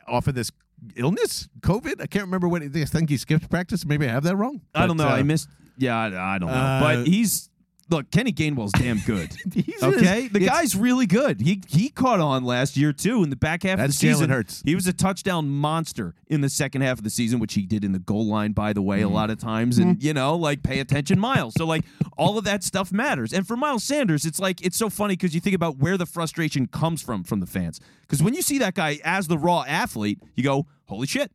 off 0.06 0.28
of 0.28 0.36
this 0.36 0.52
illness, 0.96 1.48
COVID, 1.60 2.00
I 2.00 2.06
can't 2.06 2.24
remember 2.24 2.48
what 2.48 2.62
it. 2.62 2.74
I 2.74 2.84
think 2.84 3.10
he 3.10 3.16
skipped 3.16 3.50
practice. 3.50 3.84
Maybe 3.84 4.06
I 4.06 4.10
have 4.10 4.24
that 4.24 4.36
wrong. 4.36 4.60
I 4.74 4.86
don't 4.86 4.96
know. 4.96 5.08
uh, 5.08 5.12
I 5.12 5.22
missed 5.22 5.48
yeah, 5.80 5.98
I, 5.98 6.34
I 6.34 6.38
don't 6.38 6.50
know. 6.50 6.54
uh, 6.54 6.80
but 6.80 7.06
he's 7.06 7.49
look, 7.90 8.10
Kenny 8.10 8.32
Gainwell's 8.32 8.72
damn 8.72 8.98
good. 9.00 9.34
He's 9.52 9.82
Okay, 9.82 10.28
the 10.28 10.40
guy's 10.40 10.74
really 10.76 11.06
good. 11.06 11.40
He 11.40 11.62
he 11.68 11.88
caught 11.88 12.20
on 12.20 12.44
last 12.44 12.76
year 12.76 12.92
too 12.92 13.22
in 13.22 13.30
the 13.30 13.36
back 13.36 13.64
half 13.64 13.78
of 13.78 13.86
the 13.88 13.92
season. 13.92 14.28
Jalen 14.28 14.32
Hurts. 14.32 14.62
He 14.64 14.74
was 14.74 14.86
a 14.86 14.92
touchdown 14.92 15.48
monster 15.48 16.14
in 16.28 16.40
the 16.40 16.48
second 16.48 16.82
half 16.82 16.98
of 16.98 17.04
the 17.04 17.10
season, 17.10 17.38
which 17.40 17.54
he 17.54 17.62
did 17.66 17.84
in 17.84 17.92
the 17.92 17.98
goal 17.98 18.26
line, 18.26 18.52
by 18.52 18.72
the 18.72 18.82
way, 18.82 19.00
a 19.00 19.04
Mm-hmm. 19.04 19.14
lot 19.14 19.30
of 19.30 19.38
times. 19.38 19.78
And 19.78 20.02
you 20.02 20.14
know, 20.14 20.36
like 20.36 20.62
pay 20.62 20.78
attention, 20.80 21.18
Miles. 21.18 21.54
So 21.56 21.66
like 21.66 21.84
all 22.16 22.38
of 22.38 22.44
that 22.44 22.62
stuff 22.62 22.92
matters. 22.92 23.32
And 23.32 23.46
for 23.46 23.56
Miles 23.56 23.84
Sanders, 23.84 24.24
it's 24.24 24.38
like 24.40 24.64
it's 24.64 24.76
so 24.76 24.88
funny 24.88 25.14
because 25.14 25.34
you 25.34 25.40
think 25.40 25.56
about 25.56 25.78
where 25.78 25.96
the 25.96 26.06
frustration 26.06 26.66
comes 26.66 27.02
from 27.02 27.24
from 27.24 27.40
the 27.40 27.46
fans. 27.46 27.80
Because 28.02 28.22
when 28.22 28.34
you 28.34 28.42
see 28.42 28.58
that 28.58 28.74
guy 28.74 28.98
as 29.04 29.26
the 29.28 29.38
raw 29.38 29.64
athlete, 29.66 30.20
you 30.34 30.42
go, 30.44 30.66
"Holy 30.86 31.06
shit!" 31.06 31.30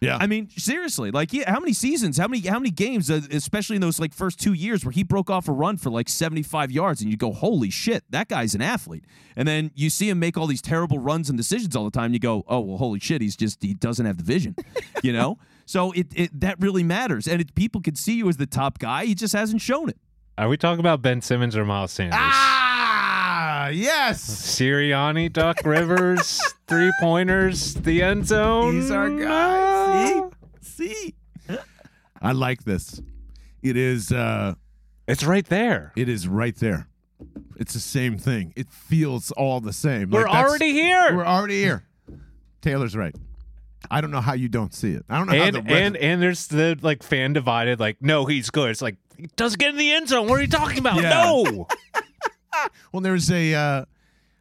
Yeah. 0.00 0.16
I 0.18 0.26
mean, 0.26 0.48
seriously, 0.56 1.10
like, 1.10 1.32
yeah, 1.34 1.50
how 1.50 1.60
many 1.60 1.74
seasons, 1.74 2.16
how 2.16 2.26
many, 2.26 2.40
how 2.46 2.58
many 2.58 2.70
games, 2.70 3.10
uh, 3.10 3.20
especially 3.30 3.76
in 3.76 3.82
those 3.82 4.00
like 4.00 4.14
first 4.14 4.40
two 4.40 4.54
years 4.54 4.82
where 4.82 4.92
he 4.92 5.02
broke 5.02 5.28
off 5.28 5.46
a 5.46 5.52
run 5.52 5.76
for 5.76 5.90
like 5.90 6.08
seventy-five 6.08 6.70
yards, 6.70 7.02
and 7.02 7.10
you 7.10 7.18
go, 7.18 7.32
"Holy 7.32 7.68
shit, 7.68 8.04
that 8.08 8.28
guy's 8.28 8.54
an 8.54 8.62
athlete!" 8.62 9.04
And 9.36 9.46
then 9.46 9.70
you 9.74 9.90
see 9.90 10.08
him 10.08 10.18
make 10.18 10.38
all 10.38 10.46
these 10.46 10.62
terrible 10.62 10.98
runs 10.98 11.28
and 11.28 11.36
decisions 11.36 11.76
all 11.76 11.84
the 11.84 11.90
time. 11.90 12.14
You 12.14 12.18
go, 12.18 12.44
"Oh 12.48 12.60
well, 12.60 12.78
holy 12.78 12.98
shit, 12.98 13.20
he's 13.20 13.36
just 13.36 13.62
he 13.62 13.74
doesn't 13.74 14.06
have 14.06 14.16
the 14.16 14.24
vision," 14.24 14.56
you 15.02 15.12
know. 15.12 15.36
So 15.66 15.92
it, 15.92 16.06
it 16.14 16.40
that 16.40 16.58
really 16.60 16.82
matters, 16.82 17.28
and 17.28 17.38
it, 17.42 17.54
people 17.54 17.82
could 17.82 17.98
see 17.98 18.14
you 18.14 18.28
as 18.30 18.38
the 18.38 18.46
top 18.46 18.78
guy. 18.78 19.04
He 19.04 19.14
just 19.14 19.34
hasn't 19.34 19.60
shown 19.60 19.90
it. 19.90 19.98
Are 20.38 20.48
we 20.48 20.56
talking 20.56 20.80
about 20.80 21.02
Ben 21.02 21.20
Simmons 21.20 21.54
or 21.54 21.66
Miles 21.66 21.92
Sanders? 21.92 22.18
ah, 22.18 22.59
yes. 23.72 24.22
Sirianni, 24.22 25.32
Doc 25.32 25.58
Rivers, 25.64 26.40
three 26.66 26.90
pointers, 27.00 27.74
the 27.74 28.02
end 28.02 28.26
zone. 28.26 28.74
He's 28.74 28.90
our 28.90 29.10
guy. 29.10 30.22
See, 30.60 31.14
see. 31.48 31.56
I 32.22 32.32
like 32.32 32.64
this. 32.64 33.00
It 33.62 33.76
is 33.76 34.12
uh 34.12 34.54
It's 35.08 35.24
right 35.24 35.46
there. 35.46 35.92
it 35.96 36.08
is 36.08 36.26
right 36.28 36.56
there. 36.56 36.88
It's 37.56 37.74
the 37.74 37.80
same 37.80 38.16
thing. 38.18 38.52
It 38.56 38.70
feels 38.70 39.30
all 39.32 39.60
the 39.60 39.72
same. 39.74 40.10
We're 40.10 40.22
Like, 40.22 40.32
that's- 40.32 40.48
already 40.50 40.72
here. 40.72 41.14
We're 41.16 41.26
already 41.26 41.60
here. 41.60 41.84
Taylor's 42.62 42.96
right. 42.96 43.14
I 43.90 44.00
don't 44.02 44.10
know 44.10 44.20
how 44.20 44.34
you 44.34 44.48
don't 44.48 44.74
see 44.74 44.92
it. 44.92 45.04
I 45.08 45.16
don't 45.18 45.26
know 45.26 45.32
and 45.32 45.56
how 45.56 45.62
the 45.62 45.72
and 45.72 45.96
and 45.96 46.22
there's 46.22 46.46
the 46.48 46.78
like 46.82 47.02
fan 47.02 47.32
divided. 47.32 47.80
Like, 47.80 47.96
no, 48.00 48.26
he's 48.26 48.50
good. 48.50 48.70
It's 48.70 48.82
like 48.82 48.96
he 49.16 49.28
doesn't 49.36 49.58
get 49.58 49.70
in 49.70 49.76
the 49.76 49.90
end 49.92 50.08
zone. 50.08 50.28
What 50.28 50.38
are 50.38 50.42
you 50.42 50.48
talking 50.48 50.78
about? 50.78 50.96
Yeah. 51.02 51.10
No. 51.24 51.66
well, 52.92 53.00
there's 53.00 53.30
a 53.30 53.54
uh, 53.54 53.84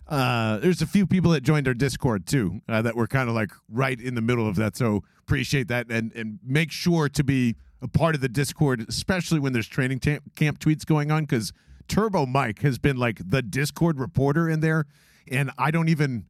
uh, 0.08 0.58
there's 0.58 0.82
a 0.82 0.88
few 0.88 1.06
people 1.06 1.32
that 1.32 1.42
joined 1.42 1.68
our 1.68 1.74
Discord 1.74 2.26
too 2.26 2.62
uh, 2.68 2.82
that 2.82 2.96
were 2.96 3.08
kind 3.08 3.30
of 3.30 3.36
like 3.36 3.52
right 3.70 4.00
in 4.00 4.16
the 4.16 4.22
middle 4.22 4.48
of 4.48 4.56
that. 4.56 4.76
So 4.76 5.04
appreciate 5.20 5.68
that 5.68 5.92
and 5.92 6.12
and 6.14 6.40
make 6.44 6.72
sure 6.72 7.10
to 7.10 7.24
be 7.24 7.56
a 7.82 7.88
part 7.88 8.16
of 8.16 8.22
the 8.22 8.30
Discord, 8.30 8.86
especially 8.90 9.40
when 9.40 9.54
there's 9.54 9.68
training 9.68 10.00
ta- 10.00 10.20
camp 10.36 10.60
tweets 10.60 10.86
going 10.86 11.12
on, 11.12 11.24
because 11.24 11.54
Turbo 11.88 12.26
Mike 12.26 12.62
has 12.62 12.78
been 12.78 12.98
like 12.98 13.22
the 13.30 13.42
Discord 13.42 14.00
reporter 14.00 14.50
in 14.50 14.60
there, 14.60 14.86
and 15.30 15.52
I 15.58 15.72
don't 15.72 15.90
even 15.90 16.26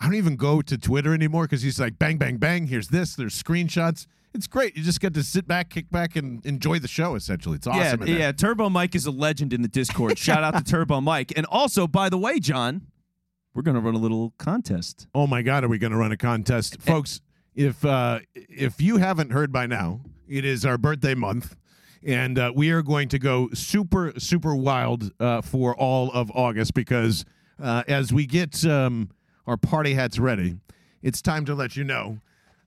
I 0.00 0.06
don't 0.06 0.14
even 0.14 0.36
go 0.36 0.62
to 0.62 0.76
Twitter 0.76 1.14
anymore 1.14 1.44
because 1.44 1.62
he's 1.62 1.80
like 1.80 1.98
bang 1.98 2.18
bang 2.18 2.36
bang. 2.36 2.66
Here's 2.66 2.88
this. 2.88 3.16
There's 3.16 3.40
screenshots. 3.40 4.06
It's 4.34 4.46
great. 4.46 4.76
You 4.76 4.82
just 4.82 5.00
get 5.00 5.12
to 5.14 5.22
sit 5.22 5.46
back, 5.46 5.68
kick 5.68 5.90
back, 5.90 6.16
and 6.16 6.44
enjoy 6.46 6.78
the 6.78 6.88
show. 6.88 7.14
Essentially, 7.14 7.56
it's 7.56 7.66
awesome. 7.66 8.06
Yeah, 8.06 8.16
yeah. 8.16 8.32
Turbo 8.32 8.70
Mike 8.70 8.94
is 8.94 9.04
a 9.06 9.10
legend 9.10 9.52
in 9.52 9.62
the 9.62 9.68
Discord. 9.68 10.18
Shout 10.18 10.42
out 10.42 10.56
to 10.56 10.64
Turbo 10.64 11.00
Mike. 11.00 11.32
And 11.36 11.44
also, 11.46 11.86
by 11.86 12.08
the 12.08 12.16
way, 12.18 12.40
John, 12.40 12.86
we're 13.54 13.62
gonna 13.62 13.80
run 13.80 13.94
a 13.94 13.98
little 13.98 14.32
contest. 14.38 15.06
Oh 15.14 15.26
my 15.26 15.42
God, 15.42 15.64
are 15.64 15.68
we 15.68 15.78
going 15.78 15.92
to 15.92 15.98
run 15.98 16.12
a 16.12 16.16
contest, 16.16 16.80
folks? 16.80 17.20
If 17.54 17.84
uh, 17.84 18.20
if 18.34 18.80
you 18.80 18.96
haven't 18.96 19.30
heard 19.30 19.52
by 19.52 19.66
now, 19.66 20.00
it 20.26 20.44
is 20.46 20.64
our 20.64 20.78
birthday 20.78 21.14
month, 21.14 21.54
and 22.02 22.38
uh, 22.38 22.52
we 22.54 22.70
are 22.70 22.80
going 22.80 23.08
to 23.10 23.18
go 23.18 23.50
super 23.52 24.14
super 24.18 24.54
wild 24.56 25.12
uh, 25.20 25.42
for 25.42 25.76
all 25.76 26.10
of 26.12 26.30
August 26.34 26.72
because 26.72 27.26
uh, 27.62 27.82
as 27.86 28.10
we 28.10 28.24
get 28.24 28.64
um, 28.64 29.10
our 29.46 29.58
party 29.58 29.92
hats 29.92 30.18
ready, 30.18 30.56
it's 31.02 31.20
time 31.20 31.44
to 31.44 31.54
let 31.54 31.76
you 31.76 31.84
know. 31.84 32.18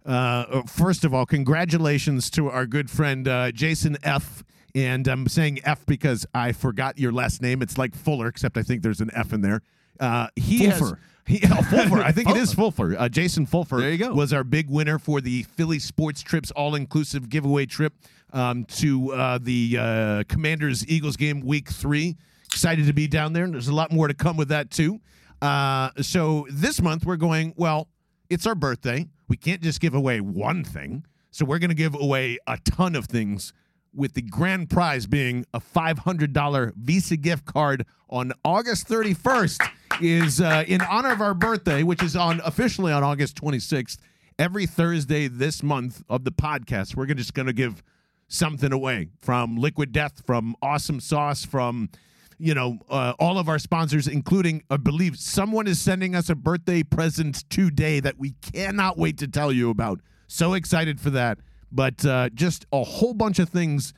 Uh, 0.05 0.61
first 0.63 1.03
of 1.03 1.13
all, 1.13 1.25
congratulations 1.25 2.29
to 2.31 2.49
our 2.49 2.65
good 2.65 2.89
friend 2.89 3.27
uh, 3.27 3.51
Jason 3.51 3.97
F. 4.03 4.43
And 4.75 5.07
I'm 5.07 5.27
saying 5.29 5.59
F 5.63 5.85
because 5.85 6.25
I 6.33 6.51
forgot 6.51 6.99
your 6.99 7.13
last 7.13 7.41
name. 7.41 7.61
It's 7.61 7.77
like 7.77 7.95
Fuller, 7.95 8.27
except 8.27 8.57
I 8.57 8.61
think 8.61 8.81
there's 8.83 8.99
an 8.99 9.09
F 9.13 9.31
in 9.31 9.41
there. 9.41 9.61
Uh, 9.99 10.27
he 10.35 10.65
has- 10.65 10.93
he, 11.25 11.39
oh, 11.45 11.47
Fulfer. 11.63 12.03
I 12.03 12.11
think 12.11 12.29
it 12.29 12.37
is 12.37 12.53
Fulfer. 12.55 12.95
Uh, 12.99 13.09
Jason 13.09 13.47
Fulfer 13.47 13.79
There 13.79 13.89
you 13.91 13.97
go. 13.97 14.13
was 14.13 14.31
our 14.31 14.43
big 14.43 14.69
winner 14.69 14.99
for 14.99 15.21
the 15.21 15.41
Philly 15.43 15.79
Sports 15.79 16.21
Trips 16.21 16.51
all 16.51 16.75
inclusive 16.75 17.29
giveaway 17.29 17.65
trip 17.65 17.93
um, 18.31 18.63
to 18.65 19.11
uh, 19.13 19.39
the 19.41 19.77
uh, 19.79 20.23
Commanders 20.27 20.85
Eagles 20.87 21.15
game 21.17 21.39
week 21.39 21.69
three. 21.69 22.15
Excited 22.45 22.85
to 22.85 22.93
be 22.93 23.07
down 23.07 23.33
there. 23.33 23.45
And 23.45 23.53
there's 23.55 23.69
a 23.69 23.73
lot 23.73 23.91
more 23.91 24.07
to 24.07 24.13
come 24.13 24.37
with 24.37 24.49
that, 24.49 24.69
too. 24.69 24.99
Uh, 25.41 25.89
so 26.01 26.45
this 26.51 26.79
month 26.81 27.05
we're 27.05 27.15
going, 27.15 27.53
well, 27.57 27.87
it's 28.29 28.45
our 28.45 28.55
birthday. 28.55 29.07
We 29.27 29.37
can't 29.37 29.61
just 29.61 29.79
give 29.79 29.93
away 29.93 30.21
one 30.21 30.63
thing. 30.63 31.05
So 31.31 31.45
we're 31.45 31.59
going 31.59 31.69
to 31.69 31.75
give 31.75 31.95
away 31.95 32.37
a 32.47 32.57
ton 32.63 32.95
of 32.95 33.05
things 33.05 33.53
with 33.93 34.13
the 34.13 34.21
grand 34.21 34.69
prize 34.69 35.07
being 35.07 35.45
a 35.53 35.59
$500 35.59 36.73
Visa 36.75 37.17
gift 37.17 37.45
card 37.45 37.85
on 38.09 38.33
August 38.43 38.87
31st 38.87 39.67
is 40.01 40.41
uh, 40.41 40.63
in 40.67 40.81
honor 40.81 41.11
of 41.11 41.21
our 41.21 41.33
birthday, 41.33 41.81
which 41.81 42.03
is 42.03 42.15
on 42.15 42.41
officially 42.43 42.91
on 42.91 43.03
August 43.03 43.41
26th. 43.41 43.97
Every 44.37 44.65
Thursday 44.65 45.27
this 45.29 45.63
month 45.63 46.03
of 46.09 46.25
the 46.25 46.31
podcast, 46.31 46.95
we're 46.95 47.05
just 47.05 47.33
going 47.33 47.45
to 47.45 47.53
give 47.53 47.81
something 48.27 48.73
away 48.73 49.09
from 49.21 49.55
Liquid 49.55 49.93
Death, 49.93 50.23
from 50.25 50.55
Awesome 50.61 50.99
Sauce, 50.99 51.45
from 51.45 51.89
you 52.37 52.53
know 52.53 52.79
uh, 52.89 53.13
all 53.19 53.37
of 53.37 53.49
our 53.49 53.59
sponsors, 53.59 54.07
including 54.07 54.63
I 54.69 54.77
believe 54.77 55.17
someone 55.17 55.67
is 55.67 55.79
sending 55.79 56.15
us 56.15 56.29
a 56.29 56.35
birthday 56.35 56.83
present 56.83 57.49
today 57.49 57.99
that 57.99 58.17
we 58.17 58.31
cannot 58.41 58.97
wait 58.97 59.17
to 59.19 59.27
tell 59.27 59.51
you 59.51 59.69
about. 59.69 60.01
So 60.27 60.53
excited 60.53 60.99
for 60.99 61.09
that! 61.11 61.39
But 61.71 62.05
uh, 62.05 62.29
just 62.33 62.65
a 62.71 62.83
whole 62.83 63.13
bunch 63.13 63.39
of 63.39 63.49
things 63.49 63.93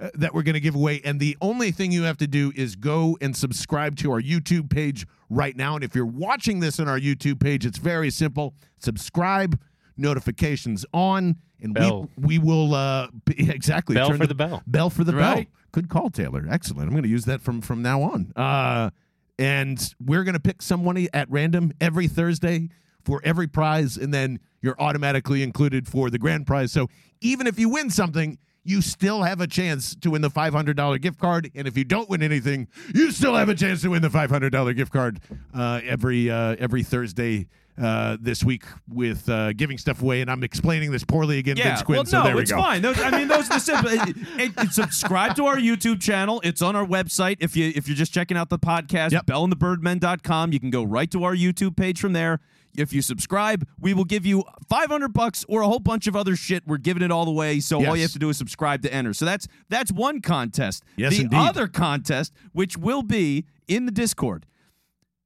uh, 0.00 0.08
that 0.14 0.34
we're 0.34 0.42
going 0.42 0.54
to 0.54 0.60
give 0.60 0.74
away. 0.74 1.00
And 1.04 1.20
the 1.20 1.36
only 1.42 1.72
thing 1.72 1.92
you 1.92 2.04
have 2.04 2.16
to 2.18 2.26
do 2.26 2.52
is 2.56 2.74
go 2.74 3.18
and 3.20 3.36
subscribe 3.36 3.96
to 3.96 4.10
our 4.12 4.20
YouTube 4.20 4.70
page 4.70 5.06
right 5.28 5.54
now. 5.54 5.74
And 5.74 5.84
if 5.84 5.94
you're 5.94 6.06
watching 6.06 6.60
this 6.60 6.80
on 6.80 6.88
our 6.88 6.98
YouTube 6.98 7.38
page, 7.38 7.66
it's 7.66 7.78
very 7.78 8.10
simple 8.10 8.54
subscribe, 8.78 9.60
notifications 9.98 10.86
on, 10.94 11.36
and 11.62 11.74
Bell. 11.74 12.08
we 12.16 12.38
we 12.38 12.38
will 12.38 12.74
uh, 12.74 13.08
b- 13.24 13.34
exactly 13.50 13.94
Bell 13.94 14.08
turn 14.08 14.18
for 14.18 14.26
the 14.26 14.34
bell. 14.34 14.62
Bell 14.66 14.90
for 14.90 15.04
the 15.04 15.14
Right. 15.14 15.46
bell. 15.48 15.54
Good 15.72 15.88
call, 15.88 16.10
Taylor. 16.10 16.46
Excellent. 16.50 16.86
I'm 16.88 16.90
going 16.92 17.04
to 17.04 17.08
use 17.08 17.24
that 17.26 17.40
from 17.40 17.60
from 17.60 17.82
now 17.82 18.02
on. 18.02 18.32
Uh, 18.34 18.90
and 19.38 19.94
we're 20.04 20.24
going 20.24 20.34
to 20.34 20.40
pick 20.40 20.62
someone 20.62 21.06
at 21.14 21.30
random 21.30 21.72
every 21.80 22.08
Thursday 22.08 22.68
for 23.04 23.20
every 23.24 23.46
prize, 23.46 23.96
and 23.96 24.12
then 24.12 24.38
you're 24.60 24.76
automatically 24.78 25.42
included 25.42 25.88
for 25.88 26.10
the 26.10 26.18
grand 26.18 26.46
prize. 26.46 26.70
So 26.72 26.88
even 27.22 27.46
if 27.46 27.58
you 27.58 27.68
win 27.70 27.88
something, 27.90 28.36
you 28.64 28.82
still 28.82 29.22
have 29.22 29.40
a 29.40 29.46
chance 29.46 29.94
to 29.96 30.10
win 30.10 30.22
the 30.22 30.30
$500 30.30 31.00
gift 31.00 31.18
card. 31.18 31.50
And 31.54 31.66
if 31.66 31.76
you 31.78 31.84
don't 31.84 32.08
win 32.10 32.22
anything, 32.22 32.68
you 32.94 33.10
still 33.10 33.34
have 33.34 33.48
a 33.48 33.54
chance 33.54 33.80
to 33.82 33.88
win 33.90 34.02
the 34.02 34.08
$500 34.08 34.76
gift 34.76 34.92
card 34.92 35.20
uh, 35.54 35.80
every 35.84 36.30
uh, 36.30 36.56
every 36.58 36.82
Thursday. 36.82 37.48
Uh, 37.80 38.18
this 38.20 38.44
week 38.44 38.64
with 38.92 39.26
uh, 39.30 39.54
giving 39.54 39.78
stuff 39.78 40.02
away, 40.02 40.20
and 40.20 40.30
I'm 40.30 40.42
explaining 40.44 40.90
this 40.90 41.02
poorly 41.02 41.38
again, 41.38 41.56
Yeah, 41.56 41.68
Vince 41.68 41.82
Quinn. 41.82 41.96
well, 41.98 42.04
so 42.04 42.22
there 42.22 42.36
we 42.36 42.42
it's 42.42 42.50
go. 42.50 42.58
fine. 42.60 42.82
Those, 42.82 43.00
I 43.00 43.10
mean, 43.10 43.26
those 43.26 43.46
are 43.48 43.54
the 43.54 43.58
simple. 43.58 43.90
It, 43.90 44.16
it, 44.38 44.52
it- 44.58 44.72
subscribe 44.72 45.34
to 45.36 45.46
our 45.46 45.56
YouTube 45.56 45.98
channel. 46.02 46.42
It's 46.44 46.60
on 46.60 46.76
our 46.76 46.84
website. 46.84 47.38
If 47.40 47.56
you 47.56 47.72
if 47.74 47.88
you're 47.88 47.96
just 47.96 48.12
checking 48.12 48.36
out 48.36 48.50
the 48.50 48.58
podcast, 48.58 49.12
Yep. 49.12 49.24
bellandthebirdmen.com, 49.24 50.52
you 50.52 50.60
can 50.60 50.68
go 50.68 50.82
right 50.84 51.10
to 51.10 51.24
our 51.24 51.34
YouTube 51.34 51.74
page 51.74 51.98
from 52.00 52.12
there. 52.12 52.40
If 52.76 52.92
you 52.92 53.02
subscribe, 53.02 53.66
we 53.78 53.94
will 53.94 54.04
give 54.04 54.24
you 54.24 54.44
500 54.68 55.12
bucks 55.12 55.44
or 55.48 55.62
a 55.62 55.66
whole 55.66 55.80
bunch 55.80 56.06
of 56.06 56.14
other 56.14 56.36
shit. 56.36 56.62
We're 56.66 56.78
giving 56.78 57.02
it 57.02 57.10
all 57.10 57.28
away, 57.28 57.60
so 57.60 57.84
all 57.84 57.96
you 57.96 58.02
have 58.02 58.12
to 58.12 58.18
do 58.18 58.28
is 58.28 58.38
subscribe 58.38 58.82
to 58.82 58.92
enter. 58.92 59.12
So 59.12 59.24
that's 59.24 59.48
that's 59.68 59.90
one 59.92 60.20
contest. 60.20 60.84
Yes, 60.96 61.16
the 61.16 61.22
indeed. 61.22 61.36
other 61.36 61.66
contest, 61.66 62.32
which 62.52 62.76
will 62.76 63.02
be 63.02 63.46
in 63.66 63.86
the 63.86 63.92
Discord. 63.92 64.46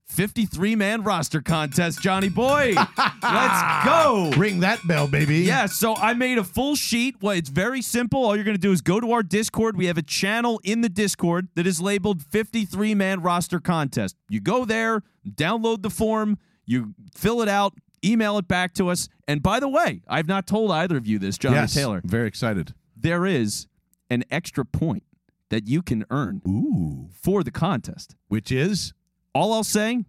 53 0.07 0.77
man 0.77 1.03
roster 1.03 1.41
contest, 1.41 2.01
Johnny 2.01 2.29
boy. 2.29 2.75
Let's 3.23 3.85
go. 3.85 4.33
Ring 4.37 4.61
that 4.61 4.81
bell, 4.87 5.09
baby. 5.09 5.39
Yeah, 5.39 5.67
so 5.67 5.97
I 5.97 6.13
made 6.13 6.39
a 6.39 6.45
full 6.45 6.77
sheet. 6.77 7.17
Well, 7.21 7.35
it's 7.37 7.49
very 7.49 7.81
simple. 7.81 8.25
All 8.25 8.37
you're 8.37 8.45
going 8.45 8.57
to 8.57 8.61
do 8.61 8.71
is 8.73 8.81
go 8.81 9.01
to 9.01 9.13
our 9.13 9.23
Discord. 9.23 9.77
We 9.77 9.87
have 9.87 9.99
a 9.99 10.03
channel 10.03 10.61
in 10.63 10.83
the 10.83 10.89
Discord 10.89 11.49
that 11.55 11.67
is 11.67 11.81
labeled 11.81 12.23
53 12.23 12.95
man 12.95 13.23
roster 13.23 13.61
contest. 13.61 14.17
You 14.29 14.41
go 14.41 14.65
there, 14.65 15.03
download 15.29 15.83
the 15.83 15.91
form, 15.91 16.39
you 16.67 16.95
fill 17.15 17.43
it 17.43 17.49
out, 17.49 17.75
email 18.05 18.39
it 18.39 18.49
back 18.49 18.75
to 18.75 18.89
us. 18.89 19.09
And 19.27 19.43
by 19.43 19.61
the 19.61 19.69
way, 19.69 20.03
I've 20.09 20.29
not 20.29 20.47
told 20.47 20.71
either 20.71 20.97
of 20.97 21.07
you 21.07 21.19
this, 21.19 21.39
Johnny 21.39 21.57
yes. 21.57 21.75
Taylor. 21.75 22.03
Very 22.05 22.29
excited. 22.29 22.75
There 22.97 23.27
is 23.27 23.67
an 24.11 24.25
extra 24.31 24.65
point 24.65 25.03
that 25.51 25.67
you 25.69 25.83
can 25.83 26.05
earn 26.11 26.43
Ooh. 26.49 27.09
for 27.13 27.43
the 27.43 27.51
contest. 27.51 28.17
Which 28.29 28.51
is? 28.51 28.93
All 29.35 29.53
I'll 29.53 29.65
say 29.65 30.05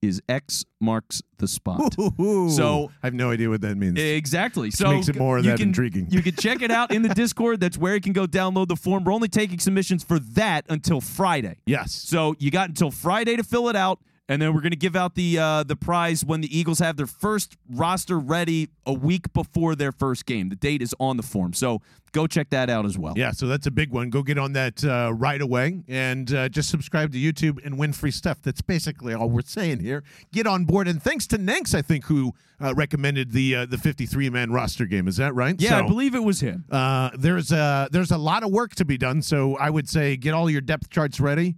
is 0.00 0.22
X 0.28 0.64
marks 0.80 1.22
the 1.38 1.48
spot. 1.48 1.96
Ooh. 2.20 2.48
So- 2.50 2.90
I 3.02 3.06
have 3.08 3.14
no 3.14 3.30
idea 3.30 3.48
what 3.48 3.62
that 3.62 3.76
means. 3.76 3.98
Exactly. 3.98 4.70
So 4.70 4.92
makes 4.92 5.08
it 5.08 5.16
more 5.16 5.38
of 5.38 5.44
that 5.44 5.58
can, 5.58 5.68
intriguing. 5.68 6.06
You 6.10 6.22
can 6.22 6.36
check 6.36 6.62
it 6.62 6.70
out 6.70 6.92
in 6.92 7.02
the 7.02 7.08
Discord. 7.08 7.58
That's 7.60 7.76
where 7.76 7.94
you 7.94 8.00
can 8.00 8.12
go 8.12 8.26
download 8.26 8.68
the 8.68 8.76
form. 8.76 9.02
We're 9.04 9.12
only 9.12 9.28
taking 9.28 9.58
submissions 9.58 10.04
for 10.04 10.20
that 10.20 10.66
until 10.68 11.00
Friday. 11.00 11.56
yes. 11.66 11.92
So 11.92 12.36
you 12.38 12.50
got 12.52 12.68
until 12.68 12.90
Friday 12.92 13.34
to 13.36 13.42
fill 13.42 13.68
it 13.68 13.76
out, 13.76 13.98
and 14.28 14.42
then 14.42 14.54
we're 14.54 14.60
going 14.60 14.70
to 14.70 14.76
give 14.76 14.94
out 14.94 15.14
the 15.14 15.38
uh, 15.38 15.62
the 15.62 15.76
prize 15.76 16.24
when 16.24 16.40
the 16.40 16.56
Eagles 16.58 16.78
have 16.78 16.96
their 16.96 17.06
first 17.06 17.56
roster 17.68 18.18
ready 18.18 18.68
a 18.84 18.92
week 18.92 19.32
before 19.32 19.74
their 19.74 19.92
first 19.92 20.26
game. 20.26 20.50
The 20.50 20.56
date 20.56 20.82
is 20.82 20.94
on 21.00 21.16
the 21.16 21.22
form, 21.22 21.54
so 21.54 21.80
go 22.12 22.26
check 22.26 22.50
that 22.50 22.68
out 22.68 22.84
as 22.84 22.98
well. 22.98 23.14
Yeah, 23.16 23.32
so 23.32 23.46
that's 23.46 23.66
a 23.66 23.70
big 23.70 23.90
one. 23.90 24.10
Go 24.10 24.22
get 24.22 24.38
on 24.38 24.52
that 24.52 24.84
uh, 24.84 25.12
right 25.14 25.40
away 25.40 25.82
and 25.88 26.32
uh, 26.32 26.48
just 26.48 26.68
subscribe 26.68 27.12
to 27.12 27.18
YouTube 27.18 27.64
and 27.64 27.78
win 27.78 27.92
free 27.92 28.10
stuff. 28.10 28.38
That's 28.42 28.60
basically 28.60 29.14
all 29.14 29.30
we're 29.30 29.42
saying 29.42 29.80
here. 29.80 30.04
Get 30.32 30.46
on 30.46 30.64
board, 30.64 30.88
and 30.88 31.02
thanks 31.02 31.26
to 31.28 31.38
Nanks, 31.38 31.74
I 31.74 31.82
think, 31.82 32.04
who 32.04 32.34
uh, 32.60 32.74
recommended 32.74 33.32
the 33.32 33.54
uh, 33.56 33.66
the 33.66 33.78
53 33.78 34.28
man 34.28 34.52
roster 34.52 34.84
game. 34.84 35.08
Is 35.08 35.16
that 35.16 35.34
right? 35.34 35.58
Yeah, 35.58 35.78
I 35.78 35.82
believe 35.82 36.14
it 36.14 36.22
was 36.22 36.40
him. 36.40 36.64
Uh, 36.70 37.10
there's 37.16 37.50
a 37.50 37.88
there's 37.90 38.10
a 38.10 38.18
lot 38.18 38.42
of 38.42 38.50
work 38.50 38.74
to 38.76 38.84
be 38.84 38.98
done, 38.98 39.22
so 39.22 39.56
I 39.56 39.70
would 39.70 39.88
say 39.88 40.16
get 40.16 40.34
all 40.34 40.50
your 40.50 40.60
depth 40.60 40.90
charts 40.90 41.18
ready. 41.18 41.56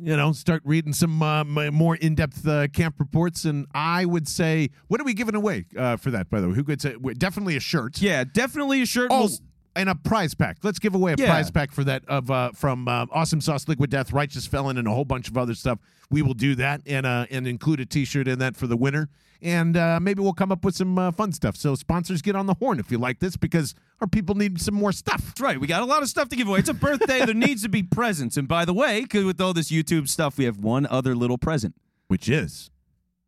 You 0.00 0.16
know, 0.16 0.30
start 0.32 0.62
reading 0.64 0.92
some 0.92 1.20
uh, 1.22 1.42
more 1.44 1.96
in-depth 1.96 2.46
uh, 2.46 2.68
camp 2.68 2.96
reports, 3.00 3.44
and 3.44 3.66
I 3.74 4.04
would 4.04 4.28
say, 4.28 4.70
what 4.86 5.00
are 5.00 5.04
we 5.04 5.12
giving 5.12 5.34
away 5.34 5.64
uh, 5.76 5.96
for 5.96 6.12
that? 6.12 6.30
By 6.30 6.40
the 6.40 6.48
way, 6.48 6.54
who 6.54 6.62
could 6.62 6.80
say? 6.80 6.94
Definitely 7.16 7.56
a 7.56 7.60
shirt. 7.60 8.00
Yeah, 8.00 8.22
definitely 8.24 8.80
a 8.82 8.86
shirt. 8.86 9.08
Oh, 9.10 9.20
We'll- 9.22 9.38
and 9.78 9.88
a 9.88 9.94
prize 9.94 10.34
pack. 10.34 10.58
Let's 10.62 10.78
give 10.78 10.94
away 10.94 11.12
a 11.12 11.16
Yeah. 11.18 11.26
prize 11.26 11.50
pack 11.50 11.72
for 11.72 11.84
that 11.84 12.02
of 12.08 12.30
uh, 12.30 12.50
from 12.52 12.86
uh, 12.88 13.06
Awesome 13.12 13.40
Sauce, 13.40 13.66
Liquid 13.68 13.88
Death, 13.90 14.12
Righteous 14.12 14.46
Felon, 14.46 14.76
and 14.76 14.86
a 14.86 14.90
whole 14.90 15.04
bunch 15.06 15.28
of 15.28 15.38
other 15.38 15.54
stuff. 15.54 15.78
We 16.10 16.20
will 16.22 16.34
do 16.34 16.54
that 16.56 16.82
and 16.86 17.06
uh, 17.06 17.26
and 17.30 17.46
include 17.46 17.80
a 17.80 17.86
T-shirt 17.86 18.28
in 18.28 18.38
that 18.40 18.56
for 18.56 18.66
the 18.66 18.76
winner. 18.76 19.08
And 19.40 19.76
uh, 19.76 20.00
maybe 20.02 20.20
we'll 20.20 20.32
come 20.32 20.50
up 20.50 20.64
with 20.64 20.74
some 20.74 20.98
uh, 20.98 21.12
fun 21.12 21.30
stuff. 21.32 21.54
So 21.56 21.76
sponsors, 21.76 22.22
get 22.22 22.34
on 22.34 22.46
the 22.46 22.54
horn 22.54 22.80
if 22.80 22.90
you 22.90 22.98
like 22.98 23.20
this 23.20 23.36
because 23.36 23.72
our 24.00 24.08
people 24.08 24.34
need 24.34 24.60
some 24.60 24.74
more 24.74 24.90
stuff. 24.90 25.22
That's 25.26 25.40
right. 25.40 25.60
We 25.60 25.68
got 25.68 25.80
a 25.80 25.84
lot 25.84 26.02
of 26.02 26.08
stuff 26.08 26.28
to 26.30 26.36
give 26.36 26.48
away. 26.48 26.58
It's 26.58 26.68
a 26.68 26.74
birthday. 26.74 27.24
there 27.24 27.34
needs 27.34 27.62
to 27.62 27.68
be 27.68 27.84
presents. 27.84 28.36
And 28.36 28.48
by 28.48 28.64
the 28.64 28.74
way, 28.74 29.06
with 29.14 29.40
all 29.40 29.54
this 29.54 29.70
YouTube 29.70 30.08
stuff, 30.08 30.38
we 30.38 30.44
have 30.44 30.58
one 30.58 30.86
other 30.86 31.14
little 31.14 31.38
present. 31.38 31.76
Which 32.08 32.28
is 32.28 32.70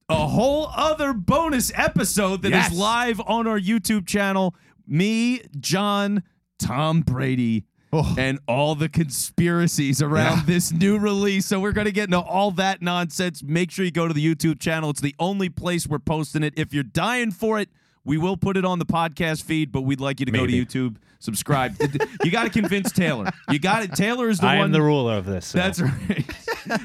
a 0.08 0.26
whole 0.26 0.66
other 0.74 1.12
bonus 1.12 1.70
episode 1.76 2.42
that 2.42 2.48
is 2.48 2.54
Yes. 2.54 2.74
live 2.74 3.20
on 3.20 3.46
our 3.46 3.60
YouTube 3.60 4.04
channel. 4.06 4.56
Me, 4.88 5.42
John, 5.60 6.24
Tom 6.60 7.00
Brady, 7.00 7.64
Oh. 7.92 8.14
and 8.16 8.38
all 8.46 8.76
the 8.76 8.88
conspiracies 8.88 10.00
around 10.00 10.38
Yeah. 10.38 10.44
this 10.46 10.72
new 10.72 10.96
release. 10.96 11.46
So 11.46 11.58
we're 11.58 11.72
going 11.72 11.86
to 11.86 11.92
get 11.92 12.04
into 12.04 12.20
all 12.20 12.52
that 12.52 12.80
nonsense. 12.82 13.42
Make 13.42 13.72
sure 13.72 13.84
you 13.84 13.90
go 13.90 14.06
to 14.06 14.14
the 14.14 14.24
YouTube 14.24 14.60
channel. 14.60 14.90
It's 14.90 15.00
the 15.00 15.14
only 15.18 15.48
place 15.48 15.88
we're 15.88 15.98
posting 15.98 16.44
it. 16.44 16.54
If 16.56 16.72
you're 16.72 16.84
dying 16.84 17.32
for 17.32 17.58
it, 17.58 17.68
we 18.04 18.16
will 18.16 18.36
put 18.36 18.56
it 18.56 18.64
on 18.64 18.78
the 18.78 18.86
podcast 18.86 19.42
feed, 19.42 19.72
but 19.72 19.80
we'd 19.82 20.00
like 20.00 20.20
you 20.20 20.26
to 20.26 20.32
Maybe. 20.32 20.58
go 20.58 20.64
to 20.64 20.88
YouTube, 20.90 20.96
subscribe. 21.18 21.76
you 22.24 22.30
got 22.30 22.44
to 22.44 22.50
convince 22.50 22.92
Taylor. 22.92 23.30
You 23.50 23.58
got 23.58 23.82
it. 23.82 23.92
Taylor 23.94 24.28
is 24.30 24.38
the 24.38 24.46
I 24.46 24.54
one. 24.54 24.60
I 24.60 24.64
am 24.66 24.72
the 24.72 24.82
ruler 24.82 25.14
of 25.14 25.26
this. 25.26 25.46
so. 25.46 25.58
That's 25.58 25.80
right. 25.82 26.24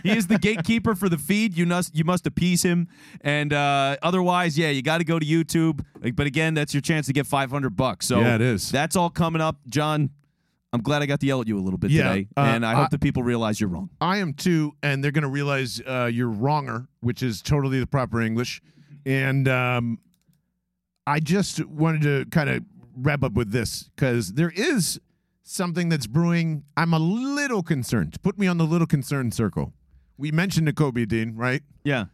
He 0.04 0.12
is 0.18 0.28
the 0.28 0.38
gatekeeper 0.40 0.96
for 0.96 1.10
the 1.10 1.18
feed. 1.18 1.58
You 1.58 1.66
must 1.66 1.96
you 1.96 2.04
must 2.04 2.26
appease 2.28 2.64
him, 2.64 2.88
and 3.22 3.52
uh, 3.54 3.98
otherwise, 4.02 4.58
yeah, 4.58 4.70
you 4.70 4.82
got 4.82 5.00
to 5.00 5.04
go 5.04 5.20
to 5.20 5.26
YouTube. 5.26 5.84
But 6.16 6.28
again, 6.28 6.54
that's 6.54 6.74
your 6.74 6.82
chance 6.82 7.08
to 7.08 7.14
get 7.14 7.26
five 7.28 7.50
hundred 7.52 7.76
bucks. 7.76 8.08
So 8.08 8.20
Yeah, 8.20 8.36
it 8.36 8.42
is. 8.42 8.70
That's 8.72 8.96
all 8.96 9.10
coming 9.10 9.42
up, 9.42 9.58
John. 9.68 10.10
I'm 10.74 10.82
glad 10.82 11.02
I 11.02 11.06
got 11.06 11.22
to 11.22 11.26
yell 11.26 11.40
at 11.40 11.48
you 11.48 11.58
a 11.58 11.62
little 11.62 11.78
bit 11.80 11.92
Yeah, 11.92 12.10
today, 12.10 12.28
uh, 12.36 12.42
and 12.42 12.66
I 12.66 12.74
hope 12.74 12.86
I- 12.86 12.90
that 12.92 13.02
people 13.02 13.24
realize 13.24 13.62
you're 13.62 13.70
wrong. 13.70 13.90
I 14.02 14.18
am 14.18 14.34
too, 14.34 14.74
and 14.84 15.02
they're 15.04 15.12
going 15.12 15.22
to 15.24 15.30
realize 15.30 15.82
uh, 15.88 16.10
you're 16.12 16.30
wronger, 16.30 16.88
which 17.00 17.24
is 17.24 17.42
totally 17.42 17.80
the 17.80 17.88
proper 17.88 18.22
English. 18.22 18.62
And 19.06 19.48
um, 19.48 20.00
I 21.08 21.20
just 21.22 21.64
wanted 21.66 22.02
to 22.02 22.26
kind 22.30 22.50
of 22.50 22.64
wrap 22.98 23.24
up 23.24 23.34
with 23.34 23.52
this 23.52 23.84
because 23.96 24.34
there 24.34 24.52
is 24.54 25.00
something 25.46 25.88
that's 25.90 26.08
brewing. 26.08 26.64
I'm 26.76 26.94
a 26.94 27.00
little 27.00 27.64
concerned. 27.64 28.22
Put 28.22 28.38
me 28.38 28.48
on 28.48 28.58
the 28.58 28.66
little 28.66 28.88
concerned 28.88 29.34
circle. 29.34 29.74
We 30.18 30.32
mentioned 30.32 30.74
Kobe 30.76 31.06
Dean, 31.06 31.36
right? 31.36 31.62
Yeah, 31.84 32.06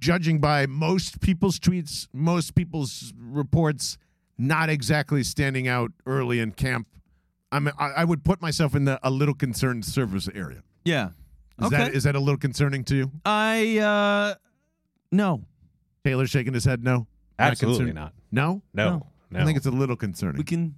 Judging 0.00 0.38
by 0.38 0.66
most 0.66 1.20
people's 1.20 1.58
tweets, 1.58 2.08
most 2.12 2.54
people's 2.54 3.14
reports, 3.16 3.96
not 4.36 4.68
exactly 4.68 5.22
standing 5.22 5.66
out 5.66 5.92
early 6.04 6.40
in 6.40 6.50
camp. 6.52 6.88
I'm, 7.50 7.68
I, 7.68 7.72
I 7.78 8.04
would 8.04 8.24
put 8.24 8.42
myself 8.42 8.74
in 8.74 8.84
the 8.84 8.98
a 9.02 9.10
little 9.10 9.34
concerned 9.34 9.84
service 9.86 10.28
area. 10.34 10.62
yeah. 10.84 11.10
Is 11.60 11.66
okay. 11.66 11.76
that 11.76 11.94
is 11.94 12.02
that 12.02 12.16
a 12.16 12.18
little 12.18 12.36
concerning 12.36 12.82
to 12.86 12.96
you? 12.96 13.12
I 13.24 13.78
uh, 13.78 14.34
no. 15.12 15.44
Taylor 16.02 16.26
shaking 16.26 16.52
his 16.52 16.64
head. 16.64 16.82
No, 16.82 17.06
Absolutely 17.38 17.92
concerned? 17.92 17.94
not. 17.94 18.12
No, 18.32 18.62
No. 18.74 19.06
No. 19.30 19.40
I 19.40 19.44
think 19.44 19.56
it's 19.56 19.66
a 19.66 19.70
little 19.70 19.94
concerning. 19.94 20.38
We 20.38 20.44
can. 20.44 20.74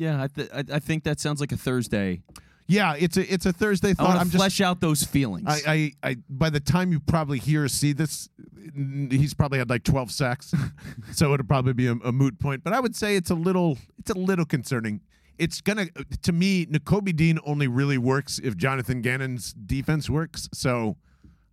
Yeah, 0.00 0.22
I, 0.22 0.28
th- 0.28 0.48
I 0.52 0.64
I 0.76 0.78
think 0.78 1.04
that 1.04 1.20
sounds 1.20 1.40
like 1.40 1.52
a 1.52 1.58
Thursday. 1.58 2.22
yeah, 2.66 2.94
it's 2.98 3.18
a 3.18 3.32
it's 3.32 3.44
a 3.44 3.52
Thursday 3.52 3.90
I 3.90 3.92
thought. 3.92 4.08
want 4.08 4.20
I'm 4.20 4.26
to 4.26 4.32
just 4.32 4.40
flesh 4.40 4.60
out 4.62 4.80
those 4.80 5.04
feelings. 5.04 5.44
I, 5.46 5.92
I 6.02 6.10
I 6.10 6.16
by 6.30 6.48
the 6.48 6.58
time 6.60 6.90
you 6.90 7.00
probably 7.00 7.38
hear 7.38 7.64
or 7.64 7.68
see 7.68 7.92
this, 7.92 8.30
he's 8.74 9.34
probably 9.34 9.58
had 9.58 9.68
like 9.68 9.84
12 9.84 10.10
sacks, 10.10 10.54
so 11.12 11.34
it'll 11.34 11.44
probably 11.46 11.74
be 11.74 11.86
a, 11.86 11.92
a 11.92 12.12
moot 12.12 12.38
point. 12.38 12.64
But 12.64 12.72
I 12.72 12.80
would 12.80 12.96
say 12.96 13.14
it's 13.16 13.28
a 13.30 13.34
little 13.34 13.76
it's 13.98 14.10
a 14.10 14.18
little 14.18 14.46
concerning. 14.46 15.02
It's 15.36 15.60
gonna 15.60 15.86
to 16.22 16.32
me, 16.32 16.64
Nakobe 16.64 17.14
Dean 17.14 17.38
only 17.44 17.68
really 17.68 17.98
works 17.98 18.38
if 18.42 18.56
Jonathan 18.56 19.02
Gannon's 19.02 19.52
defense 19.52 20.08
works. 20.08 20.48
So 20.54 20.96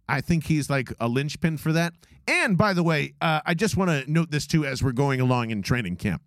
I 0.07 0.21
think 0.21 0.45
he's 0.45 0.69
like 0.69 0.93
a 1.01 1.09
linchpin 1.09 1.57
for 1.57 1.73
that. 1.73 1.91
And 2.29 2.57
by 2.57 2.71
the 2.71 2.83
way, 2.83 3.13
uh, 3.19 3.41
I 3.45 3.53
just 3.53 3.75
want 3.75 3.89
to 3.91 4.09
note 4.09 4.31
this 4.31 4.47
too 4.47 4.65
as 4.65 4.81
we're 4.81 4.93
going 4.93 5.19
along 5.19 5.49
in 5.51 5.61
training 5.61 5.97
camp. 5.97 6.21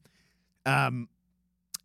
Um, 0.66 1.08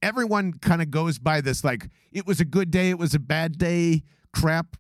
everyone 0.02 0.54
kind 0.54 0.82
of 0.82 0.92
goes 0.92 1.20
by 1.20 1.42
this 1.42 1.64
like 1.64 1.90
it 2.12 2.26
was 2.26 2.40
a 2.40 2.46
good 2.46 2.72
day, 2.72 2.90
it 2.90 3.00
was 3.00 3.14
a 3.14 3.20
bad 3.20 3.58
day 3.58 4.04
crap. 4.34 4.78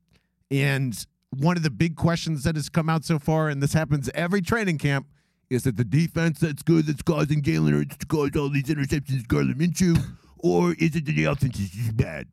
And 0.51 0.95
one 1.38 1.57
of 1.57 1.63
the 1.63 1.72
big 1.72 1.95
questions 1.95 2.43
that 2.43 2.55
has 2.55 2.70
come 2.70 2.89
out 2.89 3.03
so 3.03 3.20
far, 3.20 3.49
and 3.49 3.61
this 3.61 3.74
happens 3.74 4.09
every 4.13 4.41
training 4.41 4.78
camp, 4.78 5.07
is 5.49 5.63
that 5.63 5.78
the 5.78 5.84
defense 5.84 6.39
that's 6.39 6.63
good 6.63 6.86
that's 6.86 7.01
causing 7.01 7.41
Jalen 7.41 7.72
Hurts 7.72 7.97
to 7.97 8.05
cause 8.05 8.32
all 8.38 8.49
these 8.49 8.63
interceptions, 8.66 9.28
Gardner 9.28 9.53
Minshew, 9.53 10.01
or 10.38 10.74
is 10.74 10.95
it 10.95 11.05
that 11.05 11.16
the 11.16 11.26
offense 11.26 11.59
is 11.59 11.70
just 11.70 11.97
bad? 11.97 12.28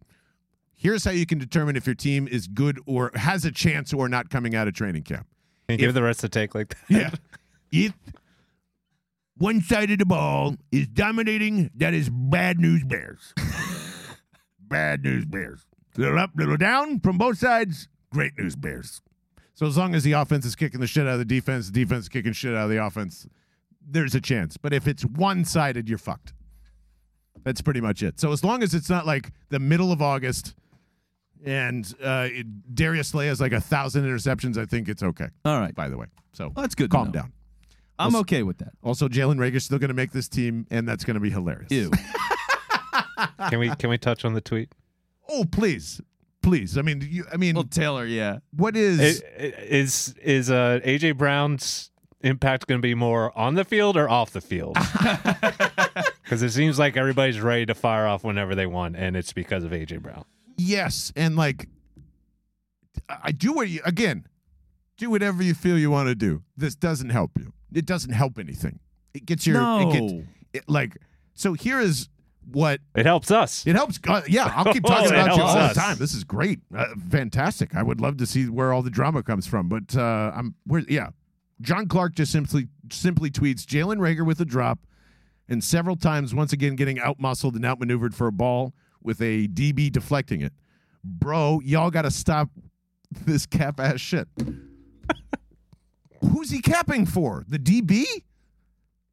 Here's 0.75 1.05
how 1.05 1.13
you 1.13 1.27
can 1.27 1.39
determine 1.39 1.77
if 1.77 1.87
your 1.87 1.95
team 1.95 2.27
is 2.27 2.49
good 2.49 2.81
or 2.87 3.13
has 3.15 3.45
a 3.45 3.53
chance 3.53 3.93
or 3.93 4.09
not 4.09 4.31
coming 4.31 4.55
out 4.55 4.67
of 4.67 4.75
training 4.75 5.05
camp. 5.05 5.27
Can 5.69 5.79
you 5.79 5.87
give 5.87 5.95
the 5.95 6.03
rest 6.03 6.25
a 6.25 6.29
take 6.29 6.55
like 6.55 6.69
that? 6.69 6.79
Yeah. 6.89 7.11
If 7.75 7.95
one 9.39 9.61
side 9.61 9.91
of 9.91 9.99
the 9.99 10.07
ball 10.07 10.55
is 10.71 10.87
dominating. 10.89 11.71
That 11.77 11.95
is 11.95 12.11
bad 12.11 12.59
news 12.59 12.85
Bears. 12.85 13.33
bad 14.61 15.03
news 15.03 15.25
Bears. 15.25 15.67
Little 15.97 16.19
up, 16.19 16.31
little 16.37 16.57
down 16.57 17.01
from 17.01 17.19
both 17.19 17.39
sides. 17.39 17.89
Great 18.13 18.33
news 18.39 18.57
Bears. 18.57 19.01
So 19.55 19.67
as 19.67 19.77
long 19.77 19.95
as 19.95 20.03
the 20.03 20.13
offense 20.13 20.45
is 20.47 20.57
kicking 20.57 20.81
the 20.81 20.87
shit 20.87 21.07
out 21.07 21.15
of 21.15 21.19
the 21.19 21.25
defense, 21.25 21.67
the 21.67 21.73
defense 21.73 22.05
is 22.05 22.09
kicking 22.09 22.33
shit 22.33 22.55
out 22.55 22.65
of 22.65 22.71
the 22.71 22.83
offense, 22.85 23.27
there's 23.87 24.15
a 24.15 24.21
chance. 24.21 24.57
But 24.57 24.73
if 24.73 24.87
it's 24.89 25.05
one 25.05 25.45
sided, 25.45 25.89
you're 25.89 25.99
fucked. 25.99 26.33
That's 27.45 27.61
pretty 27.61 27.81
much 27.81 28.03
it. 28.03 28.21
So 28.21 28.33
as 28.33 28.45
long 28.45 28.63
as 28.63 28.73
it's 28.75 28.89
not 28.89 29.07
like 29.07 29.31
the 29.51 29.59
middle 29.59 29.93
of 29.93 30.01
August 30.01 30.55
and 31.45 31.93
uh, 32.03 32.29
it, 32.31 32.75
Darius 32.75 33.09
Slay 33.09 33.27
has 33.27 33.41
like 33.41 33.53
a 33.53 33.61
thousand 33.61 34.05
interceptions, 34.05 34.57
I 34.57 34.65
think 34.65 34.89
it's 34.89 35.03
okay. 35.03 35.27
All 35.45 35.59
right. 35.59 35.75
By 35.75 35.89
the 35.89 35.97
way, 35.97 36.07
so 36.33 36.53
Well, 36.55 36.63
that's 36.63 36.75
good 36.75 36.91
to 36.91 36.97
Calm 36.97 37.09
know. 37.09 37.13
down. 37.13 37.33
I'm 38.07 38.17
okay 38.17 38.43
with 38.43 38.59
that. 38.59 38.73
Also, 38.83 39.09
Jalen 39.09 39.39
Reagor's 39.39 39.65
still 39.65 39.79
going 39.79 39.89
to 39.89 39.95
make 39.95 40.13
this 40.13 40.29
team, 40.29 40.67
and 40.71 40.89
that's 40.89 41.05
going 41.05 41.15
to 41.15 41.21
be 41.21 41.31
hilarious. 41.31 41.71
Ew. 41.71 41.91
Can 43.51 43.59
we 43.61 43.69
can 43.77 43.89
we 43.91 43.99
touch 43.99 44.25
on 44.25 44.35
the 44.35 44.41
tweet? 44.41 44.73
Oh, 45.29 45.45
please, 45.51 46.01
please. 46.43 46.77
I 46.77 46.83
mean, 46.83 47.07
you, 47.09 47.25
I 47.33 47.37
mean, 47.37 47.55
well, 47.55 47.65
Taylor, 47.65 48.05
yeah. 48.05 48.39
what 48.57 48.77
is? 48.77 49.23
I- 49.23 49.45
I- 49.45 49.55
Is 49.69 50.15
is 50.23 50.51
uh, 50.51 50.81
AJ 50.85 51.17
Brown's 51.19 51.91
impact 52.23 52.67
going 52.67 52.81
to 52.81 52.83
be 52.83 52.95
more 52.95 53.37
on 53.39 53.55
the 53.55 53.65
field 53.65 53.97
or 53.97 54.09
off 54.09 54.31
the 54.31 54.41
field? 54.41 54.77
Because 56.25 56.43
it 56.43 56.51
seems 56.51 56.79
like 56.79 56.97
everybody's 56.97 57.41
ready 57.41 57.67
to 57.67 57.75
fire 57.75 58.07
off 58.07 58.25
whenever 58.25 58.55
they 58.55 58.65
want, 58.65 58.97
and 58.97 59.17
it's 59.17 59.35
because 59.35 59.65
of 59.65 59.71
AJ 59.73 60.01
Brown. 60.01 60.25
yes, 60.57 61.13
and 61.15 61.37
like, 61.37 61.69
I 63.09 63.17
I 63.25 63.33
do 63.33 63.53
what 63.53 63.69
you 63.69 63.81
again. 63.85 64.27
Do 64.97 65.11
whatever 65.11 65.43
you 65.43 65.53
feel 65.53 65.77
you 65.79 65.91
want 65.91 66.09
to 66.09 66.15
do. 66.15 66.43
This 66.57 66.75
doesn't 66.75 67.11
help 67.11 67.33
you. 67.39 67.53
It 67.75 67.87
doesn't 67.87 68.13
help 68.13 68.39
anything. 68.39 68.79
It 69.15 69.27
gets 69.27 69.47
your. 69.47 69.57
no. 69.61 69.81
It 69.91 69.93
gets 69.93 70.29
it, 70.55 70.65
like. 70.69 70.97
So 71.35 71.55
here 71.55 71.81
is 71.81 72.09
what 72.51 72.81
It 72.95 73.07
helps 73.07 73.31
us. 73.31 73.67
It 73.67 73.75
helps. 73.77 73.99
Uh, 74.07 74.23
yeah, 74.29 74.53
I'll 74.55 74.73
keep 74.73 74.85
talking 74.87 75.07
It 75.07 75.13
about 75.13 75.37
you 75.37 75.43
all 75.43 75.57
us. 75.57 75.75
the 75.75 75.81
time. 75.81 75.97
This 75.97 76.15
is 76.15 76.25
great, 76.25 76.61
uh, 76.77 76.87
fantastic. 77.11 77.75
I 77.75 77.83
would 77.83 78.01
love 78.01 78.17
to 78.19 78.27
see 78.27 78.49
where 78.49 78.73
all 78.73 78.83
the 78.83 78.91
drama 78.91 79.23
comes 79.23 79.47
from, 79.47 79.69
but 79.69 79.97
uh, 79.97 80.33
I'm 80.35 80.55
where. 80.67 80.83
Yeah, 80.89 81.11
John 81.61 81.87
Clark 81.89 82.15
just 82.15 82.33
simply 82.33 82.69
simply 82.91 83.31
tweets 83.31 83.65
Jalen 83.65 83.99
Reagor 83.99 84.27
with 84.27 84.41
a 84.41 84.45
drop, 84.45 84.81
and 85.49 85.63
several 85.63 85.97
times 85.97 86.35
once 86.35 86.53
again 86.53 86.75
getting 86.77 86.97
outmuscled 86.99 87.55
and 87.55 87.65
outmaneuvered 87.65 88.15
for 88.15 88.27
a 88.27 88.33
ball 88.33 88.75
with 89.03 89.21
a 89.21 89.47
DB 89.49 89.91
deflecting 89.91 90.41
it. 90.41 90.53
Bro, 91.05 91.61
y'all 91.65 91.91
got 91.91 92.03
to 92.03 92.11
stop 92.11 92.49
this 93.25 93.47
cap 93.47 93.81
ass 93.81 94.01
shit. 94.01 94.29
Who's 96.25 96.51
he 96.51 96.61
capping 96.61 97.07
for? 97.07 97.45
The 97.49 97.59
DB? 97.59 98.05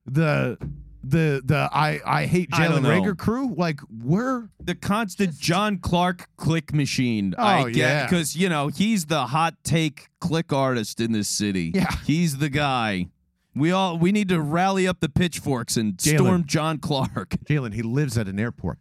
The 0.05 0.57
the 1.03 1.41
the 1.43 1.69
I 1.71 1.99
I 2.05 2.25
hate 2.25 2.49
I 2.51 2.67
Jalen 2.67 2.69
don't 2.69 2.83
know. 2.83 3.01
Reagor 3.01 3.17
crew? 3.17 3.53
Like 3.55 3.79
we're 4.03 4.49
the 4.59 4.75
constant 4.75 5.37
John 5.37 5.77
Clark 5.77 6.29
click 6.37 6.73
machine. 6.73 7.35
Oh, 7.37 7.43
I 7.43 7.63
get 7.65 7.75
yeah. 7.77 8.05
because 8.05 8.35
you 8.35 8.49
know 8.49 8.67
he's 8.67 9.05
the 9.05 9.27
hot 9.27 9.55
take 9.63 10.07
click 10.19 10.51
artist 10.51 10.99
in 10.99 11.11
this 11.11 11.27
city. 11.27 11.71
Yeah. 11.73 11.91
he's 12.05 12.37
the 12.37 12.49
guy. 12.49 13.07
We 13.55 13.71
all 13.71 13.97
we 13.97 14.11
need 14.11 14.29
to 14.29 14.41
rally 14.41 14.87
up 14.87 14.99
the 14.99 15.09
pitchforks 15.09 15.77
and 15.77 15.93
Jalen. 15.97 16.15
storm 16.15 16.45
John 16.45 16.77
Clark. 16.79 17.29
Jalen, 17.45 17.73
he 17.73 17.81
lives 17.81 18.17
at 18.17 18.27
an 18.27 18.39
airport. 18.39 18.79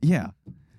Yeah, 0.00 0.28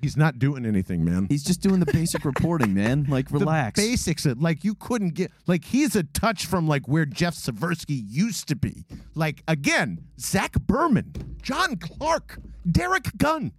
He's 0.01 0.15
not 0.17 0.39
doing 0.39 0.65
anything, 0.65 1.03
man. 1.03 1.27
he's 1.29 1.43
just 1.43 1.61
doing 1.61 1.79
the 1.79 1.91
basic 1.91 2.23
reporting, 2.25 2.73
man. 2.73 3.05
Like 3.09 3.31
relax. 3.31 3.79
The 3.79 3.89
basics 3.89 4.25
of 4.25 4.41
like 4.41 4.63
you 4.63 4.75
couldn't 4.75 5.13
get 5.15 5.31
like 5.47 5.65
he's 5.65 5.95
a 5.95 6.03
touch 6.03 6.45
from 6.45 6.67
like 6.67 6.87
where 6.87 7.05
Jeff 7.05 7.35
Skversky 7.35 8.01
used 8.07 8.47
to 8.49 8.55
be. 8.55 8.85
Like 9.15 9.43
again, 9.47 10.05
Zach 10.19 10.53
Berman, 10.53 11.37
John 11.41 11.75
Clark, 11.77 12.39
Derrick 12.69 13.17
Gunn. 13.17 13.51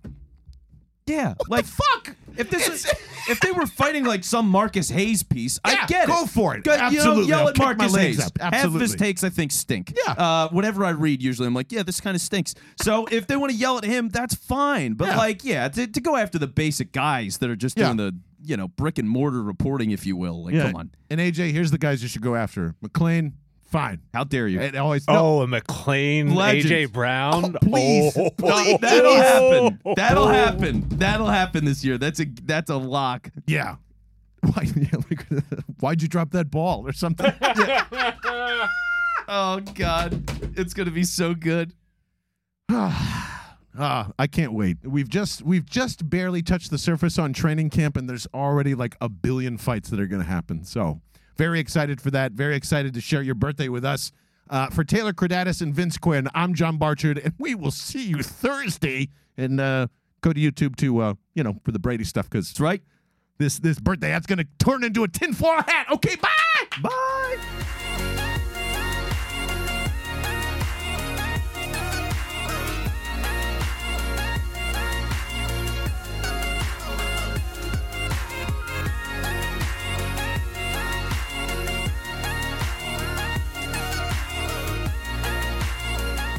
Yeah, 1.09 1.35
What 1.47 1.51
like 1.51 1.65
fuck? 1.65 2.17
if 2.37 2.51
this 2.51 2.69
is, 2.69 2.87
if 3.29 3.41
they 3.41 3.51
were 3.51 3.67
fighting 3.67 4.05
like 4.05 4.23
some 4.25 4.49
Marcus 4.49 4.89
Hayes 4.91 5.23
piece, 5.25 5.59
Yeah, 5.67 5.79
I 5.83 5.87
get 5.87 6.05
it. 6.05 6.07
go 6.09 6.27
for 6.27 6.55
it. 6.57 6.63
Go- 6.65 6.73
you 6.75 6.79
know, 6.79 6.85
Absolutely. 6.87 7.25
yell 7.27 7.41
I'll 7.41 7.49
at 7.49 7.55
kick 7.55 7.65
my 7.65 7.73
Marcus 7.75 7.93
legs 7.93 8.17
Hayes. 8.19 8.27
up. 8.27 8.39
Half 8.41 8.53
of 8.53 8.53
his 8.75 8.83
Absolutely. 8.93 8.97
takes, 8.99 9.25
I 9.25 9.29
think, 9.31 9.51
stink. 9.53 9.95
Yeah. 10.07 10.13
Uh, 10.13 10.49
whatever 10.51 10.85
I 10.85 10.91
read, 10.91 11.23
usually 11.23 11.47
I'm 11.49 11.55
like, 11.55 11.73
yeah, 11.73 11.83
this 11.83 12.01
kind 12.01 12.15
of 12.15 12.21
stinks. 12.21 12.55
So 12.81 13.07
if 13.11 13.27
they 13.27 13.37
want 13.37 13.51
to 13.53 13.57
yell 13.59 13.79
at 13.79 13.85
him, 13.85 14.09
that's 14.11 14.35
fine. 14.35 14.95
But 14.95 15.09
Yeah. 15.09 15.17
like, 15.17 15.45
yeah, 15.45 15.69
to, 15.69 15.87
to 15.87 16.01
go 16.01 16.15
after 16.17 16.39
the 16.39 16.47
basic 16.47 16.93
guys 16.93 17.39
that 17.39 17.51
are 17.51 17.57
just 17.57 17.77
Yeah. 17.79 17.87
doing 17.87 17.97
the 17.97 18.17
you 18.45 18.57
know 18.57 18.69
brick 18.69 18.99
and 18.99 19.09
mortar 19.11 19.43
reporting, 19.43 19.91
if 19.91 20.07
you 20.07 20.17
will, 20.17 20.45
like, 20.45 20.55
come 20.55 20.77
on, 20.77 20.91
And 21.11 21.21
AJ, 21.21 21.51
here's 21.51 21.73
the 21.73 21.79
guys 21.79 22.03
you 22.03 22.09
should 22.09 22.23
go 22.23 22.37
after. 22.37 22.77
McLane, 22.85 23.33
fine. 23.69 24.01
how 24.13 24.25
dare 24.25 24.49
you? 24.49 24.61
It 24.61 24.75
always 24.77 25.07
no, 25.09 25.15
Oh, 25.39 25.43
a 25.43 25.47
McLane, 25.47 26.35
Legend. 26.35 26.73
AJ 26.75 26.93
Brown. 26.93 27.57
Oh, 27.57 27.59
please. 27.63 28.17
Oh. 28.17 28.31
No, 28.41 28.79
that'll 28.79 29.17
happen. 29.17 29.81
That'll 29.97 30.29
happen. 30.29 30.89
That'll 30.91 31.27
happen 31.29 31.65
this 31.65 31.85
year. 31.85 31.99
That's 31.99 32.21
a 32.21 32.27
that's 32.45 32.71
a 32.71 32.77
lock. 32.77 33.31
yeah. 33.47 33.77
Why, 34.41 34.69
yeah, 34.77 34.89
like, 35.11 35.27
why'd 35.81 36.01
you 36.01 36.07
drop 36.09 36.31
that 36.31 36.49
ball 36.51 36.87
or 36.87 36.93
something? 36.93 37.33
Oh 39.31 39.61
God, 39.75 40.23
it's 40.57 40.73
gonna 40.73 40.91
be 40.91 41.05
so 41.05 41.35
good. 41.35 41.73
Ah, 43.81 44.11
I 44.19 44.27
can't 44.27 44.55
wait. 44.55 44.79
We've 44.83 45.09
just 45.09 45.43
we've 45.43 45.65
just 45.65 46.11
barely 46.11 46.43
touched 46.43 46.73
the 46.73 46.79
surface 46.79 47.17
on 47.17 47.33
training 47.33 47.71
camp, 47.71 47.97
and 47.97 48.09
there's 48.09 48.27
already 48.35 48.75
like 48.75 48.97
a 49.01 49.09
billion 49.09 49.57
fights 49.57 49.89
that 49.91 50.01
are 50.01 50.09
going 50.09 50.21
to 50.23 50.27
happen. 50.27 50.65
So 50.65 51.01
very 51.39 51.61
excited 51.61 52.01
for 52.01 52.11
that. 52.11 52.33
Very 52.33 52.57
excited 52.57 52.93
to 52.95 53.01
share 53.01 53.23
your 53.23 53.37
birthday 53.37 53.69
with 53.69 53.85
us. 53.85 54.13
Uh, 54.51 54.69
for 54.71 54.83
Taylor 54.83 55.13
Cradatis 55.13 55.63
and 55.63 55.75
Vince 55.75 55.99
Quinn, 55.99 56.29
I'm 56.35 56.55
John 56.55 56.79
Barchard, 56.79 57.19
and 57.19 57.35
we 57.39 57.55
will 57.55 57.71
see 57.71 58.03
you 58.03 58.23
Thursday. 58.23 59.11
And 59.37 59.61
uh, 59.61 59.87
go 60.21 60.33
to 60.33 60.41
YouTube 60.41 60.77
to 60.77 61.01
uh, 61.01 61.15
you 61.35 61.45
know 61.45 61.61
for 61.65 61.73
the 61.73 61.79
Brady 61.79 62.05
stuff 62.05 62.29
because 62.29 62.51
it's 62.51 62.61
right. 62.61 62.83
this 63.39 63.59
this 63.59 63.79
birthday 63.79 64.09
that's 64.09 64.27
going 64.27 64.39
to 64.39 64.47
turn 64.59 64.85
into 64.85 65.05
a 65.05 65.09
tinfoil 65.09 65.63
hat. 65.63 65.87
Okay, 65.93 66.17
bye. 66.17 66.29
Bye. 66.83 67.65